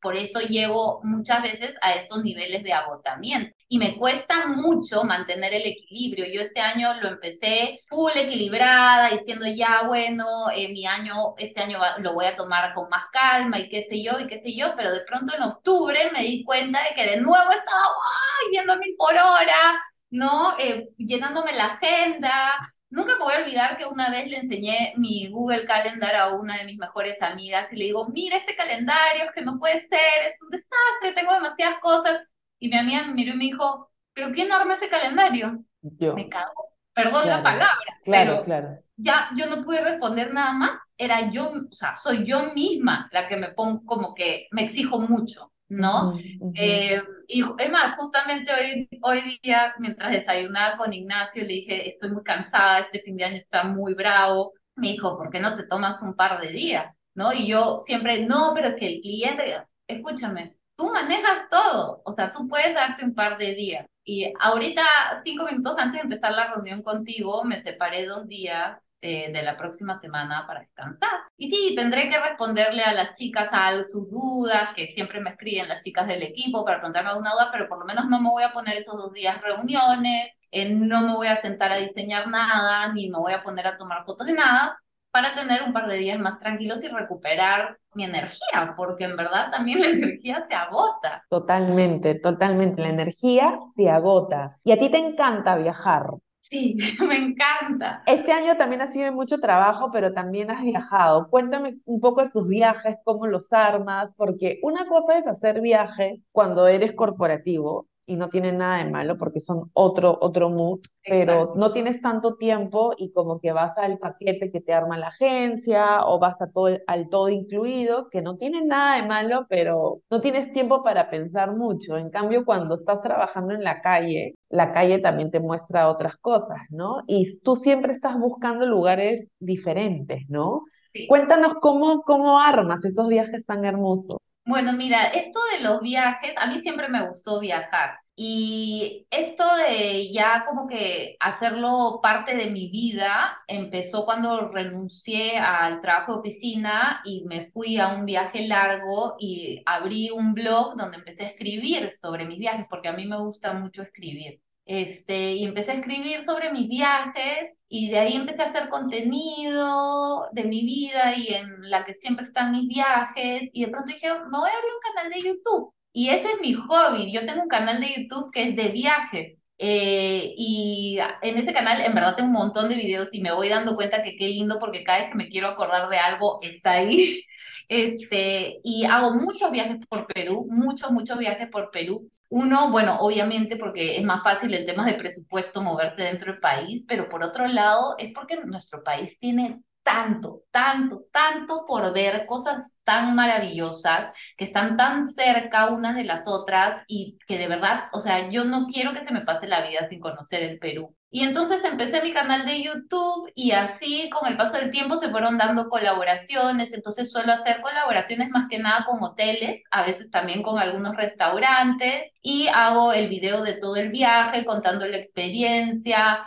por 0.01 0.17
eso 0.17 0.41
llego 0.41 1.01
muchas 1.03 1.43
veces 1.43 1.75
a 1.81 1.93
estos 1.95 2.23
niveles 2.23 2.63
de 2.63 2.75
agotamiento. 2.75 3.57
Y 3.69 3.79
me 3.79 3.97
cuesta 3.97 4.47
mucho 4.49 5.03
mantener 5.05 5.55
el 5.55 5.63
equilibrio. 5.67 6.27
Yo 6.27 6.43
este 6.43 6.61
año 6.61 6.93
lo 7.01 7.09
empecé 7.09 7.81
full 7.89 8.13
equilibrada, 8.15 9.09
diciendo 9.09 9.47
ya, 9.47 9.85
bueno, 9.87 10.27
eh, 10.55 10.69
mi 10.69 10.87
año, 10.87 11.35
este 11.39 11.63
año 11.63 11.79
lo 11.99 12.13
voy 12.13 12.27
a 12.27 12.37
tomar 12.37 12.75
con 12.75 12.89
más 12.91 13.07
calma 13.13 13.59
y 13.59 13.69
qué 13.71 13.83
sé 13.89 14.03
yo, 14.03 14.21
y 14.21 14.27
qué 14.27 14.43
sé 14.45 14.55
yo, 14.55 14.75
pero 14.77 14.93
de 14.93 15.01
pronto 15.07 15.35
en 15.35 15.43
octubre 15.43 15.99
me 16.13 16.21
di 16.23 16.45
cuenta 16.45 16.81
de 16.83 16.95
que 16.95 17.11
de 17.11 17.21
nuevo 17.23 17.51
estaba 17.51 17.87
¡ay! 17.87 18.53
yendo 18.53 18.77
mil 18.77 18.95
por 18.99 19.15
hora, 19.15 19.83
¿no? 20.11 20.55
Eh, 20.59 20.91
llenándome 20.99 21.53
la 21.55 21.67
agenda, 21.67 22.74
Nunca 22.95 23.17
me 23.17 23.25
voy 23.25 23.35
a 23.35 23.45
olvidar 23.45 23.77
que 23.77 23.87
una 23.87 24.09
vez 24.09 24.29
le 24.29 24.37
enseñé 24.37 24.95
mi 24.97 25.29
Google 25.29 25.67
Calendar 25.67 26.15
a 26.15 26.29
una 26.29 26.59
de 26.59 26.65
mis 26.65 26.79
mejores 26.79 27.21
amigas 27.21 27.67
y 27.73 27.77
le 27.77 27.87
digo, 27.87 28.09
mira 28.11 28.37
este 28.37 28.55
calendario, 28.55 29.33
que 29.35 29.43
no 29.43 29.59
puede 29.59 29.81
ser, 29.81 30.33
es 30.33 30.41
un 30.41 30.51
desastre, 30.51 31.13
tengo 31.13 31.35
demasiadas 31.35 31.81
cosas. 31.81 32.23
Y 32.61 32.69
mi 32.69 32.77
amiga 32.77 33.03
me 33.03 33.15
miró 33.15 33.35
y 33.35 33.37
me 33.37 33.45
dijo, 33.47 33.91
¿pero 34.13 34.31
quién 34.31 34.53
arma 34.53 34.75
ese 34.75 34.89
calendario? 34.89 35.65
Yo. 35.83 36.15
Me 36.15 36.29
cago. 36.29 36.69
Perdón 36.93 37.27
la 37.27 37.43
palabra. 37.43 37.99
Claro, 38.05 38.43
claro. 38.43 38.79
Ya 38.97 39.29
yo 39.37 39.47
no 39.47 39.65
pude 39.65 39.81
responder 39.81 40.33
nada 40.33 40.53
más. 40.53 40.71
Era 40.97 41.33
yo, 41.33 41.51
o 41.69 41.75
sea, 41.75 41.97
soy 41.97 42.25
yo 42.25 42.53
misma 42.53 43.09
la 43.11 43.27
que 43.27 43.37
me 43.37 43.49
pongo 43.49 43.85
como 43.85 44.15
que 44.15 44.47
me 44.53 44.63
exijo 44.63 45.01
mucho. 45.01 45.53
¿No? 45.75 46.19
Eh, 46.55 47.01
y 47.29 47.43
es 47.43 47.71
más, 47.71 47.97
justamente 47.97 48.53
hoy, 48.53 48.89
hoy 49.03 49.41
día, 49.43 49.75
mientras 49.79 50.13
desayunaba 50.13 50.77
con 50.77 50.93
Ignacio, 50.93 51.43
le 51.43 51.49
dije, 51.49 51.91
estoy 51.91 52.11
muy 52.11 52.23
cansada, 52.23 52.81
este 52.81 53.01
fin 53.01 53.17
de 53.17 53.25
año 53.25 53.37
está 53.37 53.65
muy 53.65 53.95
bravo. 53.95 54.53
Me 54.77 54.89
dijo, 54.89 55.17
¿por 55.17 55.31
qué 55.31 55.41
no 55.41 55.57
te 55.57 55.67
tomas 55.67 56.03
un 56.03 56.15
par 56.15 56.41
de 56.41 56.49
días? 56.51 56.95
¿No? 57.15 57.33
Y 57.33 57.47
yo 57.47 57.81
siempre, 57.81 58.27
no, 58.27 58.53
pero 58.55 58.69
es 58.69 58.75
que 58.75 58.95
el 58.95 59.01
cliente, 59.01 59.45
escúchame, 59.87 60.57
tú 60.77 60.91
manejas 60.91 61.49
todo, 61.51 62.03
o 62.05 62.13
sea, 62.13 62.33
tú 62.33 62.49
puedes 62.49 62.75
darte 62.75 63.05
un 63.05 63.15
par 63.15 63.39
de 63.39 63.55
días. 63.55 63.87
Y 64.05 64.33
ahorita, 64.39 64.83
cinco 65.25 65.47
minutos 65.47 65.77
antes 65.79 66.03
de 66.03 66.05
empezar 66.05 66.33
la 66.33 66.53
reunión 66.53 66.83
contigo, 66.83 67.45
me 67.45 67.63
separé 67.63 68.05
dos 68.05 68.27
días 68.27 68.79
eh, 69.05 69.31
de 69.31 69.43
la 69.43 69.55
próxima 69.55 70.01
semana 70.01 70.47
para 70.47 70.61
descansar. 70.61 71.11
Y 71.37 71.51
sí, 71.51 71.75
tendré 71.77 72.09
que 72.09 72.19
responderle 72.19 72.83
a 72.83 72.95
las 72.95 73.13
chicas 73.13 73.51
a 73.53 73.73
sus 73.93 74.11
dudas, 74.11 74.71
que 74.75 74.95
siempre 74.95 75.21
me 75.21 75.29
escriben 75.29 75.69
las 75.69 75.83
chicas 75.83 76.07
del 76.07 76.23
equipo 76.23 76.65
para 76.65 76.79
preguntarme 76.79 77.11
alguna 77.11 77.33
duda, 77.33 77.51
pero 77.53 77.69
por 77.69 77.81
lo 77.81 77.85
menos 77.85 78.07
no 78.09 78.19
me 78.19 78.31
voy 78.31 78.45
a 78.45 78.55
poner 78.55 78.79
esos 78.79 78.97
dos 78.97 79.13
días 79.13 79.43
reuniones, 79.43 80.29
eh, 80.51 80.75
no 80.75 81.03
me 81.03 81.15
voy 81.15 81.27
a 81.27 81.43
sentar 81.43 81.71
a 81.71 81.77
diseñar 81.77 82.29
nada, 82.29 82.95
ni 82.95 83.11
me 83.11 83.19
voy 83.19 83.35
a 83.35 83.43
poner 83.43 83.67
a 83.67 83.77
tomar 83.77 84.07
fotos 84.07 84.27
de 84.27 84.33
nada, 84.33 84.79
para 85.11 85.35
tener 85.35 85.63
un 85.65 85.75
par 85.75 85.87
de 85.87 85.99
días 85.99 86.19
más 86.19 86.41
tranquilos 86.41 86.83
y 86.83 86.89
recuperar 86.89 87.79
mi 87.95 88.05
energía, 88.05 88.73
porque 88.75 89.05
en 89.05 89.17
verdad 89.17 89.51
también 89.51 89.83
la 89.83 89.89
energía 89.89 90.47
se 90.49 90.55
agota. 90.55 91.23
Totalmente, 91.29 92.15
totalmente. 92.15 92.81
La 92.81 92.89
energía 92.89 93.59
se 93.77 93.91
agota. 93.91 94.57
Y 94.65 94.73
a 94.73 94.79
ti 94.79 94.89
te 94.89 94.97
encanta 94.97 95.57
viajar. 95.57 96.07
Sí, 96.51 96.77
me 97.01 97.17
encanta. 97.17 98.03
Este 98.07 98.33
año 98.33 98.57
también 98.57 98.83
ha 98.83 98.93
sido 98.93 99.11
mucho 99.13 99.39
trabajo, 99.41 99.91
pero 99.93 100.13
también 100.13 100.51
has 100.51 100.63
viajado. 100.63 101.29
Cuéntame 101.31 101.79
un 101.87 102.01
poco 102.01 102.23
de 102.23 102.31
tus 102.31 102.47
viajes, 102.49 102.97
cómo 103.05 103.27
los 103.27 103.53
armas, 103.53 104.13
porque 104.17 104.59
una 104.63 104.87
cosa 104.87 105.19
es 105.19 105.27
hacer 105.27 105.61
viaje 105.63 106.23
cuando 106.33 106.67
eres 106.69 106.93
corporativo 106.95 107.89
y 108.07 108.17
no 108.17 108.29
tiene 108.29 108.53
nada 108.53 108.79
de 108.85 108.91
malo 108.91 109.17
porque 109.17 109.41
son 109.41 109.71
otro, 109.73 110.19
otro 110.21 110.51
mood, 110.51 110.81
pero 111.03 111.55
no 111.57 111.73
tienes 111.73 112.01
tanto 112.01 112.37
tiempo 112.37 112.93
y 112.97 113.13
como 113.13 113.41
que 113.41 113.53
vas 113.53 113.79
al 113.79 113.99
paquete 113.99 114.51
que 114.51 114.61
te 114.61 114.73
arma 114.73 114.99
la 114.99 115.09
agencia 115.09 116.01
o 116.05 116.19
vas 116.19 116.41
a 116.43 116.51
todo, 116.51 116.77
al 116.87 117.09
todo 117.09 117.29
incluido, 117.29 118.09
que 118.11 118.23
no 118.23 118.37
tiene 118.37 118.65
nada 118.65 118.97
de 118.97 119.07
malo, 119.07 119.47
pero 119.49 120.01
no 120.11 120.21
tienes 120.21 120.53
tiempo 120.53 120.83
para 120.83 121.11
pensar 121.11 121.57
mucho. 121.57 121.97
En 121.97 122.11
cambio, 122.11 122.45
cuando 122.45 122.75
estás 122.75 123.01
trabajando 123.01 123.55
en 123.55 123.65
la 123.65 123.81
calle, 123.81 124.35
la 124.49 124.73
calle 124.73 124.99
también 124.99 125.31
te 125.31 125.41
muestra 125.41 125.89
otras 125.89 126.17
cosas, 126.19 126.59
¿no? 126.71 127.03
Y 127.07 127.39
tú 127.41 127.57
siempre 127.57 127.93
estás 127.93 128.19
buscando 128.19 128.67
lugares 128.67 129.31
diferentes, 129.39 130.23
¿no? 130.29 130.63
Cuéntanos 131.07 131.55
cómo, 131.61 132.03
cómo 132.03 132.41
armas 132.41 132.85
esos 132.85 133.09
viajes 133.09 133.45
tan 133.47 133.65
hermosos. 133.65 134.19
Bueno, 134.47 134.75
mira, 134.75 135.07
esto 135.07 135.41
de 135.53 135.65
los 135.65 135.81
viajes, 135.81 136.33
a 136.37 136.47
mí 136.47 136.61
siempre 136.61 136.89
me 136.89 137.09
gustó 137.09 137.41
viajar. 137.41 137.99
Y 138.15 139.07
esto 139.11 139.45
de 139.57 140.13
ya 140.13 140.45
como 140.47 140.69
que 140.69 141.17
hacerlo 141.19 141.99
parte 142.03 142.37
de 142.37 142.51
mi 142.51 142.69
vida 142.71 143.43
empezó 143.49 144.05
cuando 144.05 144.47
renuncié 144.49 145.39
al 145.39 145.81
trabajo 145.81 146.15
de 146.15 146.19
oficina 146.21 147.01
y 147.05 147.25
me 147.25 147.51
fui 147.53 147.79
a 147.79 147.89
un 147.95 148.05
viaje 148.07 148.47
largo 148.47 149.17
y 149.19 149.63
abrí 149.67 150.11
un 150.11 150.35
blog 150.35 150.77
donde 150.77 150.99
empecé 150.99 151.25
a 151.25 151.29
escribir 151.29 151.91
sobre 151.91 152.27
mis 152.27 152.39
viajes, 152.39 152.67
porque 152.69 152.89
a 152.89 152.93
mí 152.93 153.07
me 153.07 153.19
gusta 153.19 153.55
mucho 153.55 153.83
escribir. 153.83 154.41
Este, 154.67 155.33
y 155.33 155.45
empecé 155.45 155.73
a 155.73 155.75
escribir 155.75 156.25
sobre 156.25 156.53
mis 156.53 156.69
viajes 156.69 157.51
y 157.77 157.89
de 157.91 157.99
ahí 157.99 158.15
empecé 158.15 158.43
a 158.43 158.51
hacer 158.51 158.69
contenido 158.69 160.29
de 160.33 160.45
mi 160.45 160.63
vida 160.65 161.17
y 161.17 161.35
en 161.35 161.69
la 161.71 161.85
que 161.85 161.95
siempre 161.95 162.25
están 162.25 162.53
mis 162.53 162.69
viajes 162.69 163.51
y 163.53 163.65
de 163.65 163.71
pronto 163.71 163.93
dije, 163.93 164.09
me 164.09 164.39
voy 164.39 164.49
a 164.49 164.53
abrir 164.53 164.71
un 164.75 164.95
canal 164.95 165.13
de 165.13 165.29
YouTube 165.29 165.75
y 165.93 166.11
ese 166.11 166.25
es 166.35 166.41
mi 166.41 166.55
hobby. 166.55 167.13
Yo 167.13 167.27
tengo 167.27 167.43
un 167.43 167.49
canal 167.49 167.81
de 167.81 167.89
YouTube 167.97 168.31
que 168.33 168.49
es 168.51 168.57
de 168.57 168.69
viajes. 168.69 169.37
Eh, 169.59 170.35
y 170.37 170.99
en 171.23 171.39
ese 171.39 171.53
canal 171.53 171.81
en 171.81 171.95
verdad 171.95 172.17
tengo 172.17 172.29
un 172.29 172.35
montón 172.35 172.69
de 172.69 172.75
videos 172.77 173.09
y 173.13 173.21
me 173.23 173.33
voy 173.33 173.49
dando 173.49 173.77
cuenta 173.77 174.03
que 174.03 174.17
qué 174.17 174.29
lindo 174.29 174.59
porque 174.59 174.83
cada 174.85 174.99
vez 174.99 175.11
que 175.11 175.17
me 175.17 175.29
quiero 175.29 175.49
acordar 175.49 175.89
de 175.89 175.99
algo 175.99 176.39
está 176.43 176.73
ahí. 176.73 177.23
Este, 177.69 178.61
y 178.63 178.85
hago 178.85 179.15
muchos 179.15 179.51
viajes 179.51 179.79
por 179.89 180.07
Perú, 180.07 180.47
muchos, 180.51 180.91
muchos 180.91 181.19
viajes 181.19 181.49
por 181.49 181.71
Perú. 181.71 182.11
Uno, 182.37 182.71
bueno, 182.73 182.97
obviamente 182.99 183.57
porque 183.57 183.97
es 183.97 184.03
más 184.05 184.23
fácil 184.25 184.53
en 184.55 184.67
temas 184.67 184.87
de 184.87 184.95
presupuesto 184.95 185.63
moverse 185.63 186.03
dentro 186.03 186.33
del 186.33 186.41
país, 186.41 186.83
pero 186.89 187.09
por 187.09 187.23
otro 187.25 187.47
lado 187.47 187.95
es 187.97 188.13
porque 188.13 188.37
nuestro 188.45 188.83
país 188.83 189.17
tiene 189.21 189.63
tanto, 189.85 190.43
tanto, 190.51 191.05
tanto 191.13 191.65
por 191.67 191.93
ver, 191.93 192.27
cosas 192.27 192.77
tan 192.85 193.15
maravillosas 193.15 194.13
que 194.37 194.45
están 194.45 194.77
tan 194.77 195.07
cerca 195.07 195.69
unas 195.69 195.95
de 195.95 196.05
las 196.05 196.23
otras 196.27 196.83
y 196.89 197.19
que 197.29 197.39
de 197.39 197.49
verdad, 197.49 197.85
o 197.93 198.01
sea, 198.01 198.31
yo 198.31 198.45
no 198.45 198.67
quiero 198.67 198.93
que 198.95 199.07
se 199.07 199.13
me 199.13 199.21
pase 199.21 199.47
la 199.47 199.61
vida 199.61 199.87
sin 199.89 200.01
conocer 200.01 200.43
el 200.43 200.59
Perú. 200.59 200.97
Y 201.11 201.23
entonces 201.23 201.63
empecé 201.63 202.03
mi 202.03 202.13
canal 202.13 202.45
de 202.45 202.61
YouTube 202.61 203.31
y 203.37 203.53
así 203.53 204.11
con 204.11 204.29
el 204.29 204.37
paso 204.37 204.57
del 204.59 204.73
tiempo 204.73 204.97
se 204.97 205.11
fueron 205.11 205.39
dando 205.39 205.69
colaboraciones, 205.69 206.73
entonces 206.73 207.13
suelo 207.13 207.33
hacer 207.33 207.61
colaboraciones 207.61 208.31
más 208.31 208.49
que 208.49 208.59
nada 208.59 208.85
con 208.85 209.01
hoteles, 209.01 209.63
a 209.71 209.85
veces 209.87 210.11
también 210.11 210.43
con 210.43 210.59
algunos 210.59 210.97
restaurantes 210.97 212.11
y 212.21 212.49
hago 212.49 212.93
el 212.93 213.09
video 213.09 213.43
de 213.45 213.53
todo 213.53 213.77
el 213.77 213.91
viaje 213.91 214.45
contando 214.45 214.89
la 214.89 214.97
experiencia, 214.97 216.27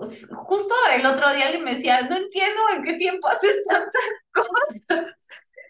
justo 0.00 0.74
el 0.94 1.06
otro 1.06 1.32
día 1.32 1.46
alguien 1.46 1.64
me 1.64 1.74
decía, 1.76 2.02
no 2.02 2.16
entiendo 2.16 2.60
en 2.74 2.82
qué 2.82 2.94
tiempo 2.94 3.28
haces 3.28 3.62
tantas 3.68 4.02
cosas. 4.32 5.14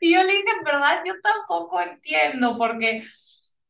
Y 0.00 0.12
yo 0.14 0.22
le 0.22 0.32
dije, 0.32 0.50
en 0.58 0.64
verdad, 0.64 1.02
yo 1.06 1.14
tampoco 1.22 1.80
entiendo, 1.80 2.56
porque 2.56 3.04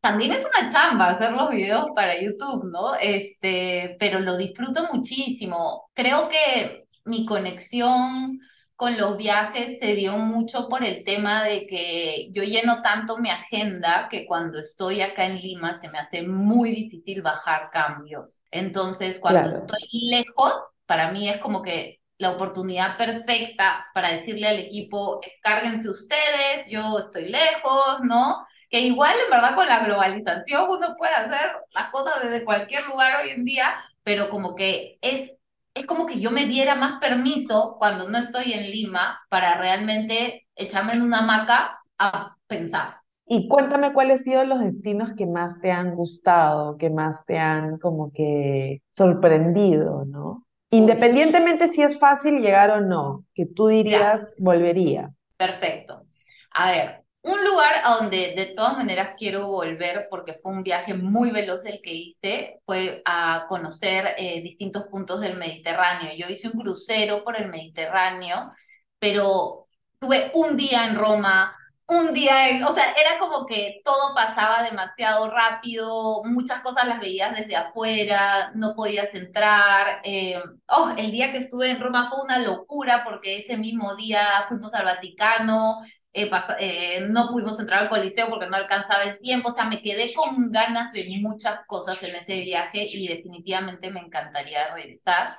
también 0.01 0.33
es 0.33 0.45
una 0.45 0.71
chamba 0.71 1.11
hacer 1.11 1.33
los 1.33 1.51
videos 1.51 1.87
para 1.95 2.21
YouTube, 2.21 2.65
¿no? 2.73 2.95
Este, 2.97 3.97
pero 4.01 4.19
lo 4.21 4.37
disfruto 4.37 4.89
muchísimo. 4.93 5.91
Creo 5.95 6.29
que 6.29 6.87
mi 7.05 7.27
conexión 7.27 8.41
con 8.83 8.99
los 8.99 9.17
viajes 9.17 9.79
se 9.79 9.95
dio 9.95 10.19
mucho 10.19 10.69
por 10.69 10.83
el 10.83 11.05
tema 11.05 11.45
de 11.45 11.69
que 11.69 12.31
yo 12.33 12.43
lleno 12.43 12.83
tanto 12.83 13.17
mi 13.19 13.31
agenda 13.31 14.09
que 14.11 14.27
cuando 14.27 14.59
estoy 14.59 15.03
acá 15.03 15.25
en 15.25 15.41
Lima 15.41 15.81
se 15.81 15.89
me 15.89 16.01
hace 16.01 16.27
muy 16.27 16.73
difícil 16.73 17.23
bajar 17.23 17.71
cambios. 17.71 18.43
Entonces, 18.51 19.21
cuando 19.21 19.51
estoy 19.51 19.89
lejos, 20.11 20.53
para 20.85 21.13
mí 21.13 21.29
es 21.29 21.39
como 21.39 21.63
que 21.63 22.01
la 22.19 22.31
oportunidad 22.31 22.99
perfecta 22.99 23.87
para 23.95 24.11
decirle 24.11 24.49
al 24.49 24.59
equipo, 24.59 25.21
escárguense 25.23 25.89
ustedes, 25.89 26.67
yo 26.69 26.99
estoy 26.99 27.29
lejos, 27.29 28.01
¿no? 28.03 28.45
Que 28.69 28.81
igual, 28.81 29.15
en 29.25 29.31
verdad, 29.31 29.55
con 29.55 29.69
la 29.69 29.85
globalización 29.85 30.69
uno 30.69 30.97
puede 30.99 31.15
hacer 31.15 31.53
las 31.71 31.89
cosas 31.91 32.21
desde 32.21 32.45
cualquier 32.45 32.87
lugar 32.87 33.23
hoy 33.23 33.31
en 33.31 33.45
día, 33.45 33.77
pero 34.03 34.29
como 34.29 34.57
que 34.57 34.99
es 35.01 35.31
es 35.75 35.87
como 35.87 36.07
que 36.07 36.21
yo 36.21 36.31
me 36.31 36.47
diera 36.47 36.75
más 36.75 37.01
permiso 37.01 37.77
cuando 37.79 38.09
no 38.09 38.19
estoy 38.19 38.53
en 38.53 38.71
Lima 38.71 39.21
para 39.29 39.57
realmente 39.59 40.47
echarme 40.55 40.93
en 40.93 41.03
una 41.03 41.21
hamaca 41.21 41.79
a 41.99 42.37
pensar. 42.47 42.97
Y 43.27 43.49
cuéntame 43.49 43.93
cuáles 43.93 44.21
han 44.21 44.25
sido 44.25 44.45
los 44.45 44.61
destinos 44.61 45.15
que 45.15 45.27
más 45.27 45.61
te 45.61 45.71
han 45.71 45.95
gustado, 45.95 46.77
que 46.77 46.91
más 46.91 47.25
te 47.25 47.39
han 47.39 47.79
como 47.79 48.13
que 48.13 48.83
sorprendido, 48.91 50.05
¿no? 50.05 50.47
Independientemente 50.71 51.69
si 51.69 51.83
es 51.83 51.99
fácil 51.99 52.41
llegar 52.41 52.71
o 52.71 52.81
no, 52.81 53.25
que 53.35 53.47
tú 53.47 53.69
dirías 53.69 54.35
volvería. 54.39 55.13
Perfecto. 55.37 56.07
A 56.53 56.71
ver, 56.71 57.02
un 57.23 57.45
lugar 57.45 57.75
a 57.85 57.95
donde 57.97 58.35
de 58.37 58.47
todas 58.47 58.77
maneras 58.77 59.15
quiero 59.17 59.47
volver 59.49 60.09
porque 60.11 60.35
fue 60.43 60.53
un 60.53 60.63
viaje 60.63 60.95
muy 60.95 61.31
veloz 61.31 61.65
el 61.67 61.81
que 61.81 61.95
hice, 61.95 62.61
fue 62.67 63.03
a 63.05 63.47
conocer 63.49 64.15
eh, 64.19 64.41
distintos 64.43 64.85
puntos 64.91 65.21
del 65.21 65.37
Mediterráneo. 65.37 66.11
Yo 66.17 66.29
hice 66.29 66.49
un 66.49 66.61
crucero 66.61 67.23
por 67.25 67.37
el 67.41 67.49
Mediterráneo, 67.49 68.51
pero 68.99 69.69
tuve 69.99 70.31
un 70.35 70.57
día 70.57 70.87
en 70.87 70.97
Roma, 70.97 71.57
un 71.87 72.13
día 72.15 72.49
en, 72.51 72.65
o 72.65 72.75
sea, 72.75 72.93
era 72.93 73.19
como 73.19 73.47
que 73.47 73.81
todo 73.85 74.15
pasaba 74.15 74.63
demasiado 74.65 75.31
rápido, 75.31 76.23
muchas 76.25 76.61
cosas 76.63 76.89
las 76.89 77.01
veías 77.01 77.37
desde 77.37 77.57
afuera, 77.57 78.51
no 78.55 78.75
podías 78.75 79.15
entrar. 79.15 80.01
Eh, 80.05 80.41
oh, 80.69 80.93
el 80.97 81.11
día 81.13 81.31
que 81.33 81.39
estuve 81.39 81.71
en 81.71 81.81
Roma 81.81 82.09
fue 82.11 82.25
una 82.25 82.39
locura 82.39 83.05
porque 83.05 83.39
ese 83.39 83.57
mismo 83.59 83.95
día 83.97 84.25
fuimos 84.49 84.75
al 84.75 84.85
Vaticano, 84.87 85.83
eh, 86.15 86.31
eh, 86.61 87.07
no 87.09 87.29
pudimos 87.31 87.59
entrar 87.59 87.85
al 87.85 87.89
Coliseo 87.89 88.29
porque 88.29 88.49
no 88.49 88.57
alcanzaba 88.57 89.03
el 89.05 89.19
tiempo, 89.19 89.51
o 89.51 89.55
sea, 89.55 89.65
me 89.65 89.83
quedé 89.83 90.13
con 90.15 90.51
ganas 90.51 90.93
de 90.93 91.07
muchas 91.21 91.61
cosas 91.67 92.03
en 92.03 92.15
ese 92.15 92.41
viaje 92.41 92.85
y 92.85 93.09
definitivamente 93.09 93.91
me 93.91 94.01
encantaría 94.01 94.75
regresar. 94.75 95.39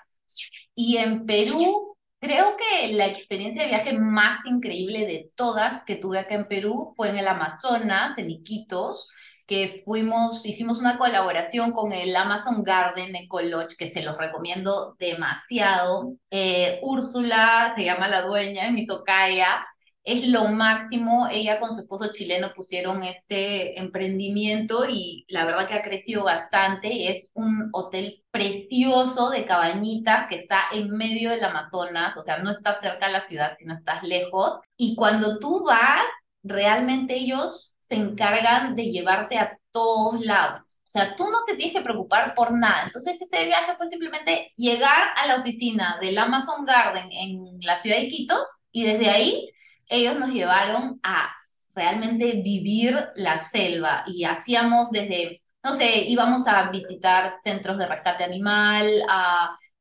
Y 0.75 0.97
en 0.97 1.25
Perú, 1.25 1.95
creo 2.19 2.57
que 2.57 2.93
la 2.93 3.07
experiencia 3.07 3.63
de 3.63 3.69
viaje 3.69 3.93
más 3.93 4.39
increíble 4.45 5.05
de 5.05 5.31
todas 5.35 5.83
que 5.85 5.95
tuve 5.95 6.19
acá 6.19 6.35
en 6.35 6.47
Perú 6.47 6.93
fue 6.97 7.09
en 7.09 7.19
el 7.19 7.27
Amazonas, 7.27 8.17
en 8.17 8.31
Iquitos, 8.31 9.09
que 9.45 9.83
fuimos, 9.85 10.45
hicimos 10.45 10.79
una 10.79 10.97
colaboración 10.97 11.73
con 11.73 11.91
el 11.93 12.15
Amazon 12.15 12.63
Garden 12.63 13.15
Eco 13.15 13.41
Lodge, 13.41 13.75
que 13.77 13.89
se 13.89 14.01
los 14.01 14.17
recomiendo 14.17 14.95
demasiado. 14.99 16.13
Eh, 16.31 16.79
Úrsula, 16.81 17.73
se 17.75 17.83
llama 17.83 18.07
la 18.07 18.21
dueña, 18.21 18.65
es 18.65 18.71
mi 18.71 18.87
tocaya, 18.87 19.67
es 20.03 20.27
lo 20.27 20.45
máximo. 20.49 21.27
Ella 21.31 21.59
con 21.59 21.75
su 21.75 21.81
esposo 21.81 22.11
chileno 22.13 22.53
pusieron 22.55 23.03
este 23.03 23.79
emprendimiento 23.79 24.85
y 24.89 25.25
la 25.29 25.45
verdad 25.45 25.67
que 25.67 25.75
ha 25.75 25.81
crecido 25.81 26.25
bastante. 26.25 27.09
Es 27.09 27.29
un 27.33 27.69
hotel 27.73 28.23
precioso 28.31 29.29
de 29.29 29.45
cabañitas 29.45 30.27
que 30.29 30.35
está 30.37 30.63
en 30.73 30.89
medio 30.91 31.29
del 31.29 31.43
Amazonas, 31.43 32.17
o 32.17 32.23
sea, 32.23 32.37
no 32.39 32.51
está 32.51 32.79
cerca 32.81 33.07
de 33.07 33.13
la 33.13 33.27
ciudad, 33.27 33.55
sino 33.57 33.75
estás 33.75 34.03
lejos. 34.03 34.59
Y 34.77 34.95
cuando 34.95 35.39
tú 35.39 35.63
vas, 35.63 36.01
realmente 36.43 37.15
ellos 37.15 37.75
se 37.79 37.95
encargan 37.95 38.75
de 38.75 38.91
llevarte 38.91 39.37
a 39.37 39.57
todos 39.71 40.25
lados. 40.25 40.63
O 40.87 40.89
sea, 40.93 41.15
tú 41.15 41.23
no 41.31 41.43
te 41.47 41.55
tienes 41.55 41.73
que 41.73 41.81
preocupar 41.81 42.35
por 42.35 42.51
nada. 42.51 42.83
Entonces 42.85 43.19
ese 43.19 43.45
viaje 43.45 43.75
fue 43.77 43.89
simplemente 43.89 44.51
llegar 44.57 45.09
a 45.15 45.27
la 45.27 45.37
oficina 45.37 45.97
del 45.99 46.17
Amazon 46.17 46.65
Garden 46.65 47.11
en 47.11 47.43
la 47.61 47.79
ciudad 47.79 47.97
de 47.97 48.03
Iquitos 48.03 48.59
y 48.71 48.83
desde 48.83 49.09
ahí 49.09 49.49
ellos 49.87 50.17
nos 50.17 50.29
llevaron 50.29 50.99
a 51.03 51.33
realmente 51.75 52.41
vivir 52.43 53.09
la 53.15 53.39
selva 53.39 54.03
y 54.05 54.23
hacíamos 54.25 54.91
desde, 54.91 55.41
no 55.63 55.73
sé, 55.73 56.05
íbamos 56.07 56.47
a 56.47 56.69
visitar 56.69 57.33
centros 57.43 57.77
de 57.77 57.87
rescate 57.87 58.23
animal, 58.23 58.85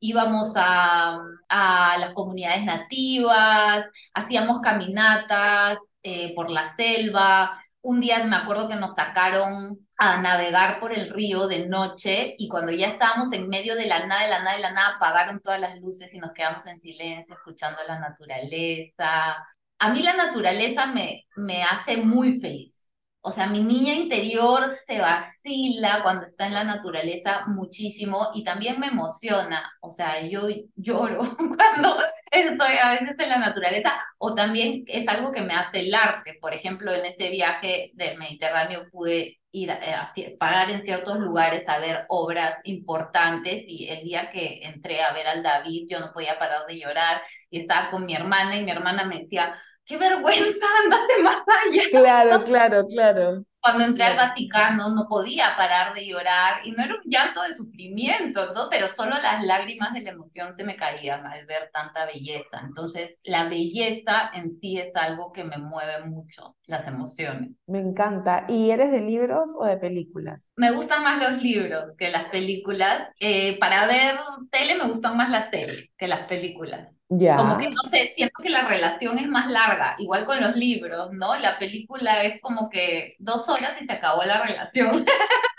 íbamos 0.00 0.54
a, 0.56 1.18
las 1.48 2.12
comunidades 2.14 2.64
nativas, 2.64 3.86
hacíamos 4.14 4.60
caminatas 4.60 5.78
eh, 6.02 6.34
por 6.34 6.50
la 6.50 6.74
selva. 6.76 7.62
Un 7.82 8.00
día 8.00 8.24
me 8.24 8.36
acuerdo 8.36 8.68
que 8.68 8.76
nos 8.76 8.94
sacaron 8.94 9.86
a 9.98 10.20
navegar 10.20 10.80
por 10.80 10.92
el 10.92 11.10
río 11.10 11.46
de 11.46 11.68
noche 11.68 12.34
y 12.38 12.48
cuando 12.48 12.72
ya 12.72 12.88
estábamos 12.88 13.32
en 13.32 13.48
medio 13.48 13.76
de 13.76 13.86
la 13.86 14.06
nada, 14.06 14.22
de 14.22 14.30
la 14.30 14.38
nada, 14.42 14.56
de 14.56 14.62
la 14.62 14.72
nada, 14.72 14.96
apagaron 14.96 15.40
todas 15.40 15.60
las 15.60 15.80
luces 15.80 16.12
y 16.14 16.18
nos 16.18 16.32
quedamos 16.32 16.66
en 16.66 16.78
silencio 16.80 17.36
escuchando 17.36 17.80
la 17.86 17.98
naturaleza 17.98 19.44
a 19.82 19.92
mí 19.92 20.00
la 20.02 20.14
naturaleza 20.14 20.86
me, 20.86 21.26
me 21.34 21.64
hace 21.64 21.96
muy 21.96 22.38
feliz. 22.38 22.82
O 23.20 23.32
sea, 23.32 23.46
mi 23.48 23.62
niña 23.62 23.94
interior 23.94 24.70
se 24.70 25.00
vacila 25.00 26.02
cuando 26.04 26.26
está 26.26 26.46
en 26.46 26.54
la 26.54 26.64
naturaleza 26.64 27.46
muchísimo 27.48 28.30
y 28.34 28.44
también 28.44 28.78
me 28.78 28.88
emociona. 28.88 29.72
O 29.80 29.90
sea, 29.90 30.24
yo 30.26 30.42
lloro 30.76 31.18
cuando 31.36 31.96
estoy 32.30 32.76
a 32.80 32.92
veces 32.92 33.16
en 33.18 33.28
la 33.28 33.38
naturaleza 33.38 34.00
o 34.18 34.34
también 34.36 34.84
es 34.86 35.06
algo 35.08 35.32
que 35.32 35.42
me 35.42 35.54
hace 35.54 35.80
el 35.80 35.94
arte. 35.94 36.38
Por 36.40 36.54
ejemplo, 36.54 36.92
en 36.92 37.04
ese 37.04 37.30
viaje 37.30 37.90
del 37.94 38.18
Mediterráneo 38.18 38.88
pude 38.90 39.40
ir 39.50 39.70
a, 39.70 40.12
eh, 40.16 40.36
parar 40.38 40.70
en 40.70 40.82
ciertos 40.82 41.18
lugares 41.18 41.64
a 41.68 41.78
ver 41.78 42.06
obras 42.08 42.56
importantes 42.64 43.64
y 43.66 43.88
el 43.88 44.04
día 44.04 44.30
que 44.30 44.60
entré 44.62 45.02
a 45.02 45.12
ver 45.12 45.26
al 45.26 45.42
David 45.42 45.88
yo 45.90 46.00
no 46.00 46.12
podía 46.12 46.38
parar 46.38 46.66
de 46.66 46.78
llorar 46.78 47.22
y 47.50 47.60
estaba 47.60 47.90
con 47.90 48.06
mi 48.06 48.14
hermana 48.14 48.56
y 48.56 48.64
mi 48.64 48.70
hermana 48.70 49.04
me 49.04 49.20
decía, 49.20 49.54
qué 49.84 49.96
vergüenza, 49.96 50.66
andate 50.84 51.22
más 51.22 51.38
allá. 51.66 51.82
Claro, 51.90 52.44
claro, 52.44 52.86
claro. 52.86 53.44
Cuando 53.60 53.84
entré 53.84 54.02
al 54.02 54.16
Vaticano 54.16 54.92
no 54.92 55.06
podía 55.08 55.54
parar 55.56 55.94
de 55.94 56.04
llorar 56.04 56.66
y 56.66 56.72
no 56.72 56.82
era 56.82 56.94
un 56.96 57.02
llanto 57.04 57.42
de 57.42 57.54
sufrimiento, 57.54 58.52
¿no? 58.52 58.68
Pero 58.68 58.88
solo 58.88 59.14
las 59.22 59.44
lágrimas 59.44 59.92
de 59.92 60.00
la 60.00 60.10
emoción 60.10 60.52
se 60.52 60.64
me 60.64 60.74
caían 60.74 61.24
al 61.24 61.46
ver 61.46 61.70
tanta 61.72 62.04
belleza. 62.04 62.60
Entonces, 62.60 63.14
la 63.22 63.44
belleza 63.44 64.32
en 64.34 64.58
sí 64.60 64.78
es 64.78 64.90
algo 64.96 65.32
que 65.32 65.44
me 65.44 65.58
mueve 65.58 66.04
mucho, 66.06 66.56
las 66.66 66.88
emociones. 66.88 67.50
Me 67.68 67.78
encanta. 67.78 68.46
¿Y 68.48 68.70
eres 68.70 68.90
de 68.90 69.00
libros 69.00 69.54
o 69.56 69.64
de 69.64 69.76
películas? 69.76 70.52
Me 70.56 70.72
gustan 70.72 71.04
más 71.04 71.22
los 71.22 71.40
libros 71.40 71.94
que 71.96 72.10
las 72.10 72.24
películas. 72.30 73.10
Eh, 73.20 73.60
para 73.60 73.86
ver 73.86 74.18
tele 74.50 74.74
me 74.74 74.88
gustan 74.88 75.16
más 75.16 75.30
las 75.30 75.50
series 75.50 75.88
que 75.96 76.08
las 76.08 76.26
películas. 76.26 76.88
Como 77.18 77.58
que 77.58 77.68
no 77.68 77.82
sé, 77.90 78.12
siento 78.16 78.42
que 78.42 78.48
la 78.48 78.66
relación 78.66 79.18
es 79.18 79.28
más 79.28 79.50
larga, 79.50 79.96
igual 79.98 80.24
con 80.24 80.40
los 80.40 80.56
libros, 80.56 81.10
¿no? 81.12 81.36
La 81.36 81.58
película 81.58 82.22
es 82.22 82.40
como 82.40 82.70
que 82.70 83.16
dos 83.18 83.48
horas 83.48 83.74
y 83.80 83.84
se 83.84 83.92
acabó 83.92 84.22
la 84.24 84.42
relación. 84.42 85.04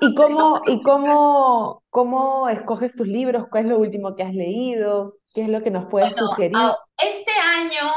¿Y 0.00 0.14
cómo, 0.14 0.60
y 0.66 0.82
cómo, 0.82 1.82
cómo 1.90 2.48
escoges 2.48 2.94
tus 2.94 3.08
libros? 3.08 3.46
¿Cuál 3.50 3.64
es 3.64 3.70
lo 3.70 3.78
último 3.78 4.14
que 4.14 4.22
has 4.22 4.34
leído? 4.34 5.16
¿Qué 5.34 5.42
es 5.42 5.48
lo 5.48 5.62
que 5.62 5.70
nos 5.70 5.86
puedes 5.86 6.14
sugerir? 6.14 6.56
Este 6.98 7.32
año 7.56 7.90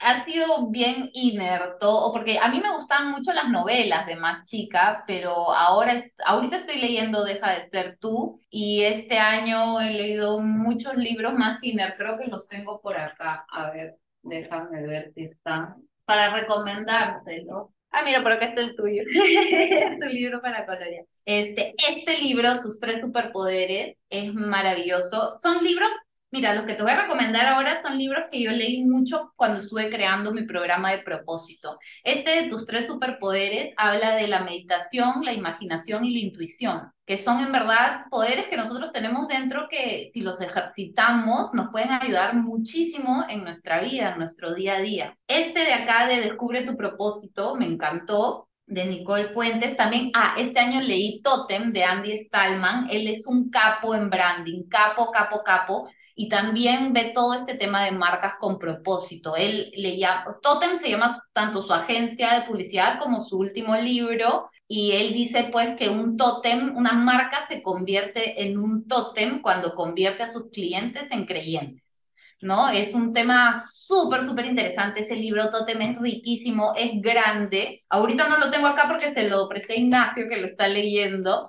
ha 0.00 0.24
sido 0.24 0.70
bien 0.70 1.10
inerto, 1.12 2.10
porque 2.12 2.38
a 2.38 2.48
mí 2.48 2.60
me 2.60 2.74
gustaban 2.74 3.10
mucho 3.10 3.32
las 3.32 3.48
novelas 3.48 4.06
de 4.06 4.16
más 4.16 4.48
chica, 4.48 5.04
pero 5.06 5.52
ahora 5.52 5.94
ahorita 6.24 6.56
estoy 6.56 6.80
leyendo 6.80 7.24
Deja 7.24 7.52
de 7.52 7.68
ser 7.68 7.98
tú 7.98 8.40
y 8.50 8.82
este 8.82 9.18
año 9.18 9.80
he 9.80 9.90
leído 9.92 10.40
muchos 10.40 10.96
libros 10.96 11.34
más 11.34 11.62
iner, 11.62 11.96
creo 11.96 12.18
que 12.18 12.26
los 12.26 12.48
tengo 12.48 12.80
por 12.80 12.96
acá. 12.96 13.44
A 13.50 13.70
ver, 13.70 13.98
déjame 14.22 14.82
ver 14.82 15.12
si 15.12 15.24
están 15.24 15.76
para 16.04 16.30
recomendárselo. 16.30 17.72
Ah, 17.92 18.02
mira, 18.04 18.22
por 18.22 18.32
acá 18.32 18.46
está 18.46 18.62
el 18.62 18.76
tuyo. 18.76 19.02
tu 20.00 20.06
libro 20.06 20.40
para 20.40 20.64
colorear. 20.64 21.04
Este, 21.24 21.74
este 21.88 22.18
libro, 22.22 22.60
Tus 22.62 22.78
tres 22.78 23.00
superpoderes, 23.00 23.96
es 24.08 24.32
maravilloso. 24.32 25.38
Son 25.38 25.62
libros 25.64 25.88
Mira, 26.32 26.54
los 26.54 26.64
que 26.64 26.74
te 26.74 26.82
voy 26.82 26.92
a 26.92 27.02
recomendar 27.02 27.44
ahora 27.46 27.82
son 27.82 27.98
libros 27.98 28.26
que 28.30 28.40
yo 28.40 28.52
leí 28.52 28.84
mucho 28.84 29.32
cuando 29.34 29.58
estuve 29.58 29.90
creando 29.90 30.32
mi 30.32 30.44
programa 30.44 30.92
de 30.92 30.98
propósito. 31.02 31.76
Este 32.04 32.42
de 32.42 32.48
tus 32.48 32.66
tres 32.66 32.86
superpoderes 32.86 33.74
habla 33.76 34.14
de 34.14 34.28
la 34.28 34.44
meditación, 34.44 35.24
la 35.24 35.32
imaginación 35.32 36.04
y 36.04 36.12
la 36.12 36.20
intuición, 36.20 36.92
que 37.04 37.18
son 37.18 37.40
en 37.40 37.50
verdad 37.50 38.04
poderes 38.12 38.46
que 38.46 38.56
nosotros 38.56 38.92
tenemos 38.92 39.26
dentro 39.26 39.66
que 39.68 40.12
si 40.14 40.20
los 40.20 40.40
ejercitamos 40.40 41.52
nos 41.52 41.70
pueden 41.72 41.90
ayudar 41.90 42.36
muchísimo 42.36 43.24
en 43.28 43.42
nuestra 43.42 43.80
vida, 43.80 44.12
en 44.12 44.18
nuestro 44.20 44.54
día 44.54 44.76
a 44.76 44.80
día. 44.80 45.18
Este 45.26 45.64
de 45.64 45.72
acá 45.72 46.06
de 46.06 46.20
Descubre 46.20 46.62
tu 46.62 46.76
propósito 46.76 47.56
me 47.56 47.66
encantó 47.66 48.48
de 48.66 48.84
Nicole 48.84 49.30
Puentes. 49.30 49.76
También, 49.76 50.12
ah, 50.14 50.36
este 50.38 50.60
año 50.60 50.80
leí 50.80 51.20
Totem 51.22 51.72
de 51.72 51.82
Andy 51.82 52.26
Stallman. 52.26 52.86
Él 52.88 53.08
es 53.08 53.26
un 53.26 53.50
capo 53.50 53.96
en 53.96 54.08
branding, 54.08 54.68
capo, 54.68 55.10
capo, 55.10 55.42
capo 55.42 55.88
y 56.20 56.28
también 56.28 56.92
ve 56.92 57.12
todo 57.14 57.32
este 57.32 57.54
tema 57.54 57.86
de 57.86 57.92
marcas 57.92 58.34
con 58.38 58.58
propósito. 58.58 59.36
Él 59.36 59.72
le 59.74 59.96
llama, 59.96 60.36
Totem 60.42 60.76
se 60.76 60.90
llama 60.90 61.24
tanto 61.32 61.62
su 61.62 61.72
agencia 61.72 62.34
de 62.34 62.46
publicidad 62.46 62.98
como 63.00 63.24
su 63.24 63.38
último 63.38 63.74
libro, 63.74 64.46
y 64.68 64.92
él 64.92 65.14
dice 65.14 65.48
pues 65.50 65.76
que 65.76 65.88
un 65.88 66.18
tótem, 66.18 66.76
una 66.76 66.92
marca 66.92 67.46
se 67.48 67.62
convierte 67.62 68.42
en 68.42 68.58
un 68.58 68.86
tótem 68.86 69.40
cuando 69.40 69.74
convierte 69.74 70.24
a 70.24 70.30
sus 70.30 70.50
clientes 70.52 71.10
en 71.10 71.24
creyentes. 71.24 72.06
¿no? 72.42 72.68
Es 72.68 72.94
un 72.94 73.14
tema 73.14 73.62
súper, 73.66 74.26
súper 74.26 74.44
interesante. 74.44 75.00
Ese 75.00 75.16
libro 75.16 75.50
Totem 75.50 75.80
es 75.80 75.98
riquísimo, 75.98 76.74
es 76.76 76.90
grande. 77.00 77.82
Ahorita 77.88 78.28
no 78.28 78.36
lo 78.36 78.50
tengo 78.50 78.66
acá 78.66 78.84
porque 78.88 79.14
se 79.14 79.26
lo 79.26 79.48
presté 79.48 79.72
a 79.72 79.76
Ignacio, 79.76 80.28
que 80.28 80.36
lo 80.36 80.44
está 80.44 80.68
leyendo. 80.68 81.46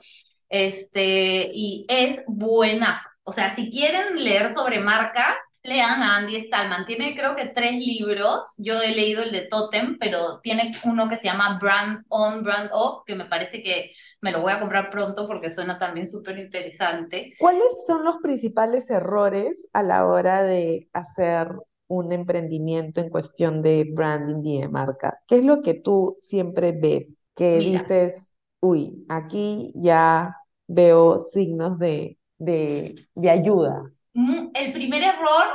Este, 0.47 1.51
y 1.53 1.85
es 1.89 2.21
buenazo. 2.25 3.10
O 3.23 3.31
sea, 3.31 3.55
si 3.55 3.69
quieren 3.69 4.23
leer 4.23 4.53
sobre 4.53 4.79
marca, 4.79 5.37
lean 5.63 6.01
a 6.01 6.17
Andy 6.17 6.35
Stallman. 6.41 6.85
Tiene 6.85 7.15
creo 7.15 7.35
que 7.35 7.47
tres 7.47 7.73
libros. 7.73 8.55
Yo 8.57 8.81
he 8.81 8.95
leído 8.95 9.23
el 9.23 9.31
de 9.31 9.41
Totem, 9.41 9.97
pero 9.99 10.39
tiene 10.41 10.71
uno 10.85 11.07
que 11.07 11.17
se 11.17 11.25
llama 11.25 11.59
Brand 11.61 12.03
On, 12.09 12.43
Brand 12.43 12.69
Off, 12.73 13.03
que 13.05 13.15
me 13.15 13.25
parece 13.25 13.61
que 13.61 13.91
me 14.21 14.31
lo 14.31 14.41
voy 14.41 14.51
a 14.51 14.59
comprar 14.59 14.89
pronto 14.89 15.27
porque 15.27 15.49
suena 15.49 15.77
también 15.77 16.07
súper 16.07 16.39
interesante. 16.39 17.33
¿Cuáles 17.39 17.67
son 17.87 18.03
los 18.03 18.17
principales 18.17 18.89
errores 18.89 19.67
a 19.73 19.83
la 19.83 20.07
hora 20.07 20.43
de 20.43 20.89
hacer 20.93 21.49
un 21.87 22.13
emprendimiento 22.13 23.01
en 23.01 23.09
cuestión 23.09 23.61
de 23.61 23.87
branding 23.91 24.43
y 24.45 24.61
de 24.61 24.69
marca? 24.69 25.19
¿Qué 25.27 25.37
es 25.37 25.43
lo 25.43 25.61
que 25.61 25.75
tú 25.75 26.15
siempre 26.17 26.71
ves? 26.71 27.17
Que 27.35 27.59
dices, 27.59 28.35
uy, 28.59 29.05
aquí 29.09 29.71
ya 29.75 30.37
veo 30.67 31.19
signos 31.19 31.79
de 31.79 32.17
de, 32.41 33.07
ayuda? 33.29 33.91
Mm, 34.13 34.49
el 34.53 34.73
primer 34.73 35.03
error 35.03 35.47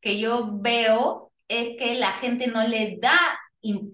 que 0.00 0.18
yo 0.18 0.50
veo 0.52 1.32
es 1.48 1.76
que 1.78 1.94
la 1.94 2.12
gente 2.12 2.46
no 2.48 2.62
le 2.66 2.98
da 3.00 3.18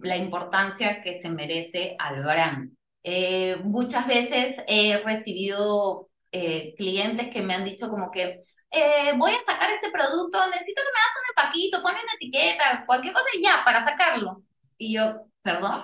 la 0.03 0.17
importancia 0.17 1.03
que 1.03 1.21
se 1.23 1.31
merece 1.31 1.97
al 1.99 2.23
brand. 2.23 2.73
Eh, 3.05 3.57
muchas 3.65 4.07
veces 4.07 4.57
he 4.67 4.99
recibido 4.99 6.09
eh, 6.31 6.75
clientes 6.77 7.29
que 7.29 7.43
me 7.43 7.55
han 7.55 7.65
dicho 7.65 7.89
como 7.89 8.11
que 8.11 8.35
eh, 8.71 9.13
voy 9.17 9.33
a 9.33 9.53
sacar 9.53 9.71
este 9.71 9.91
producto, 9.91 10.39
necesito 10.51 10.83
que 10.83 10.93
me 10.93 11.01
hagas 11.01 11.17
un 11.21 11.29
empaquito, 11.31 11.83
ponle 11.83 11.99
una 12.03 12.13
etiqueta, 12.15 12.85
cualquier 12.87 13.13
cosa 13.13 13.27
y 13.35 13.43
ya, 13.43 13.63
para 13.65 13.87
sacarlo. 13.87 14.43
Y 14.79 14.95
yo, 14.95 15.27
perdón, 15.43 15.83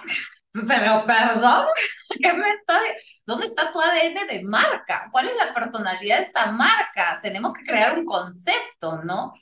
pero 0.68 1.04
perdón, 1.06 1.66
¿qué 2.22 2.32
me 2.32 2.50
estás 2.50 2.82
¿Dónde 3.28 3.46
está 3.46 3.70
tu 3.70 3.78
ADN 3.78 4.26
de 4.26 4.42
marca? 4.42 5.10
¿Cuál 5.12 5.28
es 5.28 5.34
la 5.36 5.52
personalidad 5.52 6.16
de 6.16 6.24
esta 6.24 6.50
marca? 6.50 7.20
Tenemos 7.22 7.52
que 7.52 7.62
crear 7.62 7.98
un 7.98 8.06
concepto, 8.06 9.02
¿no? 9.04 9.34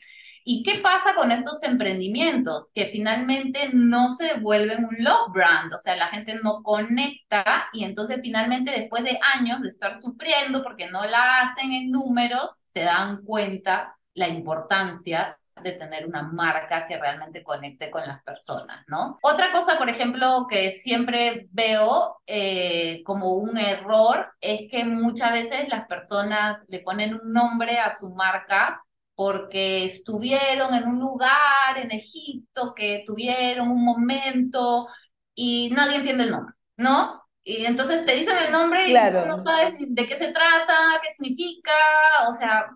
¿Y 0.42 0.64
qué 0.64 0.80
pasa 0.80 1.14
con 1.14 1.30
estos 1.30 1.62
emprendimientos? 1.62 2.68
Que 2.74 2.86
finalmente 2.86 3.70
no 3.72 4.10
se 4.10 4.40
vuelven 4.40 4.86
un 4.86 4.96
love 5.04 5.32
brand, 5.32 5.72
o 5.72 5.78
sea, 5.78 5.94
la 5.94 6.08
gente 6.08 6.34
no 6.42 6.64
conecta 6.64 7.68
y 7.72 7.84
entonces 7.84 8.18
finalmente 8.20 8.72
después 8.72 9.04
de 9.04 9.20
años 9.36 9.62
de 9.62 9.68
estar 9.68 10.00
sufriendo 10.00 10.64
porque 10.64 10.90
no 10.90 11.04
la 11.04 11.42
hacen 11.42 11.72
en 11.72 11.92
números, 11.92 12.60
se 12.74 12.80
dan 12.80 13.22
cuenta 13.22 13.96
la 14.14 14.26
importancia 14.26 15.38
de 15.62 15.72
tener 15.72 16.06
una 16.06 16.22
marca 16.22 16.86
que 16.86 16.98
realmente 16.98 17.42
conecte 17.42 17.90
con 17.90 18.06
las 18.06 18.22
personas, 18.22 18.84
¿no? 18.88 19.16
Otra 19.22 19.52
cosa, 19.52 19.78
por 19.78 19.88
ejemplo, 19.88 20.46
que 20.48 20.80
siempre 20.82 21.48
veo 21.50 22.18
eh, 22.26 23.02
como 23.04 23.34
un 23.34 23.56
error 23.58 24.34
es 24.40 24.70
que 24.70 24.84
muchas 24.84 25.32
veces 25.32 25.68
las 25.68 25.86
personas 25.86 26.58
le 26.68 26.80
ponen 26.80 27.14
un 27.14 27.32
nombre 27.32 27.78
a 27.78 27.94
su 27.94 28.10
marca 28.10 28.82
porque 29.14 29.86
estuvieron 29.86 30.74
en 30.74 30.88
un 30.88 31.00
lugar 31.00 31.76
en 31.76 31.90
Egipto, 31.90 32.74
que 32.74 33.02
tuvieron 33.06 33.70
un 33.70 33.82
momento 33.82 34.86
y 35.34 35.70
nadie 35.74 35.96
entiende 35.96 36.24
el 36.24 36.30
nombre, 36.32 36.54
¿no? 36.76 37.22
Y 37.42 37.64
entonces 37.64 38.04
te 38.04 38.14
dicen 38.14 38.36
el 38.44 38.52
nombre 38.52 38.88
y 38.88 38.92
no 38.92 39.42
sabes 39.44 39.74
de 39.78 40.06
qué 40.06 40.16
se 40.16 40.32
trata, 40.32 40.74
qué 41.02 41.08
significa, 41.16 41.72
o 42.28 42.34
sea, 42.34 42.66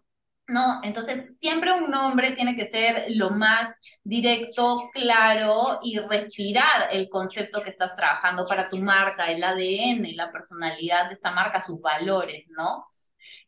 ¿no? 0.50 0.80
Entonces, 0.82 1.30
siempre 1.40 1.72
un 1.72 1.90
nombre 1.90 2.32
tiene 2.32 2.56
que 2.56 2.68
ser 2.68 3.06
lo 3.10 3.30
más 3.30 3.74
directo, 4.02 4.90
claro 4.92 5.80
y 5.82 5.98
respirar 5.98 6.88
el 6.92 7.08
concepto 7.08 7.62
que 7.62 7.70
estás 7.70 7.94
trabajando 7.96 8.46
para 8.46 8.68
tu 8.68 8.78
marca, 8.78 9.30
el 9.30 9.42
ADN, 9.42 10.14
la 10.16 10.30
personalidad 10.30 11.08
de 11.08 11.14
esta 11.14 11.30
marca, 11.32 11.62
sus 11.62 11.80
valores, 11.80 12.44
¿no? 12.48 12.86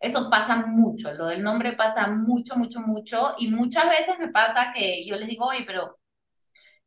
Eso 0.00 0.28
pasa 0.30 0.56
mucho, 0.66 1.12
lo 1.12 1.26
del 1.26 1.42
nombre 1.42 1.72
pasa 1.74 2.08
mucho, 2.08 2.56
mucho, 2.56 2.80
mucho 2.80 3.34
y 3.38 3.48
muchas 3.48 3.88
veces 3.88 4.18
me 4.18 4.28
pasa 4.28 4.72
que 4.74 5.06
yo 5.06 5.16
les 5.16 5.28
digo, 5.28 5.46
oye, 5.46 5.64
pero 5.66 5.98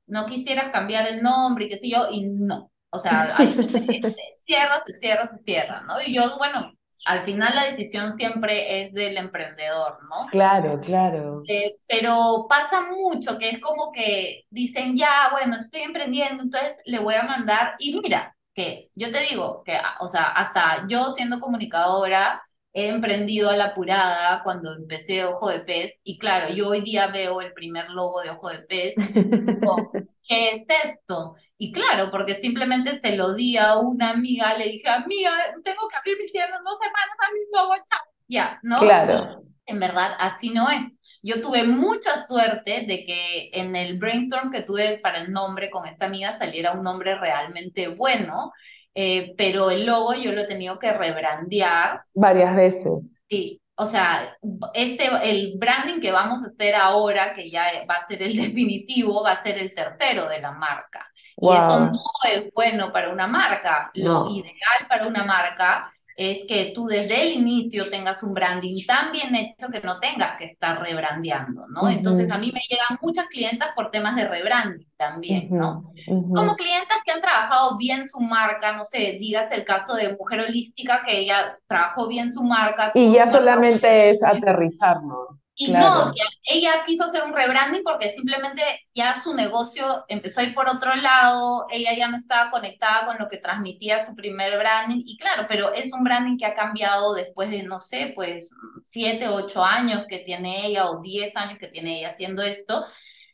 no 0.07 0.25
quisieras 0.25 0.71
cambiar 0.71 1.07
el 1.07 1.21
nombre 1.23 1.65
y 1.65 1.69
qué 1.69 1.77
sé 1.77 1.89
yo, 1.89 2.07
y 2.11 2.25
no. 2.25 2.71
O 2.89 2.99
sea, 2.99 3.35
hay, 3.37 3.53
se 3.53 4.39
cierra, 4.45 4.83
se 4.85 4.99
cierra, 4.99 5.31
se 5.35 5.43
cierra, 5.43 5.81
¿no? 5.81 5.95
Y 6.05 6.13
yo, 6.13 6.37
bueno, 6.37 6.74
al 7.05 7.23
final 7.23 7.53
la 7.55 7.65
decisión 7.65 8.17
siempre 8.17 8.81
es 8.81 8.93
del 8.93 9.17
emprendedor, 9.17 9.99
¿no? 10.09 10.25
Claro, 10.31 10.79
claro. 10.81 11.43
Eh, 11.47 11.77
pero 11.87 12.47
pasa 12.49 12.87
mucho 12.91 13.37
que 13.37 13.49
es 13.49 13.61
como 13.61 13.91
que 13.91 14.45
dicen, 14.49 14.97
ya, 14.97 15.29
bueno, 15.31 15.55
estoy 15.55 15.81
emprendiendo, 15.81 16.43
entonces 16.43 16.75
le 16.85 16.99
voy 16.99 17.13
a 17.13 17.23
mandar, 17.23 17.75
y 17.79 17.99
mira, 17.99 18.35
que 18.53 18.89
yo 18.95 19.11
te 19.11 19.19
digo 19.19 19.63
que, 19.63 19.77
o 19.99 20.09
sea, 20.09 20.23
hasta 20.31 20.87
yo 20.89 21.13
siendo 21.15 21.39
comunicadora, 21.39 22.41
he 22.73 22.87
emprendido 22.87 23.49
a 23.49 23.55
la 23.55 23.65
apurada 23.67 24.41
cuando 24.43 24.73
empecé 24.73 25.23
Ojo 25.25 25.49
de 25.49 25.59
Pez, 25.59 25.93
y 26.03 26.17
claro, 26.17 26.49
yo 26.53 26.69
hoy 26.69 26.81
día 26.81 27.07
veo 27.07 27.39
el 27.41 27.53
primer 27.53 27.89
logo 27.89 28.21
de 28.21 28.31
Ojo 28.31 28.49
de 28.49 28.59
Pez, 28.59 28.95
¿qué 30.27 30.51
es 30.51 30.65
esto? 30.83 31.35
Y 31.57 31.71
claro, 31.71 32.09
porque 32.11 32.35
simplemente 32.35 32.99
se 32.99 33.15
lo 33.15 33.33
di 33.33 33.57
a 33.57 33.77
una 33.77 34.11
amiga, 34.11 34.57
le 34.57 34.65
dije, 34.65 34.89
amiga, 34.89 35.31
tengo 35.63 35.87
que 35.89 35.97
abrir 35.97 36.17
mi 36.19 36.25
tienda 36.25 36.57
en 36.57 36.63
dos 36.63 36.77
semanas, 36.79 37.15
a 37.19 37.33
mi 37.33 37.39
logo, 37.53 37.75
chao. 37.85 37.99
Ya, 38.27 38.59
¿no? 38.63 38.79
Claro. 38.79 39.43
En 39.65 39.79
verdad, 39.79 40.11
así 40.19 40.49
no 40.51 40.69
es. 40.69 40.81
yo 41.23 41.41
tuve 41.41 41.63
mucha 41.63 42.23
suerte 42.23 42.85
de 42.87 43.03
que 43.03 43.49
en 43.53 43.75
el 43.75 43.97
brainstorm 43.97 44.51
que 44.51 44.61
tuve 44.61 44.99
para 44.99 45.21
el 45.21 45.31
nombre 45.31 45.71
con 45.71 45.87
esta 45.87 46.05
amiga 46.05 46.37
saliera 46.37 46.73
un 46.73 46.83
nombre 46.83 47.15
realmente 47.15 47.87
bueno, 47.87 48.51
eh, 48.93 49.33
pero 49.37 49.71
el 49.71 49.85
logo 49.85 50.13
yo 50.13 50.31
lo 50.33 50.41
he 50.41 50.47
tenido 50.47 50.77
que 50.77 50.91
rebrandear. 50.91 52.03
Varias 52.13 52.55
veces. 52.55 53.17
Sí, 53.27 53.59
o 53.77 53.85
sea, 53.85 54.37
este, 54.73 55.09
el 55.23 55.57
branding 55.57 55.99
que 55.99 56.11
vamos 56.11 56.41
a 56.43 56.47
hacer 56.47 56.75
ahora, 56.75 57.33
que 57.33 57.49
ya 57.49 57.65
va 57.89 57.95
a 57.95 58.07
ser 58.07 58.23
el 58.23 58.35
definitivo, 58.41 59.23
va 59.23 59.31
a 59.31 59.43
ser 59.43 59.57
el 59.57 59.73
tercero 59.73 60.27
de 60.29 60.41
la 60.41 60.51
marca. 60.51 61.09
Y 61.37 61.49
eso 61.49 61.79
no 61.91 62.01
es 62.31 62.49
bueno 62.53 62.93
para 62.93 63.11
una 63.11 63.27
marca. 63.27 63.91
Lo 63.95 64.29
ideal 64.29 64.87
para 64.87 65.07
una 65.07 65.25
marca 65.25 65.91
es 66.15 66.45
que 66.47 66.71
tú 66.73 66.87
desde 66.87 67.23
el 67.23 67.33
inicio 67.33 67.89
tengas 67.89 68.23
un 68.23 68.33
branding 68.33 68.85
tan 68.85 69.11
bien 69.11 69.35
hecho 69.35 69.67
que 69.69 69.81
no 69.81 69.99
tengas 69.99 70.37
que 70.37 70.45
estar 70.45 70.81
rebrandeando, 70.81 71.67
¿no? 71.67 71.89
Entonces 71.89 72.31
a 72.31 72.37
mí 72.37 72.51
me 72.53 72.61
llegan 72.69 72.97
muchas 73.01 73.27
clientas 73.27 73.69
por 73.75 73.91
temas 73.91 74.15
de 74.15 74.25
rebranding 74.25 74.87
también, 74.95 75.47
¿no? 75.51 75.83
Como 76.07 76.55
clientas 76.55 76.99
que 77.05 77.11
han 77.11 77.21
trabajado 77.21 77.77
bien 77.77 78.07
su 78.07 78.21
marca, 78.21 78.71
no 78.77 78.85
sé, 78.85 79.17
digas 79.19 79.47
el 79.51 79.65
caso 79.65 79.95
de 79.95 80.15
Mujer 80.15 80.41
Holística, 80.41 81.03
que 81.05 81.19
ella 81.19 81.57
trabajó 81.67 82.07
bien 82.07 82.31
su 82.31 82.43
marca. 82.43 82.91
Y 82.95 83.13
ya 83.13 83.29
solamente 83.29 84.11
es 84.11 84.23
aterrizarlo. 84.23 85.39
Y 85.57 85.71
no, 85.71 86.11
ella 86.43 86.83
quiso 86.85 87.05
hacer 87.05 87.23
un 87.23 87.33
rebranding 87.33 87.81
porque 87.81 88.09
simplemente 88.09 88.61
ya 88.93 89.17
su 89.21 89.33
negocio 89.33 90.03
empezó 90.09 90.41
a 90.41 90.43
ir 90.43 90.53
por 90.53 90.69
otro 90.69 90.93
lado, 90.95 91.65
ella 91.69 91.93
ya 91.97 92.09
no 92.09 92.17
estaba 92.17 92.51
conectada 92.51 93.05
con 93.05 93.17
lo 93.17 93.29
que 93.29 93.37
transmitía 93.37 94.05
su 94.05 94.15
primer 94.15 94.57
branding, 94.57 95.01
y 95.05 95.15
claro, 95.15 95.45
pero 95.47 95.73
es 95.73 95.93
un 95.93 96.03
branding 96.03 96.37
que 96.37 96.45
ha 96.45 96.53
cambiado 96.53 97.13
después 97.13 97.49
de, 97.49 97.63
no 97.63 97.79
sé, 97.79 98.11
pues 98.13 98.49
siete, 98.83 99.29
ocho 99.29 99.63
años 99.63 100.05
que 100.09 100.19
tiene 100.19 100.67
ella 100.67 100.89
o 100.89 101.01
diez 101.01 101.37
años 101.37 101.57
que 101.57 101.69
tiene 101.69 101.99
ella 101.99 102.09
haciendo 102.09 102.43
esto, 102.43 102.85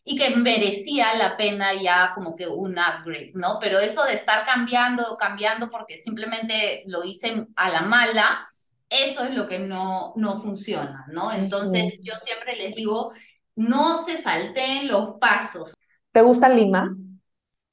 y 0.03 0.15
que 0.15 0.35
merecía 0.35 1.15
la 1.15 1.37
pena 1.37 1.73
ya 1.73 2.13
como 2.13 2.35
que 2.35 2.47
un 2.47 2.71
upgrade, 2.71 3.31
¿no? 3.33 3.57
Pero 3.59 3.79
eso 3.79 4.03
de 4.03 4.13
estar 4.13 4.45
cambiando, 4.45 5.17
cambiando 5.17 5.69
porque 5.69 6.01
simplemente 6.03 6.83
lo 6.87 7.03
hice 7.03 7.45
a 7.55 7.69
la 7.69 7.81
mala, 7.81 8.47
eso 8.91 9.23
es 9.23 9.33
lo 9.33 9.47
que 9.47 9.57
no, 9.57 10.13
no 10.17 10.37
funciona, 10.41 11.05
¿no? 11.07 11.31
Entonces 11.31 11.97
yo 12.01 12.13
siempre 12.21 12.57
les 12.57 12.75
digo, 12.75 13.13
no 13.55 14.01
se 14.03 14.21
salteen 14.21 14.89
los 14.89 15.15
pasos. 15.19 15.73
¿Te 16.11 16.21
gusta 16.21 16.49
Lima? 16.49 16.93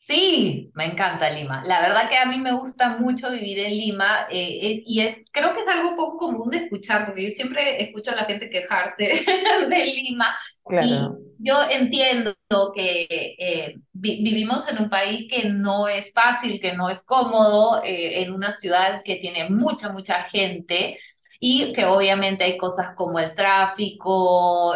Sí, 0.01 0.71
me 0.75 0.85
encanta 0.85 1.29
Lima. 1.29 1.61
La 1.65 1.81
verdad 1.81 2.09
que 2.09 2.17
a 2.17 2.25
mí 2.27 2.39
me 2.39 2.53
gusta 2.53 2.99
mucho 2.99 3.33
vivir 3.33 3.59
en 3.59 3.73
Lima 3.77 4.29
eh, 4.31 4.81
y 4.87 5.01
es, 5.01 5.17
creo 5.33 5.53
que 5.53 5.61
es 5.61 5.67
algo 5.67 5.97
poco 5.97 6.19
común 6.19 6.51
de 6.51 6.59
escuchar, 6.59 7.05
porque 7.05 7.25
yo 7.25 7.31
siempre 7.33 7.83
escucho 7.83 8.13
a 8.13 8.15
la 8.15 8.25
gente 8.25 8.49
quejarse 8.49 9.25
de 9.69 9.85
Lima 9.87 10.37
y 10.71 11.01
yo 11.39 11.57
entiendo 11.69 12.37
que 12.73 13.09
eh, 13.11 13.75
vivimos 13.93 14.69
en 14.69 14.79
un 14.85 14.89
país 14.89 15.27
que 15.29 15.49
no 15.49 15.89
es 15.89 16.13
fácil, 16.13 16.61
que 16.61 16.75
no 16.75 16.89
es 16.89 17.03
cómodo, 17.03 17.83
eh, 17.83 18.23
en 18.23 18.33
una 18.33 18.53
ciudad 18.53 19.03
que 19.05 19.17
tiene 19.17 19.51
mucha, 19.51 19.89
mucha 19.89 20.23
gente 20.23 20.97
y 21.41 21.73
que 21.73 21.87
obviamente 21.87 22.45
hay 22.45 22.57
cosas 22.57 22.95
como 22.95 23.19
el 23.19 23.35
tráfico, 23.35 24.75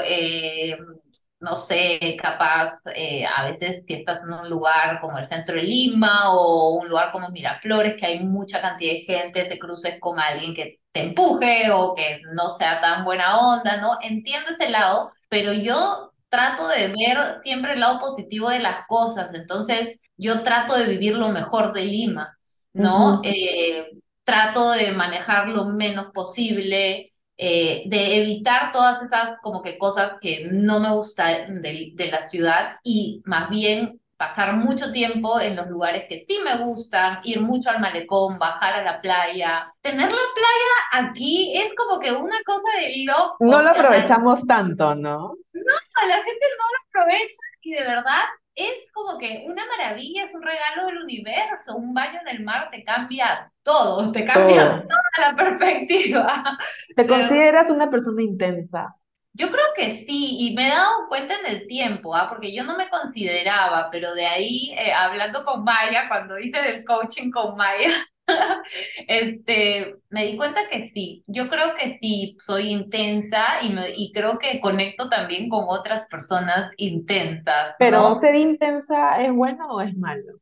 no 1.42 1.56
sé, 1.56 2.16
capaz 2.22 2.72
eh, 2.94 3.26
a 3.26 3.42
veces 3.44 3.82
si 3.86 3.94
estás 3.94 4.20
en 4.24 4.32
un 4.32 4.48
lugar 4.48 5.00
como 5.00 5.18
el 5.18 5.26
centro 5.26 5.56
de 5.56 5.62
Lima 5.62 6.32
o 6.34 6.74
un 6.74 6.88
lugar 6.88 7.10
como 7.10 7.30
Miraflores, 7.30 7.96
que 7.96 8.06
hay 8.06 8.20
mucha 8.20 8.60
cantidad 8.60 8.92
de 8.92 9.00
gente, 9.00 9.44
te 9.46 9.58
cruces 9.58 9.98
con 10.00 10.20
alguien 10.20 10.54
que 10.54 10.78
te 10.92 11.00
empuje 11.00 11.70
o 11.72 11.96
que 11.96 12.20
no 12.34 12.50
sea 12.50 12.80
tan 12.80 13.04
buena 13.04 13.38
onda, 13.40 13.78
¿no? 13.80 13.98
Entiendo 14.02 14.50
ese 14.50 14.70
lado, 14.70 15.10
pero 15.28 15.52
yo 15.52 16.12
trato 16.28 16.68
de 16.68 16.88
ver 16.88 17.18
siempre 17.42 17.72
el 17.72 17.80
lado 17.80 17.98
positivo 17.98 18.48
de 18.48 18.60
las 18.60 18.86
cosas, 18.86 19.34
entonces 19.34 19.98
yo 20.16 20.44
trato 20.44 20.76
de 20.76 20.86
vivir 20.86 21.16
lo 21.16 21.30
mejor 21.30 21.72
de 21.72 21.84
Lima, 21.86 22.38
¿no? 22.72 23.20
Eh, 23.24 23.90
trato 24.22 24.70
de 24.72 24.92
manejar 24.92 25.48
lo 25.48 25.64
menos 25.66 26.06
posible, 26.14 27.11
eh, 27.36 27.84
de 27.86 28.16
evitar 28.18 28.72
todas 28.72 29.02
esas 29.02 29.38
como 29.42 29.62
que 29.62 29.78
cosas 29.78 30.14
que 30.20 30.48
no 30.50 30.80
me 30.80 30.90
gustan 30.92 31.62
de, 31.62 32.08
la 32.10 32.22
ciudad 32.22 32.76
y 32.82 33.22
más 33.24 33.48
bien 33.48 34.00
pasar 34.16 34.54
mucho 34.54 34.92
tiempo 34.92 35.40
en 35.40 35.56
los 35.56 35.66
lugares 35.66 36.04
que 36.08 36.24
sí 36.28 36.38
me 36.44 36.64
gustan, 36.64 37.18
ir 37.24 37.40
mucho 37.40 37.70
al 37.70 37.80
malecón, 37.80 38.38
bajar 38.38 38.74
a 38.74 38.82
la 38.84 39.00
playa. 39.00 39.74
Tener 39.80 40.08
la 40.08 40.26
playa 40.34 41.08
aquí 41.08 41.52
es 41.56 41.74
como 41.74 41.98
que 41.98 42.12
una 42.12 42.36
cosa 42.44 42.68
de 42.80 43.04
loco. 43.04 43.36
No 43.40 43.60
lo 43.60 43.70
aprovechamos 43.70 44.46
tanto, 44.46 44.94
¿no? 44.94 45.34
No, 45.52 46.06
la 46.06 46.14
gente 46.14 46.46
no 46.58 47.00
lo 47.00 47.00
aprovecha 47.00 47.40
y 47.62 47.72
de 47.72 47.82
verdad 47.82 48.22
es 48.54 48.90
como 48.92 49.18
que 49.18 49.44
una 49.46 49.64
maravilla, 49.66 50.24
es 50.24 50.34
un 50.34 50.42
regalo 50.42 50.86
del 50.86 50.98
universo, 50.98 51.76
un 51.76 51.94
baño 51.94 52.20
en 52.20 52.36
el 52.36 52.44
mar 52.44 52.68
te 52.70 52.84
cambia 52.84 53.50
todo, 53.62 54.12
te 54.12 54.24
cambia 54.24 54.82
toda 54.88 55.30
la 55.30 55.36
perspectiva. 55.36 56.58
¿Te 56.94 57.06
consideras 57.06 57.70
una 57.70 57.90
persona 57.90 58.22
intensa? 58.22 58.94
Yo 59.34 59.50
creo 59.50 59.64
que 59.74 60.04
sí, 60.04 60.36
y 60.40 60.54
me 60.54 60.66
he 60.66 60.70
dado 60.70 61.08
cuenta 61.08 61.34
en 61.40 61.54
el 61.54 61.66
tiempo, 61.66 62.14
¿ah? 62.14 62.28
porque 62.28 62.54
yo 62.54 62.64
no 62.64 62.76
me 62.76 62.90
consideraba, 62.90 63.88
pero 63.90 64.14
de 64.14 64.26
ahí, 64.26 64.74
eh, 64.76 64.92
hablando 64.92 65.42
con 65.44 65.64
Maya, 65.64 66.06
cuando 66.06 66.38
hice 66.38 66.60
del 66.60 66.84
coaching 66.84 67.30
con 67.30 67.56
Maya, 67.56 67.90
este, 69.08 69.96
me 70.10 70.26
di 70.26 70.36
cuenta 70.36 70.68
que 70.70 70.90
sí, 70.94 71.24
yo 71.26 71.48
creo 71.48 71.74
que 71.78 71.98
sí, 72.00 72.36
soy 72.38 72.70
intensa 72.70 73.62
y, 73.62 73.74
y 73.96 74.12
creo 74.12 74.38
que 74.38 74.60
conecto 74.60 75.08
también 75.08 75.48
con 75.48 75.64
otras 75.68 76.06
personas 76.08 76.70
intensas. 76.76 77.74
Pero 77.78 78.14
ser 78.14 78.34
intensa 78.34 79.22
es 79.22 79.32
bueno 79.32 79.68
o 79.70 79.80
es 79.80 79.96
malo? 79.96 80.40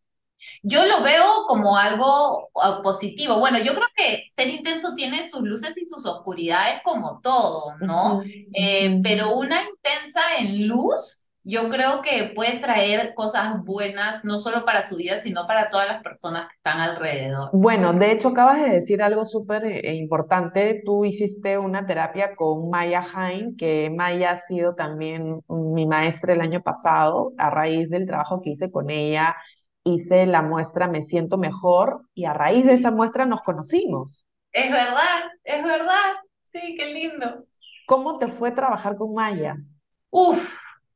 Yo 0.63 0.85
lo 0.87 1.03
veo 1.03 1.45
como 1.47 1.77
algo 1.77 2.51
ah, 2.55 2.81
positivo. 2.83 3.39
Bueno, 3.39 3.59
yo 3.59 3.75
creo 3.75 3.87
que 3.95 4.31
ser 4.37 4.49
intenso 4.49 4.95
tiene 4.95 5.29
sus 5.29 5.43
luces 5.43 5.77
y 5.77 5.85
sus 5.85 6.05
oscuridades 6.07 6.81
como 6.83 7.21
todo, 7.21 7.75
¿no? 7.81 8.23
Eh, 8.55 9.01
pero 9.03 9.37
una 9.37 9.63
intensa 9.63 10.21
en 10.39 10.69
luz 10.69 11.23
yo 11.51 11.69
creo 11.69 12.01
que 12.01 12.33
puede 12.33 12.61
traer 12.61 13.13
cosas 13.15 13.65
buenas, 13.65 14.25
no 14.25 14.39
solo 14.39 14.65
para 14.65 14.87
su 14.87 14.97
vida, 14.97 15.21
sino 15.21 15.47
para 15.49 15.69
todas 15.69 15.89
las 15.89 16.03
personas 16.03 16.49
que 16.49 16.55
están 16.55 16.79
alrededor. 16.79 17.51
Bueno, 17.53 17.93
de 17.93 18.13
hecho 18.13 18.29
acabas 18.29 18.63
de 18.63 18.71
decir 18.71 19.03
algo 19.03 19.25
súper 19.25 19.65
eh, 19.65 19.95
importante. 19.95 20.81
Tú 20.85 21.05
hiciste 21.05 21.59
una 21.59 21.87
terapia 21.87 22.37
con 22.37 22.71
Maya 22.71 23.03
Hain, 23.15 23.57
que 23.57 23.93
Maya 23.95 24.31
ha 24.31 24.39
sido 24.39 24.77
también 24.77 25.41
mi 25.49 25.87
maestra 25.87 26.35
el 26.35 26.41
año 26.41 26.63
pasado, 26.63 27.33
a 27.37 27.51
raíz 27.51 27.91
del 27.91 28.07
trabajo 28.07 28.41
que 28.41 28.51
hice 28.51 28.71
con 28.71 28.89
ella. 28.89 29.35
Hice 29.83 30.27
la 30.27 30.43
muestra 30.43 30.89
Me 30.89 31.03
siento 31.03 31.37
mejor 31.37 32.03
y 32.15 32.27
a 32.27 32.33
raíz 32.33 32.65
de 32.65 32.75
esa 32.75 32.93
muestra 32.93 33.27
nos 33.27 33.43
conocimos. 33.43 34.25
Es 34.53 34.71
verdad, 34.71 35.33
es 35.43 35.65
verdad. 35.65 36.15
Sí, 36.45 36.77
qué 36.77 36.93
lindo. 36.93 37.45
¿Cómo 37.87 38.19
te 38.19 38.29
fue 38.29 38.53
trabajar 38.53 38.95
con 38.95 39.15
Maya? 39.15 39.57
Uf, 40.11 40.45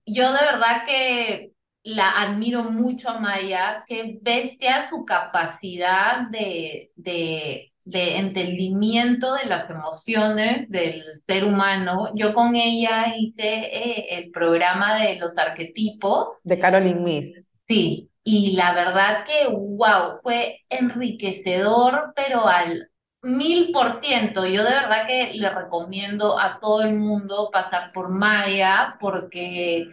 yo 0.06 0.32
de 0.32 0.44
verdad 0.44 0.84
que 0.86 1.52
la 1.84 2.22
admiro 2.22 2.64
mucho 2.64 3.10
a 3.10 3.18
Maya, 3.18 3.84
que 3.86 4.18
bestia 4.22 4.88
su 4.88 5.04
capacidad 5.04 6.28
de, 6.30 6.92
de, 6.96 7.72
de 7.84 8.16
entendimiento 8.16 9.34
de 9.34 9.46
las 9.46 9.68
emociones 9.68 10.68
del 10.70 11.02
ser 11.26 11.44
humano. 11.44 12.10
Yo 12.14 12.32
con 12.32 12.56
ella 12.56 13.14
hice 13.16 13.66
eh, 13.66 14.06
el 14.16 14.30
programa 14.30 14.98
de 14.98 15.16
los 15.16 15.36
arquetipos. 15.36 16.40
De 16.44 16.58
Caroline 16.58 17.00
Miss. 17.00 17.42
Sí, 17.68 18.10
y 18.22 18.56
la 18.56 18.72
verdad 18.74 19.24
que, 19.26 19.48
wow, 19.52 20.20
fue 20.22 20.60
enriquecedor, 20.70 22.14
pero 22.16 22.46
al 22.46 22.90
mil 23.24 23.72
por 23.72 24.00
ciento. 24.04 24.46
Yo 24.46 24.64
de 24.64 24.70
verdad 24.70 25.06
que 25.06 25.32
le 25.34 25.50
recomiendo 25.50 26.38
a 26.38 26.60
todo 26.60 26.82
el 26.82 26.94
mundo 26.94 27.50
pasar 27.52 27.90
por 27.92 28.10
Maya 28.10 28.96
porque, 29.00 29.88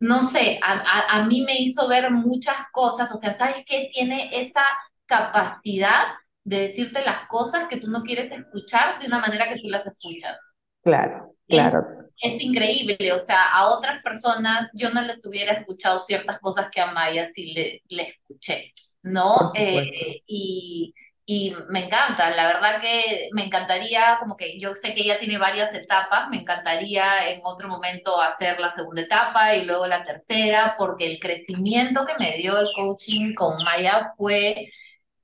no 0.00 0.24
sé, 0.24 0.58
a, 0.62 1.24
mí 1.26 1.42
me 1.42 1.58
hizo 1.60 1.86
ver 1.88 2.10
muchas 2.10 2.56
cosas. 2.72 3.12
O 3.12 3.20
sea, 3.20 3.36
¿sabes 3.38 3.64
qué? 3.66 3.90
Tiene 3.92 4.30
esa 4.32 4.64
capacidad 5.04 6.02
de 6.44 6.68
decirte 6.68 7.04
las 7.04 7.26
cosas 7.26 7.68
que 7.68 7.78
tú 7.78 7.90
no 7.90 8.02
quieres 8.02 8.32
escuchar 8.32 8.98
de 9.00 9.06
una 9.06 9.18
manera 9.18 9.48
que 9.48 9.60
tú 9.60 9.68
las 9.68 9.86
escuchas. 9.86 10.36
Claro, 10.82 11.34
claro. 11.48 11.84
Es, 12.22 12.42
increíble, 12.42 13.12
o 13.12 13.20
sea, 13.20 13.50
a 13.52 13.68
otras 13.68 14.02
personas 14.02 14.70
yo 14.72 14.90
no 14.90 15.02
les 15.02 15.26
hubiera 15.26 15.52
escuchado 15.52 15.98
ciertas 15.98 16.38
cosas 16.38 16.68
que 16.70 16.80
a 16.80 16.92
Maya 16.92 17.28
sí 17.30 17.52
le, 17.52 17.82
le 17.88 18.04
escuché, 18.04 18.72
¿no? 19.02 19.52
Eh, 19.54 20.22
y 20.26 20.94
y 21.26 21.54
me 21.68 21.86
encanta, 21.86 22.30
la 22.36 22.46
verdad 22.46 22.80
que 22.80 23.28
me 23.32 23.44
encantaría, 23.44 24.18
como 24.20 24.36
que 24.36 24.60
yo 24.60 24.74
sé 24.76 24.94
que 24.94 25.02
ella 25.02 25.18
tiene 25.18 25.38
varias 25.38 25.74
etapas, 25.74 26.28
me 26.30 26.38
encantaría 26.38 27.30
en 27.32 27.40
otro 27.44 27.68
momento 27.68 28.20
hacer 28.20 28.60
la 28.60 28.74
segunda 28.76 29.02
etapa 29.02 29.56
y 29.56 29.64
luego 29.64 29.86
la 29.88 30.04
tercera, 30.04 30.76
porque 30.78 31.06
el 31.06 31.18
crecimiento 31.20 32.06
que 32.06 32.14
me 32.20 32.36
dio 32.38 32.58
el 32.58 32.68
coaching 32.76 33.34
con 33.34 33.52
Maya 33.64 34.12
fue 34.16 34.70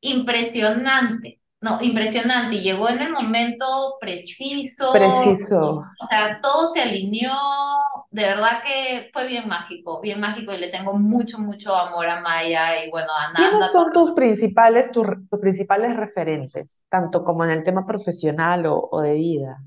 impresionante. 0.01 1.42
No, 1.63 1.81
impresionante. 1.81 2.57
Y 2.57 2.63
llegó 2.63 2.89
en 2.89 3.01
el 3.01 3.13
momento 3.13 3.97
preciso, 4.01 4.93
Preciso. 4.93 5.79
o 5.99 6.07
sea, 6.11 6.41
todo 6.41 6.73
se 6.75 6.83
alineó. 6.83 7.33
De 8.11 8.25
verdad 8.25 8.63
que 8.65 9.11
fue 9.13 9.27
bien 9.29 9.49
mágico, 9.49 10.01
bien 10.03 10.21
mágico. 10.21 10.53
Y 10.53 10.59
le 10.59 10.69
tengo 10.69 10.93
mucho, 10.95 11.39
mucho 11.39 11.75
amor 11.75 12.09
a 12.09 12.21
Maya 12.21 12.85
y 12.85 12.91
bueno, 12.91 13.09
a 13.13 13.33
¿Quiénes 13.35 13.53
Nanda. 13.53 13.69
son 13.69 13.93
tus 13.93 14.11
principales, 14.11 14.91
tus, 14.91 15.07
tus 15.31 15.41
principales 15.41 15.97
referentes, 15.97 16.85
tanto 16.91 17.23
como 17.25 17.45
en 17.45 17.51
el 17.51 17.63
tema 17.65 17.87
profesional 17.87 18.67
o, 18.67 18.89
o 18.91 19.01
de 19.01 19.15
vida? 19.15 19.63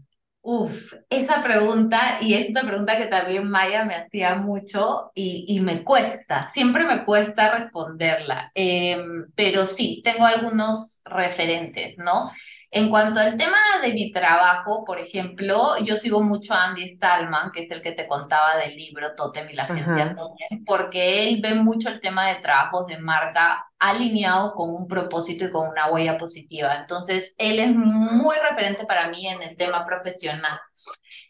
Uf, 0.47 0.93
esa 1.09 1.41
pregunta, 1.41 2.19
y 2.21 2.35
es 2.35 2.49
una 2.51 2.61
pregunta 2.61 2.97
que 2.99 3.07
también 3.07 3.49
Maya 3.49 3.83
me 3.83 3.95
hacía 3.95 4.35
mucho 4.35 5.11
y, 5.15 5.45
y 5.47 5.59
me 5.59 5.83
cuesta, 5.83 6.51
siempre 6.53 6.85
me 6.85 7.03
cuesta 7.03 7.57
responderla, 7.57 8.51
Em, 8.53 9.25
pero 9.33 9.65
sí, 9.65 10.01
tengo 10.05 10.23
algunos 10.25 11.01
referentes, 11.03 11.95
¿no? 11.97 12.29
En 12.75 12.89
cuanto 12.89 13.21
al 13.21 13.37
tema 13.37 13.57
de 13.81 13.93
mi 13.93 14.11
trabajo, 14.11 14.83
por 14.83 14.99
ejemplo, 14.99 15.77
yo 15.77 15.95
sigo 15.95 16.21
mucho 16.21 16.53
a 16.53 16.65
Andy 16.65 16.89
Stallman, 16.89 17.51
que 17.51 17.63
es 17.63 17.71
el 17.71 17.81
que 17.81 17.93
te 17.93 18.05
contaba 18.05 18.57
del 18.57 18.75
libro 18.75 19.15
Totem 19.15 19.49
y 19.49 19.53
la 19.53 19.63
agencia. 19.63 20.13
Totem, 20.13 20.65
porque 20.65 21.29
él 21.29 21.39
ve 21.41 21.55
mucho 21.55 21.87
el 21.87 22.01
tema 22.01 22.27
de 22.27 22.41
trabajos 22.41 22.85
de 22.87 22.97
marca 22.97 23.65
alineado 23.79 24.53
con 24.55 24.71
un 24.75 24.89
propósito 24.89 25.45
y 25.45 25.51
con 25.51 25.69
una 25.69 25.89
huella 25.89 26.17
positiva. 26.17 26.75
Entonces, 26.75 27.33
él 27.37 27.59
es 27.59 27.73
muy 27.73 28.35
referente 28.49 28.85
para 28.85 29.07
mí 29.07 29.25
en 29.25 29.41
el 29.41 29.55
tema 29.55 29.85
profesional. 29.85 30.59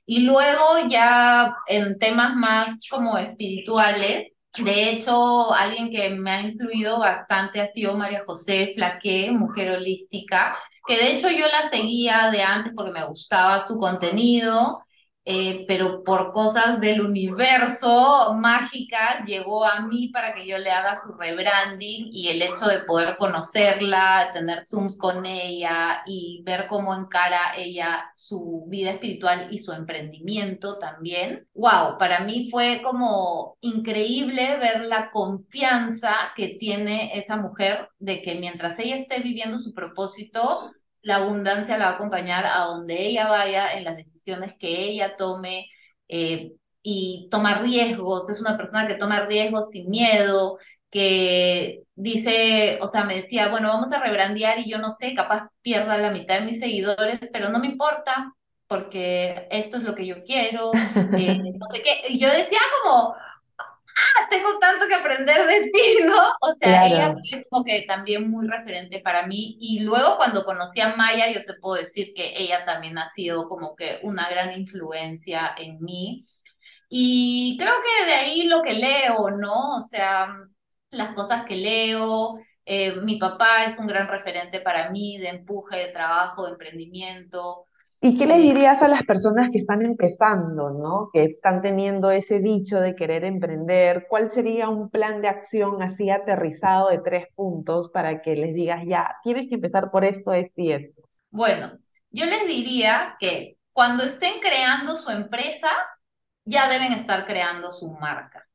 Y 0.07 0.21
luego 0.21 0.87
ya 0.89 1.53
en 1.67 1.99
temas 1.99 2.33
más 2.35 2.69
como 2.89 3.19
espirituales, 3.19 4.31
de 4.57 4.89
hecho, 4.89 5.53
alguien 5.53 5.91
que 5.91 6.09
me 6.09 6.31
ha 6.31 6.41
influido 6.41 6.97
bastante 6.97 7.61
ha 7.61 7.71
sido 7.71 7.95
María 7.95 8.23
José 8.25 8.71
Flaqué, 8.75 9.29
mujer 9.29 9.69
holística, 9.69 10.57
que 10.87 10.97
de 10.97 11.11
hecho 11.11 11.29
yo 11.29 11.45
la 11.47 11.69
seguía 11.71 12.29
de 12.31 12.43
antes 12.43 12.73
porque 12.75 12.91
me 12.91 13.05
gustaba 13.07 13.67
su 13.67 13.77
contenido, 13.77 14.84
eh, 15.27 15.65
pero 15.67 16.03
por 16.03 16.31
cosas 16.31 16.79
del 16.79 17.01
universo 17.01 18.35
mágicas 18.35 19.25
llegó 19.25 19.65
a 19.65 19.81
mí 19.81 20.09
para 20.09 20.35
que 20.35 20.45
yo 20.45 20.59
le 20.59 20.69
haga 20.69 20.95
su 20.95 21.13
rebranding 21.13 22.09
y 22.11 22.29
el 22.29 22.43
hecho 22.43 22.67
de 22.67 22.81
poder 22.81 23.17
conocerla, 23.17 24.29
tener 24.33 24.63
Zooms 24.67 24.97
con 24.97 25.25
ella 25.25 26.03
y 26.05 26.43
ver 26.45 26.67
cómo 26.67 26.93
encara 26.93 27.55
ella 27.57 28.09
su 28.13 28.65
vida 28.67 28.91
espiritual 28.91 29.47
y 29.49 29.57
su 29.57 29.71
emprendimiento 29.71 30.77
también. 30.77 31.47
Wow, 31.55 31.97
para 31.97 32.19
mí 32.19 32.49
fue 32.51 32.81
como 32.83 33.57
increíble 33.61 34.57
ver 34.57 34.81
la 34.81 35.09
confianza 35.09 36.13
que 36.35 36.49
tiene 36.59 37.17
esa 37.17 37.35
mujer 37.35 37.89
de 37.97 38.21
que 38.21 38.35
mientras 38.35 38.77
ella 38.77 38.97
esté 38.97 39.21
viviendo 39.21 39.57
su 39.57 39.73
propósito, 39.73 40.71
la 41.05 41.17
abundancia 41.17 41.77
la 41.77 41.85
va 41.85 41.91
a 41.91 41.93
acompañar 41.95 42.45
a 42.47 42.65
donde 42.65 43.05
ella 43.05 43.27
vaya, 43.27 43.73
en 43.73 43.83
las 43.83 43.95
decisiones 43.95 44.55
que 44.59 44.67
ella 44.89 45.15
tome 45.15 45.69
eh, 46.07 46.53
y 46.81 47.27
toma 47.29 47.59
riesgos. 47.61 48.29
Es 48.29 48.41
una 48.41 48.57
persona 48.57 48.87
que 48.87 48.95
toma 48.95 49.21
riesgos 49.21 49.69
sin 49.69 49.89
miedo, 49.89 50.57
que 50.89 51.83
dice, 51.95 52.79
o 52.81 52.91
sea, 52.91 53.05
me 53.05 53.21
decía, 53.21 53.49
bueno, 53.49 53.69
vamos 53.69 53.91
a 53.93 54.01
rebrandear 54.03 54.59
y 54.59 54.69
yo 54.69 54.79
no 54.79 54.95
sé, 54.99 55.13
capaz 55.13 55.47
pierda 55.61 55.97
la 55.99 56.09
mitad 56.11 56.39
de 56.39 56.45
mis 56.45 56.59
seguidores, 56.59 57.19
pero 57.31 57.49
no 57.49 57.59
me 57.59 57.67
importa 57.67 58.33
porque 58.67 59.47
esto 59.51 59.77
es 59.77 59.83
lo 59.83 59.93
que 59.93 60.07
yo 60.07 60.23
quiero. 60.23 60.71
eh, 61.17 61.37
no 61.37 61.67
sé 61.71 61.83
qué. 61.83 62.01
Y 62.09 62.19
yo 62.19 62.29
decía 62.29 62.59
como, 62.83 63.15
tengo 64.29 64.59
tanto 64.59 64.87
que 64.87 64.95
aprender 64.95 65.45
de 65.47 65.61
ti, 65.71 66.03
¿no? 66.05 66.15
O 66.41 66.53
sea, 66.59 66.85
ella 66.85 67.09
Claro. 67.09 67.21
fue 67.29 67.43
como 67.49 67.63
que 67.63 67.83
también 67.83 68.29
muy 68.29 68.47
referente 68.47 68.99
para 68.99 69.25
mí. 69.27 69.57
Y 69.59 69.79
luego 69.81 70.17
cuando 70.17 70.45
conocí 70.45 70.81
a 70.81 70.95
Maya, 70.95 71.31
yo 71.31 71.45
te 71.45 71.53
puedo 71.55 71.75
decir 71.81 72.13
que 72.15 72.33
ella 72.37 72.65
también 72.65 72.97
ha 72.97 73.09
sido 73.09 73.47
como 73.49 73.75
que 73.75 73.99
una 74.03 74.29
gran 74.29 74.53
influencia 74.59 75.53
en 75.57 75.79
mí. 75.81 76.23
Y 76.89 77.57
creo 77.59 77.73
que 77.81 78.05
de 78.07 78.13
ahí 78.15 78.43
lo 78.47 78.61
que 78.61 78.73
leo, 78.73 79.31
¿no? 79.31 79.79
O 79.79 79.87
sea, 79.89 80.27
las 80.91 81.15
cosas 81.15 81.45
que 81.45 81.55
leo. 81.55 82.37
eh, 82.65 82.95
mi 83.03 83.17
papá 83.17 83.65
es 83.65 83.77
un 83.79 83.87
gran 83.87 84.07
referente 84.07 84.59
para 84.61 84.89
mí 84.91 85.17
de 85.19 85.29
empuje, 85.29 85.77
de 85.77 85.87
trabajo, 85.91 86.45
de 86.45 86.51
emprendimiento. 86.53 87.65
¿Y 88.07 88.19
qué 88.19 88.27
les 88.27 88.37
dirías 88.37 88.83
a 88.83 88.87
las 88.87 89.01
personas 89.01 89.49
que 89.49 89.57
están 89.57 89.83
empezando, 89.83 90.69
¿no? 90.69 91.09
Que 91.11 91.23
están 91.23 91.63
teniendo 91.63 92.11
ese 92.11 92.39
dicho 92.39 92.79
de 92.79 92.93
querer 92.93 93.25
emprender? 93.25 94.05
¿Cuál 94.07 94.29
sería 94.29 94.69
un 94.69 94.91
plan 94.91 95.21
de 95.23 95.27
acción 95.27 95.81
así 95.81 96.11
aterrizado 96.11 96.89
de 96.89 96.99
tres 96.99 97.25
puntos 97.33 97.89
para 97.89 98.21
que 98.21 98.35
les 98.35 98.53
digas, 98.53 98.83
ya, 98.85 99.15
tienes 99.23 99.47
que 99.49 99.55
empezar 99.55 99.89
por 99.89 100.05
esto, 100.05 100.33
esto 100.33 100.61
y 100.61 100.71
esto? 100.71 101.01
bueno, 101.31 101.71
yo 102.11 102.25
les 102.27 102.47
diría 102.47 103.15
que 103.19 103.57
cuando 103.71 104.03
estén 104.03 104.39
creando 104.39 104.95
su 104.97 105.09
empresa, 105.09 105.71
ya 106.43 106.69
deben 106.69 106.93
estar 106.93 107.25
creando 107.25 107.71
su 107.71 107.91
marca. 107.91 108.45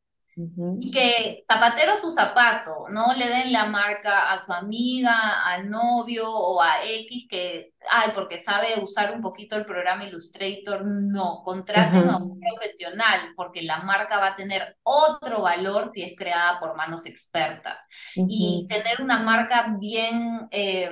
Y 0.82 0.91
Ujú, 0.91 0.93
que 0.93 1.45
zapatero 1.47 1.99
su 2.01 2.11
zapato, 2.12 2.88
no 2.91 3.12
le 3.14 3.28
den 3.28 3.53
la 3.53 3.66
marca 3.66 4.32
a 4.32 4.43
su 4.45 4.51
amiga, 4.53 5.43
al 5.45 5.68
novio 5.68 6.30
o 6.30 6.62
a 6.62 6.82
X 6.84 7.26
que, 7.28 7.74
ay, 7.91 8.12
porque 8.14 8.43
sabe 8.43 8.68
usar 8.82 9.12
un 9.14 9.20
poquito 9.20 9.57
el 9.57 9.66
programa 9.66 10.07
Illustrator. 10.07 10.82
No, 10.86 11.43
contraten 11.45 12.09
a 12.09 12.16
un 12.16 12.30
profesional 12.41 13.20
porque 13.36 13.61
la 13.62 13.80
marca 13.82 14.18
va 14.18 14.28
a 14.28 14.36
tener 14.36 14.78
otro 14.82 15.43
valor 15.43 15.91
si 15.95 16.03
es 16.03 16.16
creada 16.16 16.59
por 16.59 16.74
manos 16.76 17.05
expertas. 17.05 17.78
Y 18.26 18.64
ujú, 18.64 18.70
tener 18.70 19.03
una 19.03 19.20
marca 19.20 19.76
bien 19.78 20.49
eh, 20.51 20.91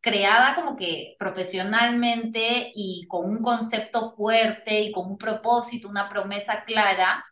creada 0.00 0.54
como 0.54 0.76
que 0.76 1.16
profesionalmente 1.18 2.72
y 2.74 3.06
con 3.08 3.28
un 3.28 3.42
concepto 3.42 4.14
fuerte 4.16 4.80
y 4.82 4.92
con 4.92 5.06
un 5.06 5.18
propósito, 5.18 5.88
una 5.88 6.08
promesa 6.08 6.64
clara 6.64 7.22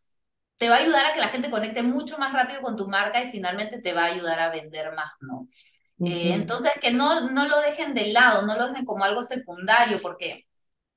te 0.58 0.68
va 0.68 0.76
a 0.76 0.78
ayudar 0.80 1.06
a 1.06 1.14
que 1.14 1.20
la 1.20 1.28
gente 1.28 1.50
conecte 1.50 1.82
mucho 1.82 2.18
más 2.18 2.32
rápido 2.32 2.60
con 2.60 2.76
tu 2.76 2.88
marca 2.88 3.22
y 3.22 3.30
finalmente 3.30 3.80
te 3.80 3.92
va 3.92 4.02
a 4.02 4.12
ayudar 4.12 4.40
a 4.40 4.50
vender 4.50 4.92
más, 4.92 5.12
¿no? 5.20 5.46
Eh, 6.04 6.32
entonces, 6.32 6.72
que 6.80 6.92
no, 6.92 7.30
no 7.30 7.46
lo 7.46 7.60
dejen 7.60 7.94
de 7.94 8.12
lado, 8.12 8.42
no 8.46 8.56
lo 8.56 8.68
dejen 8.68 8.84
como 8.84 9.04
algo 9.04 9.22
secundario, 9.22 10.00
porque 10.00 10.46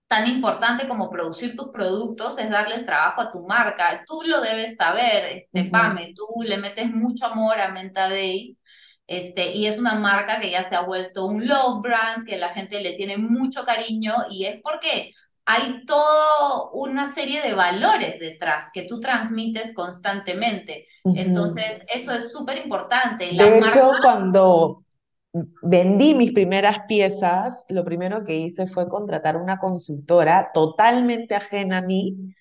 tan 0.07 0.27
importante 0.27 0.87
como 0.87 1.09
producir 1.09 1.55
tus 1.55 1.69
productos 1.69 2.37
es 2.37 2.49
darle 2.49 2.75
el 2.75 2.85
trabajo 2.85 3.21
a 3.21 3.31
tu 3.31 3.45
marca. 3.47 4.03
Tú 4.05 4.21
lo 4.25 4.41
debes 4.41 4.75
saber, 4.75 5.25
este. 5.25 5.69
Pame, 5.69 6.13
tú 6.15 6.25
le 6.43 6.57
metes 6.57 6.89
mucho 6.91 7.27
amor 7.27 7.59
a 7.59 7.69
Menta 7.69 8.09
Days, 8.09 8.57
este, 9.07 9.53
y 9.53 9.67
es 9.67 9.77
una 9.77 9.95
marca 9.95 10.39
que 10.39 10.51
ya 10.51 10.69
se 10.69 10.75
ha 10.75 10.81
vuelto 10.81 11.25
un 11.25 11.47
love 11.47 11.81
brand, 11.81 12.25
que 12.25 12.37
la 12.37 12.49
gente 12.49 12.81
le 12.81 12.93
tiene 12.93 13.17
mucho 13.17 13.63
cariño, 13.63 14.13
y 14.29 14.45
es 14.45 14.59
porque 14.61 15.13
hay 15.51 15.85
toda 15.85 16.69
una 16.71 17.13
serie 17.13 17.41
de 17.41 17.53
valores 17.53 18.17
detrás 18.19 18.69
que 18.73 18.83
tú 18.83 19.01
transmites 19.01 19.73
constantemente. 19.73 20.87
Entonces, 21.03 21.83
eso 21.93 22.13
es 22.13 22.31
súper 22.31 22.59
importante. 22.59 23.29
De 23.33 23.59
hecho, 23.59 23.91
cuando 24.01 24.85
vendí 25.61 26.15
mis 26.15 26.31
primeras 26.31 26.79
piezas, 26.87 27.65
lo 27.67 27.83
primero 27.83 28.23
que 28.23 28.37
hice 28.37 28.65
fue 28.65 28.87
contratar 28.87 29.35
una 29.35 29.59
consultora 29.59 30.51
totalmente 30.53 31.35
ajena 31.35 31.79
a 31.79 31.81
mí 31.81 32.33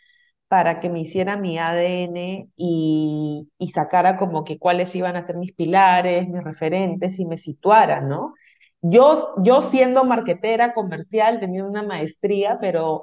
para 0.46 0.78
que 0.78 0.88
me 0.88 1.00
hiciera 1.00 1.36
mi 1.36 1.58
ADN 1.58 2.50
y, 2.56 3.48
y 3.58 3.68
sacara 3.70 4.16
como 4.16 4.44
que 4.44 4.58
cuáles 4.58 4.94
iban 4.94 5.16
a 5.16 5.26
ser 5.26 5.36
mis 5.36 5.52
pilares, 5.52 6.28
mis 6.28 6.44
referentes 6.44 7.18
y 7.18 7.26
me 7.26 7.38
situara, 7.38 8.00
¿no? 8.02 8.34
Yo, 8.82 9.34
yo 9.42 9.62
siendo 9.62 10.04
marketera 10.04 10.72
comercial, 10.72 11.38
teniendo 11.40 11.68
una 11.70 11.82
maestría, 11.82 12.58
pero 12.60 13.02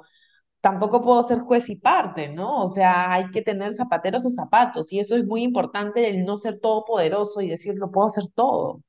tampoco 0.60 1.02
puedo 1.02 1.22
ser 1.24 1.40
juez 1.40 1.68
y 1.70 1.76
parte, 1.76 2.28
¿no? 2.30 2.62
O 2.64 2.68
sea, 2.68 3.12
hay 3.12 3.30
que 3.32 3.42
tener 3.42 3.74
zapateros 3.74 4.22
sus 4.24 4.34
zapatos 4.36 4.92
y 4.92 5.00
eso 5.00 5.16
es 5.16 5.24
muy 5.26 5.42
importante, 5.44 6.08
el 6.10 6.24
no 6.26 6.36
ser 6.38 6.60
todopoderoso 6.60 7.40
y 7.42 7.48
decir, 7.50 7.74
lo 7.76 7.90
puedo 7.92 8.08
hacer 8.08 8.24
todo. 8.34 8.82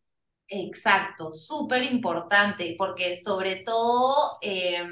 Exacto, 0.51 1.31
súper 1.31 1.83
importante, 1.83 2.75
porque 2.77 3.21
sobre 3.23 3.57
todo 3.63 4.39
eh, 4.41 4.83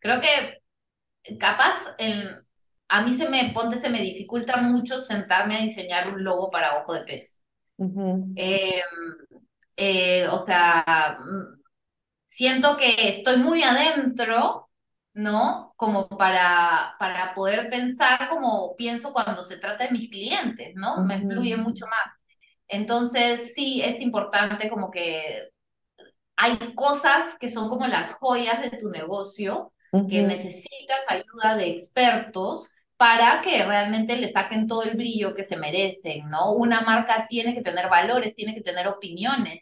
creo 0.00 0.20
que 0.20 0.62
capaz 1.38 1.74
en- 1.98 2.28
a 2.88 3.02
mí 3.02 3.16
se 3.16 3.28
me, 3.28 3.52
ponte, 3.54 3.78
se 3.78 3.90
me 3.90 4.02
dificulta 4.02 4.58
mucho 4.58 5.00
sentarme 5.00 5.56
a 5.56 5.62
diseñar 5.62 6.08
un 6.08 6.24
logo 6.24 6.50
para 6.50 6.78
ojo 6.82 6.94
de 6.94 7.04
pez. 7.04 7.44
Eh, 8.36 8.82
eh, 9.76 10.28
o 10.28 10.44
sea, 10.44 11.18
siento 12.26 12.76
que 12.76 12.94
estoy 13.18 13.38
muy 13.38 13.62
adentro, 13.62 14.70
¿no? 15.14 15.72
Como 15.76 16.08
para, 16.08 16.94
para 16.98 17.34
poder 17.34 17.70
pensar 17.70 18.28
como 18.28 18.74
pienso 18.76 19.12
cuando 19.12 19.44
se 19.44 19.58
trata 19.58 19.84
de 19.84 19.92
mis 19.92 20.10
clientes, 20.10 20.72
¿no? 20.74 21.04
Me 21.04 21.24
ujú, 21.24 21.26
fluye 21.26 21.56
mucho 21.56 21.86
más. 21.86 22.14
Entonces, 22.68 23.52
sí, 23.54 23.82
es 23.82 24.00
importante 24.00 24.68
como 24.70 24.90
que 24.90 25.48
hay 26.36 26.56
cosas 26.74 27.36
que 27.40 27.50
son 27.50 27.68
como 27.68 27.86
las 27.86 28.14
joyas 28.14 28.62
de 28.62 28.70
tu 28.78 28.90
negocio 28.90 29.72
que 30.08 30.22
ujú, 30.22 30.22
necesitas 30.22 31.00
ayuda 31.08 31.56
de 31.56 31.68
expertos 31.70 32.70
para 32.96 33.40
que 33.42 33.64
realmente 33.64 34.16
le 34.16 34.32
saquen 34.32 34.66
todo 34.66 34.82
el 34.84 34.96
brillo 34.96 35.34
que 35.34 35.44
se 35.44 35.56
merecen, 35.56 36.30
¿no? 36.30 36.52
Una 36.52 36.80
marca 36.82 37.26
tiene 37.28 37.54
que 37.54 37.62
tener 37.62 37.88
valores, 37.90 38.34
tiene 38.34 38.54
que 38.54 38.62
tener 38.62 38.88
opiniones. 38.88 39.60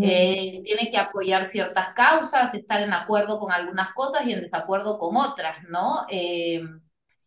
Eh, 0.00 0.62
tiene 0.64 0.90
que 0.90 0.98
apoyar 0.98 1.50
ciertas 1.50 1.90
causas, 1.94 2.52
estar 2.54 2.82
en 2.82 2.92
acuerdo 2.92 3.38
con 3.38 3.52
algunas 3.52 3.92
cosas 3.92 4.26
y 4.26 4.32
en 4.32 4.40
desacuerdo 4.42 4.98
con 4.98 5.16
otras, 5.16 5.58
¿no? 5.68 6.06
Eh, 6.10 6.62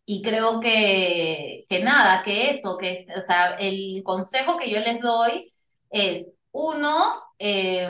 y 0.04 0.22
creo 0.22 0.60
que, 0.60 1.64
que 1.68 1.80
nada, 1.80 2.22
que 2.22 2.50
eso, 2.50 2.76
que 2.76 3.06
o 3.16 3.26
sea, 3.26 3.56
el 3.58 4.02
consejo 4.04 4.58
que 4.58 4.70
yo 4.70 4.80
les 4.80 5.00
doy 5.00 5.52
es, 5.90 6.26
uno, 6.50 6.94
eh, 7.38 7.88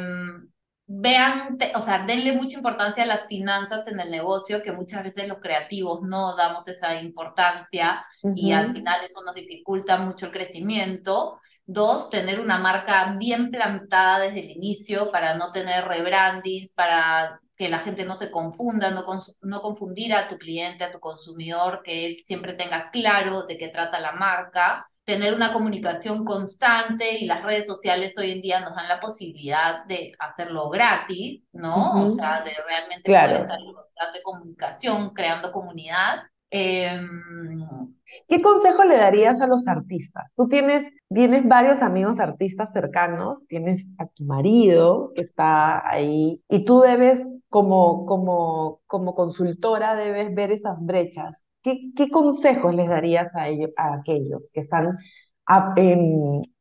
vean, 0.86 1.58
o 1.74 1.80
sea, 1.80 2.04
denle 2.06 2.32
mucha 2.32 2.56
importancia 2.56 3.04
a 3.04 3.06
las 3.06 3.26
finanzas 3.26 3.86
en 3.88 3.98
el 3.98 4.10
negocio, 4.10 4.62
que 4.62 4.72
muchas 4.72 5.02
veces 5.02 5.26
los 5.26 5.38
creativos 5.38 6.02
no 6.02 6.36
damos 6.36 6.68
esa 6.68 7.00
importancia 7.00 8.04
y 8.36 8.52
al 8.52 8.72
final 8.72 9.00
eso 9.04 9.22
nos 9.22 9.34
dificulta 9.34 9.96
mucho 9.96 10.26
el 10.26 10.32
crecimiento. 10.32 11.40
Dos, 11.64 12.10
tener 12.10 12.40
una 12.40 12.58
marca 12.58 13.14
bien 13.18 13.50
plantada 13.50 14.20
desde 14.20 14.40
el 14.40 14.50
inicio 14.50 15.10
para 15.10 15.34
no 15.34 15.52
tener 15.52 15.84
rebrandings, 15.86 16.72
para 16.72 17.40
que 17.56 17.68
la 17.68 17.78
gente 17.78 18.04
no 18.04 18.16
se 18.16 18.30
confunda, 18.30 18.90
no, 18.90 19.04
no 19.42 19.62
confundir 19.62 20.14
a 20.14 20.28
tu 20.28 20.38
cliente, 20.38 20.84
a 20.84 20.92
tu 20.92 21.00
consumidor, 21.00 21.82
que 21.84 22.06
él 22.06 22.22
siempre 22.26 22.54
tenga 22.54 22.90
claro 22.90 23.44
de 23.44 23.56
qué 23.56 23.68
trata 23.68 24.00
la 24.00 24.12
marca 24.12 24.86
tener 25.04 25.34
una 25.34 25.52
comunicación 25.52 26.24
constante 26.24 27.18
y 27.18 27.26
las 27.26 27.42
redes 27.42 27.66
sociales 27.66 28.16
hoy 28.16 28.30
en 28.30 28.40
día 28.40 28.60
nos 28.60 28.74
dan 28.74 28.88
la 28.88 29.00
posibilidad 29.00 29.84
de 29.86 30.12
hacerlo 30.18 30.68
gratis, 30.70 31.42
¿no? 31.52 32.04
O 32.04 32.10
sea, 32.10 32.42
de 32.42 32.52
realmente 32.66 33.02
poder 33.02 33.32
estar 33.32 33.58
en 33.58 33.74
constante 33.74 34.22
comunicación, 34.22 35.10
creando 35.10 35.50
comunidad. 35.50 36.22
Em, 36.50 37.94
¿Qué 38.32 38.40
consejo 38.40 38.84
le 38.84 38.96
darías 38.96 39.42
a 39.42 39.46
los 39.46 39.68
artistas? 39.68 40.24
Tú 40.34 40.48
tienes, 40.48 40.94
tienes 41.12 41.46
varios 41.46 41.82
amigos 41.82 42.18
artistas 42.18 42.70
cercanos, 42.72 43.46
tienes 43.46 43.86
a 43.98 44.06
tu 44.06 44.24
marido 44.24 45.12
que 45.14 45.20
está 45.20 45.86
ahí 45.86 46.42
y 46.48 46.64
tú 46.64 46.80
debes, 46.80 47.20
como, 47.50 48.06
como, 48.06 48.80
como 48.86 49.14
consultora, 49.14 49.94
debes 49.96 50.34
ver 50.34 50.50
esas 50.50 50.78
brechas. 50.80 51.44
¿Qué, 51.62 51.90
qué 51.94 52.08
consejos 52.08 52.74
les 52.74 52.88
darías 52.88 53.28
a, 53.34 53.50
ellos, 53.50 53.68
a 53.76 53.96
aquellos 53.96 54.50
que 54.50 54.60
están 54.60 54.96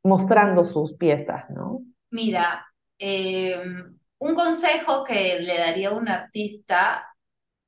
mostrando 0.04 0.66
sus 0.66 0.98
piezas, 0.98 1.50
no? 1.52 1.84
Mira, 2.10 2.68
em, 3.00 3.98
un 4.20 4.36
consejo 4.36 5.06
que 5.06 5.40
le 5.40 5.58
daría 5.58 5.92
a 5.92 5.96
un 5.96 6.10
artista 6.10 7.08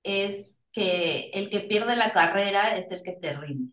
es 0.04 0.52
que 0.74 1.30
el 1.34 1.50
que 1.50 1.62
pierde 1.62 1.96
la 1.96 2.12
carrera 2.12 2.76
es 2.76 2.92
el 2.92 3.02
que 3.02 3.18
se 3.22 3.32
rinde. 3.32 3.72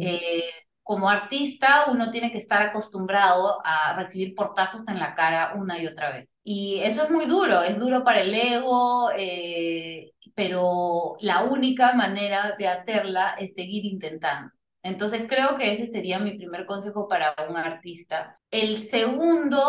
Eh, 0.00 0.42
como 0.82 1.08
artista, 1.10 1.86
uno 1.90 2.10
tiene 2.10 2.32
que 2.32 2.38
estar 2.38 2.62
acostumbrado 2.62 3.60
a 3.64 3.94
recibir 3.94 4.34
portazos 4.34 4.82
en 4.88 4.98
la 4.98 5.14
cara 5.14 5.54
una 5.54 5.78
y 5.78 5.86
otra 5.86 6.10
vez. 6.10 6.28
Y 6.42 6.80
eso 6.80 7.04
es 7.04 7.10
muy 7.10 7.26
duro, 7.26 7.62
es 7.62 7.78
duro 7.78 8.02
para 8.04 8.20
el 8.22 8.34
ego, 8.34 9.10
eh, 9.16 10.12
pero 10.34 11.16
la 11.20 11.44
única 11.44 11.92
manera 11.92 12.54
de 12.58 12.68
hacerla 12.68 13.34
es 13.38 13.52
seguir 13.54 13.84
intentando. 13.84 14.50
Entonces 14.82 15.26
creo 15.28 15.58
que 15.58 15.72
ese 15.72 15.92
sería 15.92 16.18
mi 16.18 16.38
primer 16.38 16.64
consejo 16.64 17.06
para 17.08 17.34
un 17.50 17.56
artista. 17.56 18.34
El 18.50 18.88
segundo, 18.90 19.60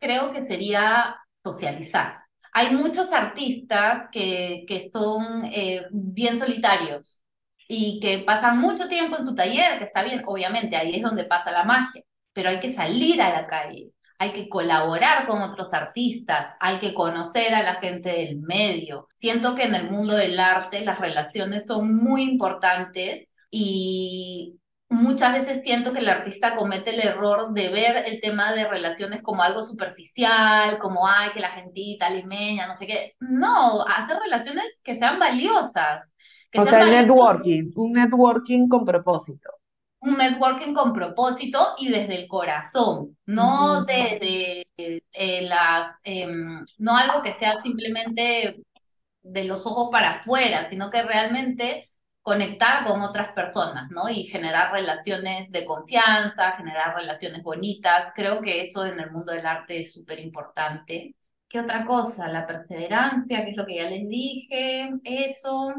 creo 0.00 0.32
que 0.32 0.46
sería 0.46 1.16
socializar. 1.44 2.18
Hay 2.52 2.74
muchos 2.74 3.12
artistas 3.12 4.08
que, 4.12 4.64
que 4.68 4.90
son 4.92 5.44
eh, 5.46 5.86
bien 5.92 6.38
solitarios 6.38 7.23
y 7.68 8.00
que 8.00 8.18
pasan 8.18 8.58
mucho 8.58 8.88
tiempo 8.88 9.16
en 9.16 9.26
su 9.26 9.34
taller, 9.34 9.78
que 9.78 9.84
está 9.84 10.02
bien, 10.02 10.22
obviamente 10.26 10.76
ahí 10.76 10.96
es 10.96 11.02
donde 11.02 11.24
pasa 11.24 11.50
la 11.50 11.64
magia, 11.64 12.02
pero 12.32 12.50
hay 12.50 12.60
que 12.60 12.74
salir 12.74 13.22
a 13.22 13.30
la 13.30 13.46
calle, 13.46 13.92
hay 14.18 14.30
que 14.30 14.48
colaborar 14.48 15.26
con 15.26 15.42
otros 15.42 15.68
artistas, 15.72 16.54
hay 16.60 16.78
que 16.78 16.94
conocer 16.94 17.54
a 17.54 17.62
la 17.62 17.76
gente 17.76 18.10
del 18.10 18.40
medio. 18.40 19.08
Siento 19.16 19.54
que 19.54 19.64
en 19.64 19.74
el 19.74 19.90
mundo 19.90 20.14
del 20.14 20.38
arte 20.38 20.84
las 20.84 21.00
relaciones 21.00 21.66
son 21.66 21.94
muy 21.96 22.22
importantes 22.22 23.28
y 23.50 24.58
muchas 24.88 25.32
veces 25.32 25.60
siento 25.64 25.92
que 25.92 25.98
el 26.00 26.08
artista 26.08 26.54
comete 26.54 26.90
el 26.90 27.00
error 27.00 27.52
de 27.52 27.68
ver 27.68 28.04
el 28.06 28.20
tema 28.20 28.52
de 28.52 28.68
relaciones 28.68 29.22
como 29.22 29.42
algo 29.42 29.62
superficial, 29.62 30.78
como, 30.78 31.06
ay, 31.06 31.30
que 31.30 31.40
la 31.40 31.50
gentita 31.50 32.10
limeña, 32.10 32.66
no 32.66 32.76
sé 32.76 32.86
qué. 32.86 33.14
No, 33.20 33.82
hacer 33.86 34.18
relaciones 34.18 34.80
que 34.82 34.96
sean 34.96 35.18
valiosas. 35.18 36.08
O 36.56 36.64
sea, 36.64 36.80
el 36.80 36.90
networking, 36.90 37.72
un 37.76 37.92
networking 37.92 38.68
con 38.68 38.84
propósito 38.84 39.50
un 40.04 40.18
networking 40.18 40.74
con 40.74 40.92
propósito 40.92 41.74
y 41.78 41.88
desde 41.88 42.16
el 42.16 42.28
corazón, 42.28 43.16
no 43.26 43.84
desde 43.84 44.66
eh, 44.76 45.48
las, 45.48 45.96
em, 46.04 46.64
no 46.78 46.96
algo 46.96 47.22
que 47.22 47.32
sea 47.34 47.54
simplemente 47.62 48.62
de 49.22 49.44
los 49.44 49.66
ojos 49.66 49.88
para 49.90 50.20
afuera, 50.20 50.68
sino 50.70 50.90
que 50.90 51.02
realmente 51.02 51.90
conectar 52.22 52.84
con 52.86 53.00
otras 53.02 53.32
personas, 53.34 53.90
¿no? 53.90 54.08
Y 54.10 54.24
generar 54.24 54.72
relaciones 54.72 55.50
de 55.50 55.64
confianza, 55.64 56.52
generar 56.56 56.96
relaciones 56.96 57.42
bonitas. 57.42 58.12
Creo 58.14 58.40
que 58.42 58.62
eso 58.66 58.84
en 58.86 59.00
el 59.00 59.10
mundo 59.10 59.32
del 59.32 59.46
arte 59.46 59.80
es 59.80 59.92
súper 59.94 60.20
importante. 60.20 61.16
¿Qué 61.48 61.60
otra 61.60 61.86
cosa? 61.86 62.28
La 62.28 62.46
perseverancia, 62.46 63.44
que 63.44 63.50
es 63.50 63.56
lo 63.56 63.66
que 63.66 63.76
ya 63.76 63.88
les 63.90 64.08
dije, 64.08 64.90
eso. 65.04 65.74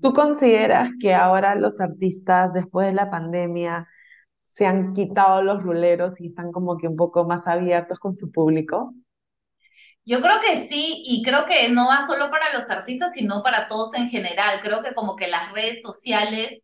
¿Tú 0.00 0.12
consideras 0.12 0.90
que 1.00 1.14
ahora 1.14 1.54
los 1.54 1.80
artistas, 1.80 2.52
después 2.52 2.86
de 2.86 2.92
la 2.92 3.10
pandemia, 3.10 3.88
se 4.48 4.66
han 4.66 4.92
quitado 4.92 5.42
los 5.42 5.62
ruleros 5.62 6.20
y 6.20 6.28
están 6.28 6.52
como 6.52 6.76
que 6.76 6.86
un 6.88 6.96
poco 6.96 7.24
más 7.24 7.46
abiertos 7.46 7.98
con 7.98 8.14
su 8.14 8.30
público? 8.30 8.94
Yo 10.04 10.20
creo 10.20 10.40
que 10.42 10.68
sí, 10.68 11.02
y 11.06 11.22
creo 11.22 11.46
que 11.46 11.70
no 11.70 11.88
va 11.88 12.06
solo 12.06 12.30
para 12.30 12.52
los 12.52 12.68
artistas, 12.68 13.12
sino 13.14 13.42
para 13.42 13.68
todos 13.68 13.94
en 13.94 14.10
general. 14.10 14.60
Creo 14.62 14.82
que 14.82 14.94
como 14.94 15.16
que 15.16 15.28
las 15.28 15.50
redes 15.52 15.78
sociales, 15.82 16.60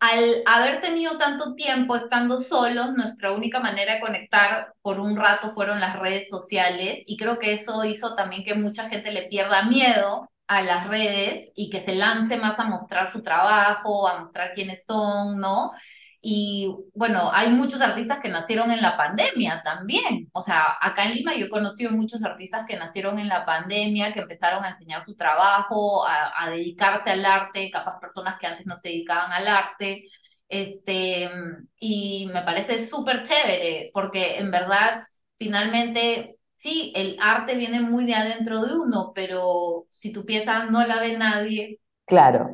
al 0.00 0.20
haber 0.46 0.80
tenido 0.80 1.18
tanto 1.18 1.54
tiempo 1.54 1.96
estando 1.96 2.40
solos, 2.40 2.94
nuestra 2.94 3.32
única 3.32 3.60
manera 3.60 3.94
de 3.94 4.00
conectar 4.00 4.72
por 4.80 5.00
un 5.00 5.16
rato 5.16 5.52
fueron 5.54 5.80
las 5.80 5.98
redes 5.98 6.28
sociales, 6.28 7.02
y 7.06 7.16
creo 7.18 7.38
que 7.38 7.52
eso 7.52 7.84
hizo 7.84 8.14
también 8.14 8.44
que 8.44 8.54
mucha 8.54 8.88
gente 8.88 9.12
le 9.12 9.28
pierda 9.28 9.64
miedo 9.68 10.28
a 10.48 10.62
las 10.62 10.88
redes 10.88 11.50
y 11.54 11.70
que 11.70 11.80
se 11.84 11.94
lance 11.94 12.36
más 12.38 12.58
a 12.58 12.64
mostrar 12.64 13.12
su 13.12 13.22
trabajo, 13.22 14.08
a 14.08 14.20
mostrar 14.20 14.54
quiénes 14.54 14.82
son, 14.86 15.38
¿no? 15.38 15.72
Y 16.20 16.74
bueno, 16.94 17.30
hay 17.32 17.50
muchos 17.50 17.80
artistas 17.80 18.18
que 18.20 18.28
nacieron 18.28 18.70
en 18.72 18.82
la 18.82 18.96
pandemia 18.96 19.62
también. 19.64 20.28
O 20.32 20.42
sea, 20.42 20.76
acá 20.80 21.04
en 21.04 21.14
Lima 21.14 21.34
yo 21.34 21.46
he 21.46 21.50
conocido 21.50 21.92
muchos 21.92 22.22
artistas 22.24 22.64
que 22.66 22.76
nacieron 22.76 23.18
en 23.18 23.28
la 23.28 23.44
pandemia, 23.46 24.12
que 24.12 24.20
empezaron 24.20 24.64
a 24.64 24.70
enseñar 24.70 25.04
su 25.04 25.14
trabajo, 25.14 26.06
a, 26.06 26.32
a 26.44 26.50
dedicarte 26.50 27.12
al 27.12 27.24
arte, 27.24 27.70
capaz 27.70 28.00
personas 28.00 28.38
que 28.38 28.46
antes 28.48 28.66
no 28.66 28.76
se 28.78 28.88
dedicaban 28.88 29.32
al 29.32 29.46
arte. 29.46 30.08
Este, 30.48 31.30
y 31.78 32.26
me 32.32 32.42
parece 32.42 32.86
súper 32.86 33.22
chévere, 33.22 33.90
porque 33.92 34.38
en 34.38 34.50
verdad, 34.50 35.04
finalmente 35.38 36.37
sí, 36.58 36.92
el 36.96 37.16
arte 37.20 37.54
viene 37.54 37.80
muy 37.80 38.04
de 38.04 38.16
adentro 38.16 38.62
de 38.62 38.76
uno, 38.76 39.12
pero 39.14 39.86
si 39.88 40.12
tu 40.12 40.26
pieza 40.26 40.64
no 40.64 40.84
la 40.84 41.00
ve 41.00 41.16
nadie. 41.16 41.80
Claro. 42.04 42.50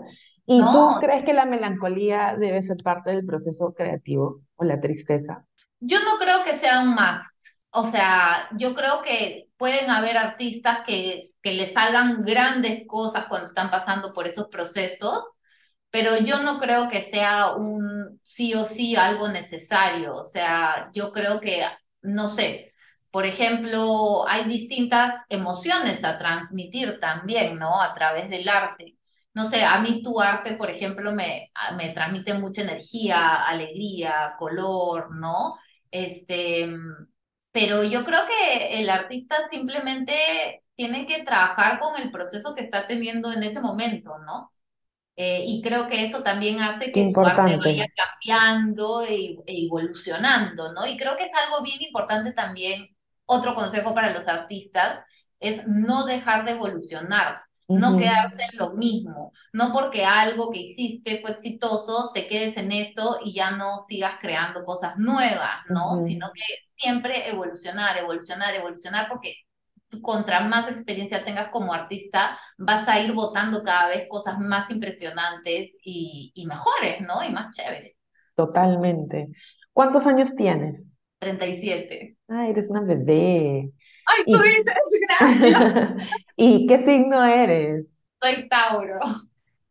¿Y 0.46 0.60
tú 0.60 0.96
crees 1.00 1.24
que 1.24 1.32
la 1.32 1.46
melancolía 1.46 2.36
debe 2.38 2.60
ser 2.60 2.76
parte 2.84 3.10
del 3.10 3.24
proceso 3.24 3.72
creativo 3.72 4.42
o 4.56 4.64
la 4.64 4.78
tristeza? 4.78 5.46
Yo 5.80 5.98
no 6.00 6.18
creo 6.18 6.44
que 6.44 6.58
sea 6.58 6.82
un 6.82 6.90
must. 6.90 7.34
O 7.70 7.86
sea, 7.86 8.48
yo 8.58 8.74
creo 8.74 9.00
que 9.02 9.48
pueden 9.56 9.90
haber 9.90 10.18
artistas 10.18 10.80
que, 10.86 11.30
que 11.42 11.52
les 11.52 11.72
salgan 11.72 12.22
grandes 12.24 12.86
cosas 12.86 13.24
cuando 13.26 13.46
están 13.48 13.70
pasando 13.70 14.12
por 14.12 14.28
esos 14.28 14.48
procesos, 14.48 15.24
pero 15.90 16.18
yo 16.18 16.42
no 16.42 16.60
creo 16.60 16.90
que 16.90 17.00
sea 17.00 17.54
un 17.54 18.20
sí 18.22 18.54
o 18.54 18.66
sí 18.66 18.96
algo 18.96 19.28
necesario. 19.28 20.14
O 20.16 20.24
sea, 20.24 20.90
yo 20.92 21.10
creo 21.10 21.40
que, 21.40 21.62
no 22.02 22.28
sé, 22.28 22.73
por 23.14 23.26
ejemplo, 23.26 24.26
hay 24.28 24.42
distintas 24.46 25.14
emociones 25.28 26.02
a 26.02 26.18
transmitir 26.18 26.98
también, 26.98 27.60
¿no? 27.60 27.80
A 27.80 27.94
través 27.94 28.28
del 28.28 28.48
arte. 28.48 28.96
No 29.32 29.46
sé, 29.46 29.64
a 29.64 29.78
mí 29.78 30.02
tu 30.02 30.20
arte, 30.20 30.56
por 30.56 30.68
ejemplo, 30.68 31.12
me, 31.12 31.52
me 31.76 31.90
transmite 31.90 32.34
mucha 32.34 32.62
energía, 32.62 33.36
alegría, 33.44 34.34
color, 34.36 35.14
¿no? 35.14 35.56
Este, 35.92 36.68
pero 37.52 37.84
yo 37.84 38.04
creo 38.04 38.22
que 38.26 38.80
el 38.80 38.90
artista 38.90 39.36
simplemente 39.48 40.64
tiene 40.74 41.06
que 41.06 41.22
trabajar 41.22 41.78
con 41.78 42.02
el 42.02 42.10
proceso 42.10 42.52
que 42.56 42.64
está 42.64 42.88
teniendo 42.88 43.32
en 43.32 43.44
ese 43.44 43.60
momento, 43.60 44.18
¿no? 44.26 44.50
Eh, 45.14 45.44
y 45.46 45.62
creo 45.62 45.86
que 45.88 46.04
eso 46.04 46.24
también 46.24 46.60
hace 46.60 46.90
que 46.90 47.12
su 47.12 47.24
arte 47.24 47.56
vaya 47.58 47.86
cambiando 47.94 49.04
e, 49.04 49.34
e, 49.46 49.66
evolucionando, 49.66 50.72
¿no? 50.72 50.84
Y 50.84 50.96
creo 50.96 51.16
que 51.16 51.26
es 51.26 51.30
algo 51.46 51.62
bien 51.62 51.80
importante 51.80 52.32
también 52.32 52.93
otro 53.26 53.54
consejo 53.54 53.94
para 53.94 54.12
los 54.12 54.26
artistas 54.28 55.00
es 55.40 55.66
no 55.66 56.04
dejar 56.06 56.44
de 56.44 56.52
evolucionar. 56.52 57.42
no 57.66 57.96
quedarse 57.96 58.36
en 58.52 58.58
lo 58.58 58.74
mismo, 58.74 59.32
no 59.52 59.72
porque 59.72 60.04
algo 60.04 60.50
que 60.50 60.60
hiciste 60.60 61.20
fue 61.22 61.32
exitoso, 61.32 62.10
te 62.14 62.28
quedes 62.28 62.56
en 62.58 62.72
esto 62.72 63.18
y 63.24 63.34
ya 63.34 63.52
no 63.52 63.80
sigas 63.80 64.18
creando 64.20 64.64
cosas 64.64 64.98
nuevas, 64.98 65.56
¿no? 65.70 66.02
Sino 66.06 66.30
que 66.34 66.42
siempre 66.76 67.28
evolucionar, 67.28 67.96
evolucionar, 67.96 68.54
evolucionar, 68.54 69.08
porque 69.08 69.34
contra 70.02 70.40
más 70.40 70.68
experiencia 70.70 71.24
tengas 71.24 71.48
como 71.50 71.72
artista, 71.72 72.38
vas 72.58 72.86
a 72.88 73.00
ir 73.00 73.12
botando 73.12 73.62
cada 73.64 73.88
vez 73.88 74.06
cosas 74.08 74.38
más 74.40 74.70
impresionantes 74.70 75.70
y, 75.82 76.32
y 76.34 76.46
mejores, 76.46 77.00
¿no? 77.00 77.24
Y 77.24 77.30
más 77.32 77.56
chéveres. 77.56 77.94
Totalmente. 78.36 79.28
¿Cuántos 79.72 80.06
años 80.06 80.34
tienes? 80.36 80.84
37. 81.24 82.16
Ah, 82.28 82.48
eres 82.48 82.70
una 82.70 82.82
bebé. 82.82 83.72
Ay, 84.06 84.24
tú 84.26 84.38
¿Y, 84.44 84.48
dices, 84.48 84.74
gracias. 85.08 85.92
¿Y 86.36 86.66
qué 86.66 86.78
signo 86.84 87.24
eres? 87.24 87.86
Soy 88.22 88.48
Tauro. 88.48 89.00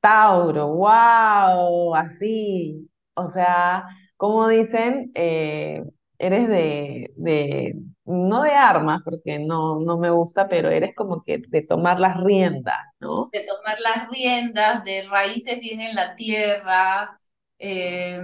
Tauro, 0.01 0.67
wow, 0.75 1.95
así. 1.95 2.89
O 3.13 3.29
sea, 3.29 3.85
como 4.17 4.47
dicen, 4.47 5.11
eh, 5.15 5.83
eres 6.17 6.47
de, 6.47 7.13
de, 7.15 7.75
no 8.05 8.43
de 8.43 8.51
armas, 8.51 9.01
porque 9.05 9.39
no, 9.39 9.79
no 9.79 9.97
me 9.97 10.09
gusta, 10.09 10.47
pero 10.49 10.69
eres 10.69 10.95
como 10.95 11.23
que 11.23 11.41
de 11.47 11.61
tomar 11.61 11.99
las 11.99 12.21
riendas, 12.21 12.79
¿no? 12.99 13.29
de 13.31 13.41
tomar 13.41 13.79
las 13.79 14.09
riendas, 14.09 14.83
de 14.83 15.03
raíces 15.03 15.59
bien 15.59 15.81
en 15.81 15.95
la 15.95 16.15
tierra. 16.15 17.19
Eh, 17.59 18.19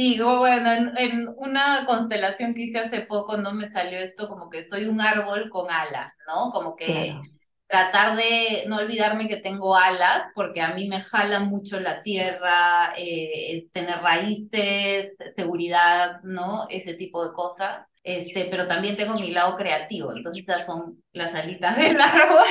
digo, 0.00 0.38
bueno, 0.38 0.72
en, 0.72 0.92
en 0.98 1.28
una 1.38 1.84
constelación 1.86 2.54
que 2.54 2.62
hice 2.64 2.78
hace 2.80 3.02
poco 3.02 3.36
no 3.38 3.52
me 3.52 3.70
salió 3.70 3.98
esto 3.98 4.28
como 4.28 4.50
que 4.50 4.64
soy 4.68 4.86
un 4.86 5.00
árbol 5.00 5.48
con 5.50 5.70
alas, 5.70 6.12
¿no? 6.28 6.50
Como 6.52 6.76
que 6.76 7.10
Claro. 7.10 7.30
tratar 7.66 8.16
de 8.16 8.64
no 8.68 8.76
olvidarme 8.78 9.28
que 9.28 9.38
tengo 9.38 9.76
alas, 9.76 10.24
porque 10.34 10.60
a 10.62 10.74
mí 10.74 10.88
me 10.88 11.00
jala 11.00 11.40
mucho 11.40 11.80
la 11.80 12.02
tierra, 12.02 12.92
eh, 12.98 13.66
tener 13.72 13.98
raíces, 14.00 15.12
seguridad, 15.36 16.20
¿no? 16.22 16.66
Ese 16.70 16.94
tipo 16.94 17.26
de 17.26 17.32
cosas. 17.34 17.80
Este, 18.04 18.44
pero 18.50 18.66
también 18.68 18.96
tengo 18.96 19.18
mi 19.18 19.32
lado 19.32 19.56
creativo, 19.56 20.12
entonces 20.12 20.44
esas 20.46 20.64
son 20.66 21.02
las 21.12 21.34
alitas 21.34 21.76
del 21.78 22.00
árbol. 22.00 22.46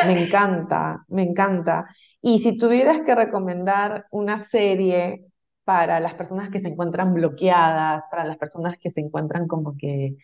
Me 0.00 0.12
encanta, 0.12 1.04
me 1.08 1.22
encanta. 1.22 1.86
Y 2.20 2.40
si 2.40 2.56
tuvieras 2.58 3.00
que 3.02 3.14
recomendar 3.14 4.06
una 4.10 4.38
serie 4.40 5.24
para 5.64 6.00
las 6.00 6.14
personas 6.14 6.50
que 6.50 6.60
se 6.60 6.68
encuentran 6.68 7.14
bloqueadas, 7.14 8.04
para 8.10 8.24
las 8.24 8.38
personas 8.38 8.76
que 8.78 8.90
se 8.90 9.00
encuentran 9.00 9.48
como 9.48 9.76
que 9.78 10.16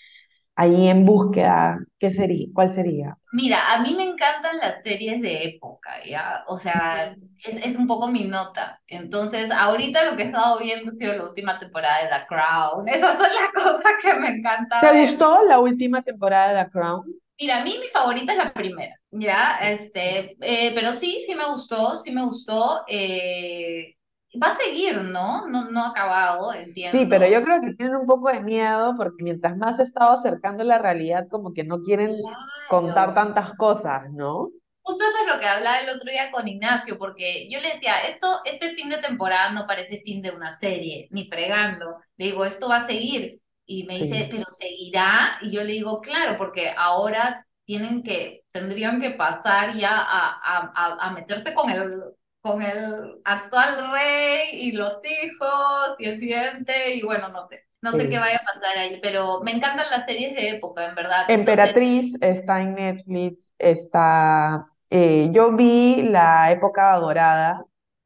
ahí 0.56 0.88
en 0.88 1.04
búsqueda, 1.06 1.80
¿qué 1.98 2.10
sería? 2.12 2.48
¿Cuál 2.54 2.72
sería? 2.74 3.18
Mira, 3.32 3.72
a 3.74 3.80
mí 3.82 3.94
me 3.94 4.02
encantan 4.04 4.58
las 4.58 4.82
series 4.82 5.22
de 5.22 5.44
época, 5.44 6.02
¿ya? 6.04 6.42
O 6.48 6.58
sea, 6.58 7.14
es, 7.44 7.64
es 7.64 7.76
un 7.76 7.86
poco 7.86 8.08
mi 8.08 8.24
nota. 8.24 8.82
Entonces, 8.88 9.50
ahorita 9.52 10.04
lo 10.04 10.16
que 10.16 10.24
he 10.24 10.26
estado 10.26 10.58
viendo 10.58 10.90
ha 10.92 10.94
sido 10.96 11.14
la 11.14 11.24
última 11.28 11.58
temporada 11.60 12.02
de 12.02 12.08
The 12.08 12.26
Crown. 12.26 12.88
Esas 12.88 13.12
son 13.18 13.28
las 13.32 13.52
cosas 13.64 13.92
que 14.02 14.14
me 14.14 14.28
encanta 14.30 14.80
¿Te 14.80 14.92
ver. 14.92 15.00
gustó 15.00 15.42
la 15.44 15.58
última 15.60 16.02
temporada 16.02 16.52
de 16.52 16.64
The 16.64 16.70
Crown? 16.70 17.20
Mira, 17.38 17.58
a 17.60 17.64
mí 17.64 17.76
mi 17.80 17.88
favorita 17.88 18.32
es 18.32 18.38
la 18.38 18.52
primera, 18.52 18.94
¿ya? 19.10 19.58
Este, 19.62 20.36
eh, 20.42 20.72
pero 20.74 20.92
sí, 20.94 21.22
sí 21.26 21.34
me 21.34 21.46
gustó, 21.50 21.96
sí 21.96 22.12
me 22.12 22.24
gustó. 22.24 22.82
eh, 22.86 23.94
va 24.42 24.48
a 24.52 24.56
seguir, 24.58 24.96
¿no? 25.02 25.46
No, 25.48 25.70
no 25.70 25.84
ha 25.84 25.88
acabado, 25.90 26.52
Sí, 26.90 27.06
pero 27.06 27.26
entiendo. 27.26 27.26
yo 27.26 27.42
creo 27.42 27.60
que 27.62 27.74
tienen 27.74 27.96
un 27.96 28.06
poco 28.06 28.28
de 28.30 28.40
miedo 28.42 28.94
porque 28.96 29.22
mientras 29.24 29.56
más 29.56 29.76
se 29.76 29.82
estaba 29.84 30.14
acercando 30.14 30.64
la 30.64 30.78
realidad, 30.78 31.28
como 31.30 31.52
que 31.54 31.64
no 31.64 31.80
quieren 31.82 32.34
contar 32.66 33.14
Claro. 33.14 33.14
tantas 33.14 33.54
cosas, 33.54 34.10
¿no? 34.12 34.50
Justo 34.82 35.04
eso 35.04 35.18
es 35.26 35.34
lo 35.34 35.40
que 35.40 35.46
hablaba 35.46 35.80
el 35.80 35.90
otro 35.90 36.10
día 36.10 36.30
con 36.32 36.48
Ignacio, 36.48 36.98
porque 36.98 37.48
yo 37.50 37.60
le 37.60 37.74
decía, 37.74 38.00
esto, 38.08 38.40
este 38.44 38.70
fin 38.74 38.88
de 38.88 38.98
temporada 38.98 39.50
no 39.52 39.66
parece 39.66 40.02
fin 40.04 40.22
de 40.22 40.30
una 40.30 40.58
serie, 40.58 41.06
ni 41.10 41.28
fregando. 41.28 41.98
Le 42.16 42.26
digo, 42.26 42.44
esto 42.44 42.68
va 42.68 42.78
a 42.78 42.86
seguir. 42.88 43.40
Y 43.66 43.84
me 43.84 43.98
dice, 43.98 44.26
Sí, 44.26 44.28
pero 44.30 44.44
seguirá. 44.52 45.38
Y 45.42 45.50
yo 45.52 45.62
le 45.64 45.74
digo, 45.74 46.00
claro, 46.00 46.36
porque 46.38 46.72
ahora 46.76 47.46
tienen 47.64 48.02
que, 48.02 48.44
tendrían 48.52 49.00
que 49.00 49.10
pasar 49.12 49.74
ya 49.76 49.90
a, 49.96 50.30
a, 50.30 50.72
a, 50.74 51.08
a 51.08 51.12
meterte 51.12 51.54
con 51.54 51.70
el, 51.70 52.02
con 52.42 52.62
el 52.62 53.20
actual 53.24 53.90
rey 53.92 54.48
y 54.52 54.72
los 54.72 54.98
hijos 55.04 55.96
y 55.98 56.06
el 56.06 56.18
siguiente, 56.18 56.94
y 56.94 57.02
bueno, 57.02 57.28
no 57.28 57.48
sé. 57.48 57.64
No 57.82 57.92
sé 57.92 58.10
qué 58.10 58.18
vaya 58.18 58.36
a 58.36 58.44
pasar 58.44 58.76
ahí, 58.76 58.98
pero 59.02 59.40
me 59.42 59.52
encantan 59.52 59.86
las 59.90 60.04
series 60.04 60.34
de 60.34 60.50
época, 60.50 60.86
en 60.86 60.94
verdad. 60.94 61.26
Entonces, 61.28 61.38
Emperatriz 61.38 62.14
está 62.20 62.60
en 62.60 62.74
Netflix, 62.74 63.54
está... 63.58 64.66
eh, 64.90 65.28
yo 65.32 65.52
vi 65.56 66.02
la 66.02 66.50
época 66.52 66.94
dorada 66.98 67.64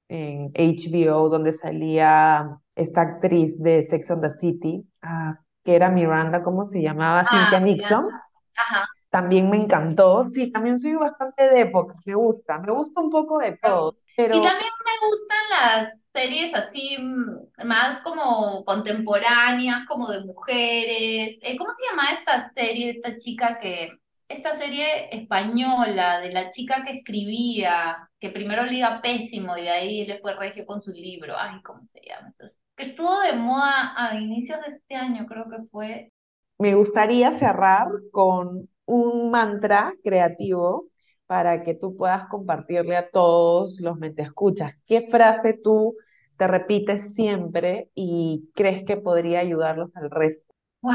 en 0.09 0.53
HBO, 0.55 1.29
donde 1.29 1.53
salía 1.53 2.57
esta 2.77 3.01
actriz 3.03 3.61
de 3.61 3.83
Sex 3.83 4.11
and 4.13 4.23
the 4.23 4.31
City, 4.31 4.87
ah, 5.03 5.41
que 5.65 5.75
era 5.75 5.89
Miranda, 5.89 6.43
¿cómo 6.45 6.65
se 6.65 6.81
llamaba? 6.83 7.25
Cynthia 7.25 7.59
ah, 7.59 7.61
mira, 7.61 7.75
Nixon. 7.75 8.09
ajá. 8.57 8.87
También 9.15 9.49
me 9.49 9.59
encantó. 9.59 10.25
Sí, 10.25 10.51
también 10.51 10.77
soy 10.77 10.95
bastante 10.95 11.49
de 11.49 11.61
época, 11.61 11.95
me 12.05 12.17
gusta, 12.17 12.59
me 12.59 12.73
gusta 12.73 13.01
un 13.01 13.11
poco 13.11 13.39
de 13.39 13.57
todo, 13.59 13.93
Y 13.93 14.17
pero 14.17 14.33
también 14.43 14.73
me 14.85 15.09
gustan 15.09 15.39
las 15.53 16.01
series 16.13 16.53
así 16.53 16.97
mm, 16.99 17.65
más 17.65 18.01
como 18.01 18.65
contemporáneas, 18.65 19.87
como 19.87 20.11
de 20.11 20.25
mujeres. 20.25 21.39
Eh, 21.43 21.57
¿cómo 21.57 21.71
se 21.77 21.85
llama 21.89 22.11
esta 22.13 22.53
serie, 22.57 22.91
esta 22.91 23.17
chica 23.17 23.61
que, 23.61 23.93
esta 24.27 24.59
serie 24.59 25.09
española 25.13 26.19
de 26.19 26.33
la 26.33 26.51
chica 26.51 26.83
que 26.85 26.95
escribía, 26.95 28.11
que 28.19 28.31
primero 28.31 28.65
le 28.65 28.79
iba 28.79 29.01
pésimo 29.01 29.57
y 29.57 29.63
de 29.63 29.71
ahí 29.71 30.07
le 30.07 30.19
fue 30.19 30.35
regio 30.35 30.67
con 30.67 30.83
su 30.83 30.91
libro? 30.91 31.37
Ay, 31.39 31.63
¿cómo 31.63 31.87
se 31.87 32.01
llama? 32.01 32.35
Que 32.75 32.87
estuvo 32.87 33.21
de 33.21 33.35
moda 33.35 33.95
a 33.97 34.17
inicios 34.17 34.59
de 34.67 34.73
este 34.73 34.97
año, 34.97 35.25
creo 35.29 35.45
que 35.49 35.63
fue. 35.71 36.11
Me 36.59 36.75
gustaría 36.75 37.31
cerrar 37.39 37.87
con 38.11 38.69
un 38.87 39.31
mantra 39.31 39.95
creativo 40.05 40.89
para 41.27 41.63
que 41.63 41.75
tú 41.75 41.97
puedas 41.97 42.27
compartirle 42.29 42.97
a 42.97 43.11
todos 43.11 43.81
los 43.81 43.99
escuchas. 44.23 44.75
¿Qué 44.87 45.03
frase 45.09 45.55
tú 45.55 45.97
te 46.37 46.47
repites 46.47 47.15
siempre 47.15 47.91
y 47.95 48.51
crees 48.55 48.85
que 48.85 48.97
podría 48.99 49.41
ayudarlos 49.41 49.97
al 49.97 50.11
resto? 50.11 50.55
Wow, 50.83 50.95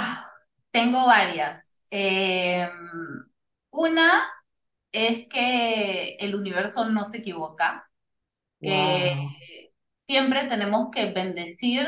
tengo 0.71 1.05
varias. 1.05 1.65
Eh, 1.91 2.67
una 3.71 4.29
es 4.91 5.27
que 5.29 6.15
el 6.19 6.35
universo 6.35 6.85
no 6.89 7.09
se 7.09 7.19
equivoca, 7.19 7.89
que 8.61 9.15
Wow. 9.19 9.35
siempre 10.07 10.45
tenemos 10.49 10.89
que 10.91 11.11
bendecir 11.13 11.87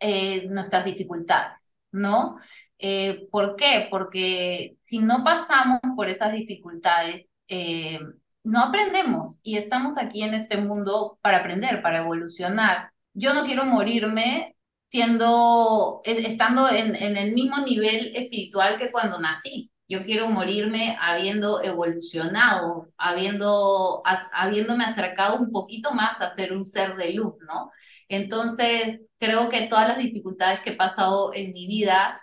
eh, 0.00 0.46
nuestras 0.48 0.84
dificultades, 0.84 1.58
¿no? 1.92 2.38
Eh, 2.84 3.28
¿por 3.30 3.54
qué? 3.56 3.86
Porque 3.90 4.76
si 4.84 4.98
no 4.98 5.22
pasamos 5.24 5.80
por 5.96 6.08
esas 6.08 6.32
dificultades, 6.32 7.26
eh, 7.48 8.00
no 8.44 8.60
aprendemos 8.60 9.38
y 9.44 9.56
estamos 9.56 9.94
aquí 9.98 10.22
en 10.24 10.34
este 10.34 10.56
mundo 10.58 11.18
para 11.22 11.38
aprender, 11.38 11.80
para 11.82 11.98
evolucionar. 11.98 12.90
Yo 13.14 13.34
no 13.34 13.44
quiero 13.46 13.64
morirme 13.64 14.56
siendo, 14.84 16.00
es- 16.04 16.26
estando 16.26 16.68
en, 16.70 16.96
el 17.16 17.32
mismo 17.32 17.58
nivel 17.64 18.12
espiritual 18.16 18.78
que 18.78 18.90
cuando 18.90 19.20
nací. 19.20 19.70
Yo 19.88 20.04
quiero 20.04 20.28
morirme 20.28 20.96
habiendo 21.00 21.62
evolucionado, 21.62 22.86
habiendo, 22.96 24.02
habiéndome 24.32 24.84
acercado 24.84 25.36
un 25.38 25.50
poquito 25.52 25.92
más 25.92 26.20
a 26.20 26.34
ser 26.34 26.52
un 26.52 26.64
ser 26.66 26.96
de 26.96 27.12
luz, 27.12 27.36
¿no? 27.46 27.70
Entonces, 28.08 29.00
creo 29.18 29.48
que 29.50 29.62
todas 29.68 29.88
las 29.88 29.98
dificultades 29.98 30.60
que 30.60 30.70
he 30.70 30.76
pasado 30.76 31.32
en 31.34 31.52
mi 31.52 31.66
vida, 31.66 32.20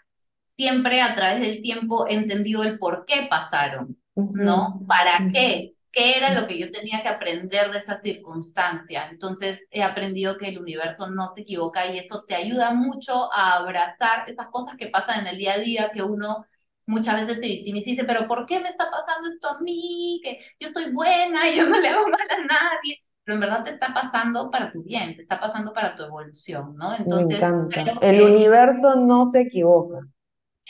siempre 0.60 1.02
a 1.02 1.16
través 1.16 1.42
del 1.42 1.62
tiempo 1.62 2.08
he 2.08 2.16
entendido 2.16 2.64
el 2.64 2.78
por 2.80 3.06
qué 3.06 3.28
pasaron, 3.30 3.98
¿no? 4.34 4.84
¿Para 4.88 5.30
qué? 5.32 5.76
¿Qué 5.92 6.18
era 6.18 6.34
lo 6.40 6.48
que 6.48 6.60
yo 6.60 6.72
tenía 6.72 7.02
que 7.02 7.08
aprender 7.10 7.72
de 7.72 7.80
esa 7.80 8.00
circunstancia? 8.02 9.08
Entonces 9.10 9.62
he 9.72 9.84
aprendido 9.84 10.38
que 10.38 10.50
el 10.50 10.60
universo 10.60 11.10
no 11.10 11.30
se 11.34 11.42
equivoca 11.42 11.88
y 11.88 12.00
eso 12.00 12.26
te 12.28 12.36
ayuda 12.36 12.74
mucho 12.74 13.34
a 13.34 13.56
abrazar 13.58 14.26
esas 14.30 14.48
cosas 14.52 14.76
que 14.78 14.90
pasan 14.90 15.22
en 15.22 15.28
el 15.28 15.38
día 15.38 15.54
a 15.54 15.60
día 15.60 15.92
que 15.94 16.04
uno 16.04 16.46
muchas 16.88 17.16
veces 17.22 17.38
se 17.38 17.48
victimiza 17.48 17.90
y 17.90 17.92
dice, 17.94 18.06
pero 18.06 18.28
¿por 18.28 18.46
qué 18.46 18.60
me 18.60 18.70
está 18.70 18.90
pasando 18.92 19.30
esto 19.30 19.50
a 19.50 19.60
mí? 19.62 20.22
Que 20.24 20.40
yo 20.60 20.70
estoy 20.70 20.92
buena 20.94 21.50
yo 21.56 21.68
no 21.70 21.80
le 21.80 21.90
hago 21.90 22.08
mal 22.10 22.28
a 22.32 22.46
nadie. 22.46 23.04
Pero 23.24 23.36
en 23.36 23.42
verdad 23.42 23.64
te 23.64 23.72
está 23.72 23.94
pasando 23.94 24.50
para 24.52 24.72
tu 24.72 24.84
bien, 24.84 25.16
te 25.16 25.22
está 25.24 25.40
pasando 25.40 25.74
para 25.74 25.96
tu 25.96 26.04
evolución, 26.04 26.76
¿no? 26.76 26.92
Me 26.92 26.98
Entonces 26.98 27.28
encanta. 27.34 27.70
creo 27.70 28.00
El 28.02 28.22
que 28.22 28.22
universo 28.22 28.96
no 28.96 29.26
se 29.26 29.42
equivoca. 29.42 30.08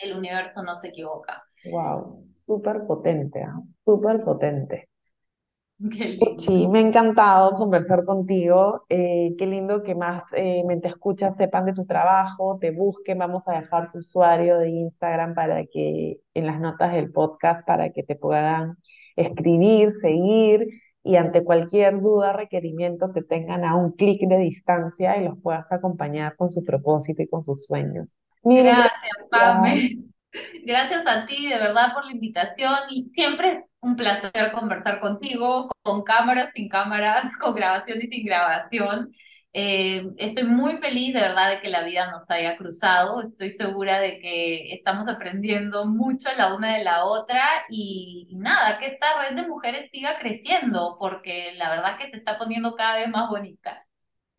El 0.02 0.16
universo 0.16 0.62
no 0.62 0.76
se 0.76 0.88
equivoca. 0.88 1.42
Wow. 1.64 2.26
Súper 2.46 2.86
potente, 2.86 3.42
¿ah? 3.42 3.60
Súper 3.84 4.20
potente. 4.22 4.88
Qué 5.90 6.18
Sí, 6.36 6.68
me 6.68 6.78
ha 6.78 6.82
encantado 6.82 7.54
conversar 7.56 8.04
contigo. 8.04 8.84
Eh, 8.88 9.34
qué 9.38 9.46
lindo 9.46 9.82
que 9.82 9.94
más 9.94 10.24
eh, 10.34 10.62
me 10.66 10.78
te 10.78 10.88
escuchas 10.88 11.36
sepan 11.36 11.64
de 11.66 11.72
tu 11.74 11.86
trabajo, 11.86 12.58
te 12.60 12.70
busquen. 12.70 13.18
Vamos 13.18 13.46
a 13.48 13.52
dejar 13.52 13.90
tu 13.92 13.98
usuario 13.98 14.58
de 14.58 14.70
Instagram 14.70 15.34
para 15.34 15.64
que 15.66 16.20
en 16.34 16.46
las 16.46 16.60
notas 16.60 16.92
del 16.92 17.12
podcast 17.12 17.66
para 17.66 17.90
que 17.92 18.02
te 18.02 18.16
puedan 18.16 18.76
escribir, 19.16 19.92
seguir. 20.00 20.66
y 21.02 21.16
ante 21.16 21.44
cualquier 21.44 22.00
duda, 22.00 22.32
requerimiento, 22.34 23.10
te 23.12 23.22
tengan 23.22 23.64
a 23.64 23.74
un 23.76 23.92
clic 23.92 24.20
de 24.28 24.38
distancia 24.38 25.16
y 25.20 25.24
los 25.24 25.38
puedas 25.42 25.72
acompañar 25.72 26.36
con 26.36 26.50
su 26.50 26.64
propósito 26.64 27.22
y 27.22 27.28
con 27.28 27.42
sus 27.44 27.66
sueños. 27.66 28.16
Gracias, 28.42 29.12
Pame. 29.30 29.96
Gracias 30.64 31.02
a 31.06 31.26
ti, 31.26 31.48
de 31.48 31.58
verdad, 31.58 31.92
por 31.92 32.04
la 32.06 32.12
invitación. 32.12 32.74
Y 32.90 33.10
siempre 33.14 33.50
es 33.50 33.58
un 33.80 33.96
placer 33.96 34.52
conversar 34.52 35.00
contigo, 35.00 35.70
con 35.82 36.02
cámaras, 36.02 36.50
sin 36.54 36.68
cámaras, 36.68 37.24
con 37.40 37.54
grabación 37.54 38.00
y 38.02 38.08
sin 38.08 38.26
grabación. 38.26 39.12
Eh, 39.52 40.02
estoy 40.18 40.44
muy 40.44 40.76
feliz 40.76 41.12
de 41.12 41.22
verdad 41.22 41.50
de 41.50 41.60
que 41.60 41.70
la 41.70 41.82
vida 41.82 42.10
nos 42.10 42.24
haya 42.28 42.56
cruzado. 42.56 43.22
Estoy 43.22 43.50
segura 43.52 43.98
de 43.98 44.20
que 44.20 44.72
estamos 44.74 45.08
aprendiendo 45.08 45.86
mucho 45.86 46.28
la 46.36 46.54
una 46.54 46.76
de 46.76 46.84
la 46.84 47.04
otra 47.04 47.42
y, 47.68 48.28
nada, 48.36 48.78
que 48.78 48.86
esta 48.86 49.06
red 49.20 49.36
de 49.36 49.48
mujeres 49.48 49.90
siga 49.92 50.18
creciendo 50.20 50.96
porque 51.00 51.52
la 51.56 51.70
verdad 51.70 51.98
que 51.98 52.10
se 52.10 52.18
está 52.18 52.38
poniendo 52.38 52.76
cada 52.76 52.98
vez 52.98 53.08
más 53.08 53.28
bonita. 53.28 53.84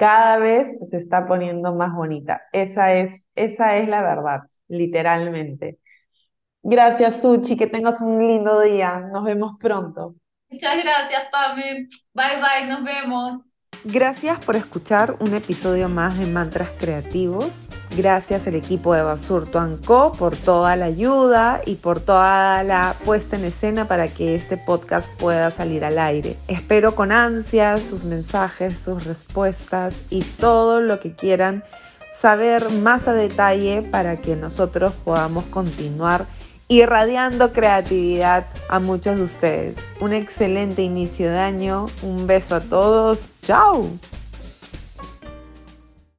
Cada 0.02 0.40
vez 0.40 0.68
se 0.90 0.98
está 0.98 1.28
poniendo 1.28 1.76
más 1.76 1.94
bonita. 1.94 2.42
Esa 2.54 2.96
es, 2.96 3.28
esa 3.36 3.78
es 3.78 3.88
la 3.88 4.02
verdad, 4.02 4.42
literalmente. 4.68 5.78
Gracias, 6.64 7.22
Suchi. 7.22 7.56
Que 7.56 7.68
tengas 7.68 8.02
un 8.02 8.18
lindo 8.18 8.62
día. 8.62 8.98
Nos 9.14 9.24
vemos 9.24 9.58
pronto. 9.60 10.16
Muchas 10.50 10.76
gracias, 10.84 11.26
Pame. 11.32 11.84
Bye, 12.16 12.42
bye. 12.42 12.68
Nos 12.68 12.84
vemos. 12.84 13.42
Gracias 13.84 14.44
por 14.44 14.56
escuchar 14.56 15.18
un 15.20 15.36
episodio 15.36 15.88
más 15.88 16.18
de 16.18 16.26
Mantras 16.26 16.72
Creativos. 16.80 17.68
Gracias 17.96 18.48
al 18.48 18.56
equipo 18.56 18.94
de 18.94 19.02
Basurto 19.02 19.62
Co 19.86 20.14
por 20.14 20.36
toda 20.36 20.78
la 20.78 20.86
ayuda 20.86 21.62
y 21.66 21.76
por 21.76 22.00
toda 22.00 22.64
la 22.64 22.96
puesta 23.04 23.36
en 23.36 23.44
escena 23.44 23.86
para 23.86 24.08
que 24.08 24.34
este 24.34 24.56
podcast 24.56 25.10
pueda 25.20 25.52
salir 25.52 25.84
al 25.84 26.00
aire. 26.00 26.38
Espero 26.48 26.96
con 26.96 27.12
ansias 27.12 27.82
sus 27.82 28.06
mensajes, 28.06 28.80
sus 28.80 29.04
respuestas 29.04 29.94
y 30.10 30.22
todo 30.22 30.80
lo 30.80 31.02
que 31.02 31.14
quieran 31.14 31.66
saber 32.18 32.72
más 32.72 33.10
a 33.10 33.14
detalle 33.14 33.82
para 33.82 34.18
que 34.18 34.38
nosotros 34.38 34.94
podamos 35.04 35.44
continuar 35.46 36.28
irradiando 36.70 37.52
creatividad 37.52 38.46
a 38.70 38.80
muchos 38.80 39.18
de 39.18 39.24
ustedes. 39.24 39.76
Un 40.00 40.14
excelente 40.14 40.82
inicio 40.82 41.30
de 41.30 41.40
año, 41.40 41.88
un 42.04 42.26
beso 42.26 42.56
a 42.56 42.62
todos, 42.62 43.28
chao. 43.42 43.90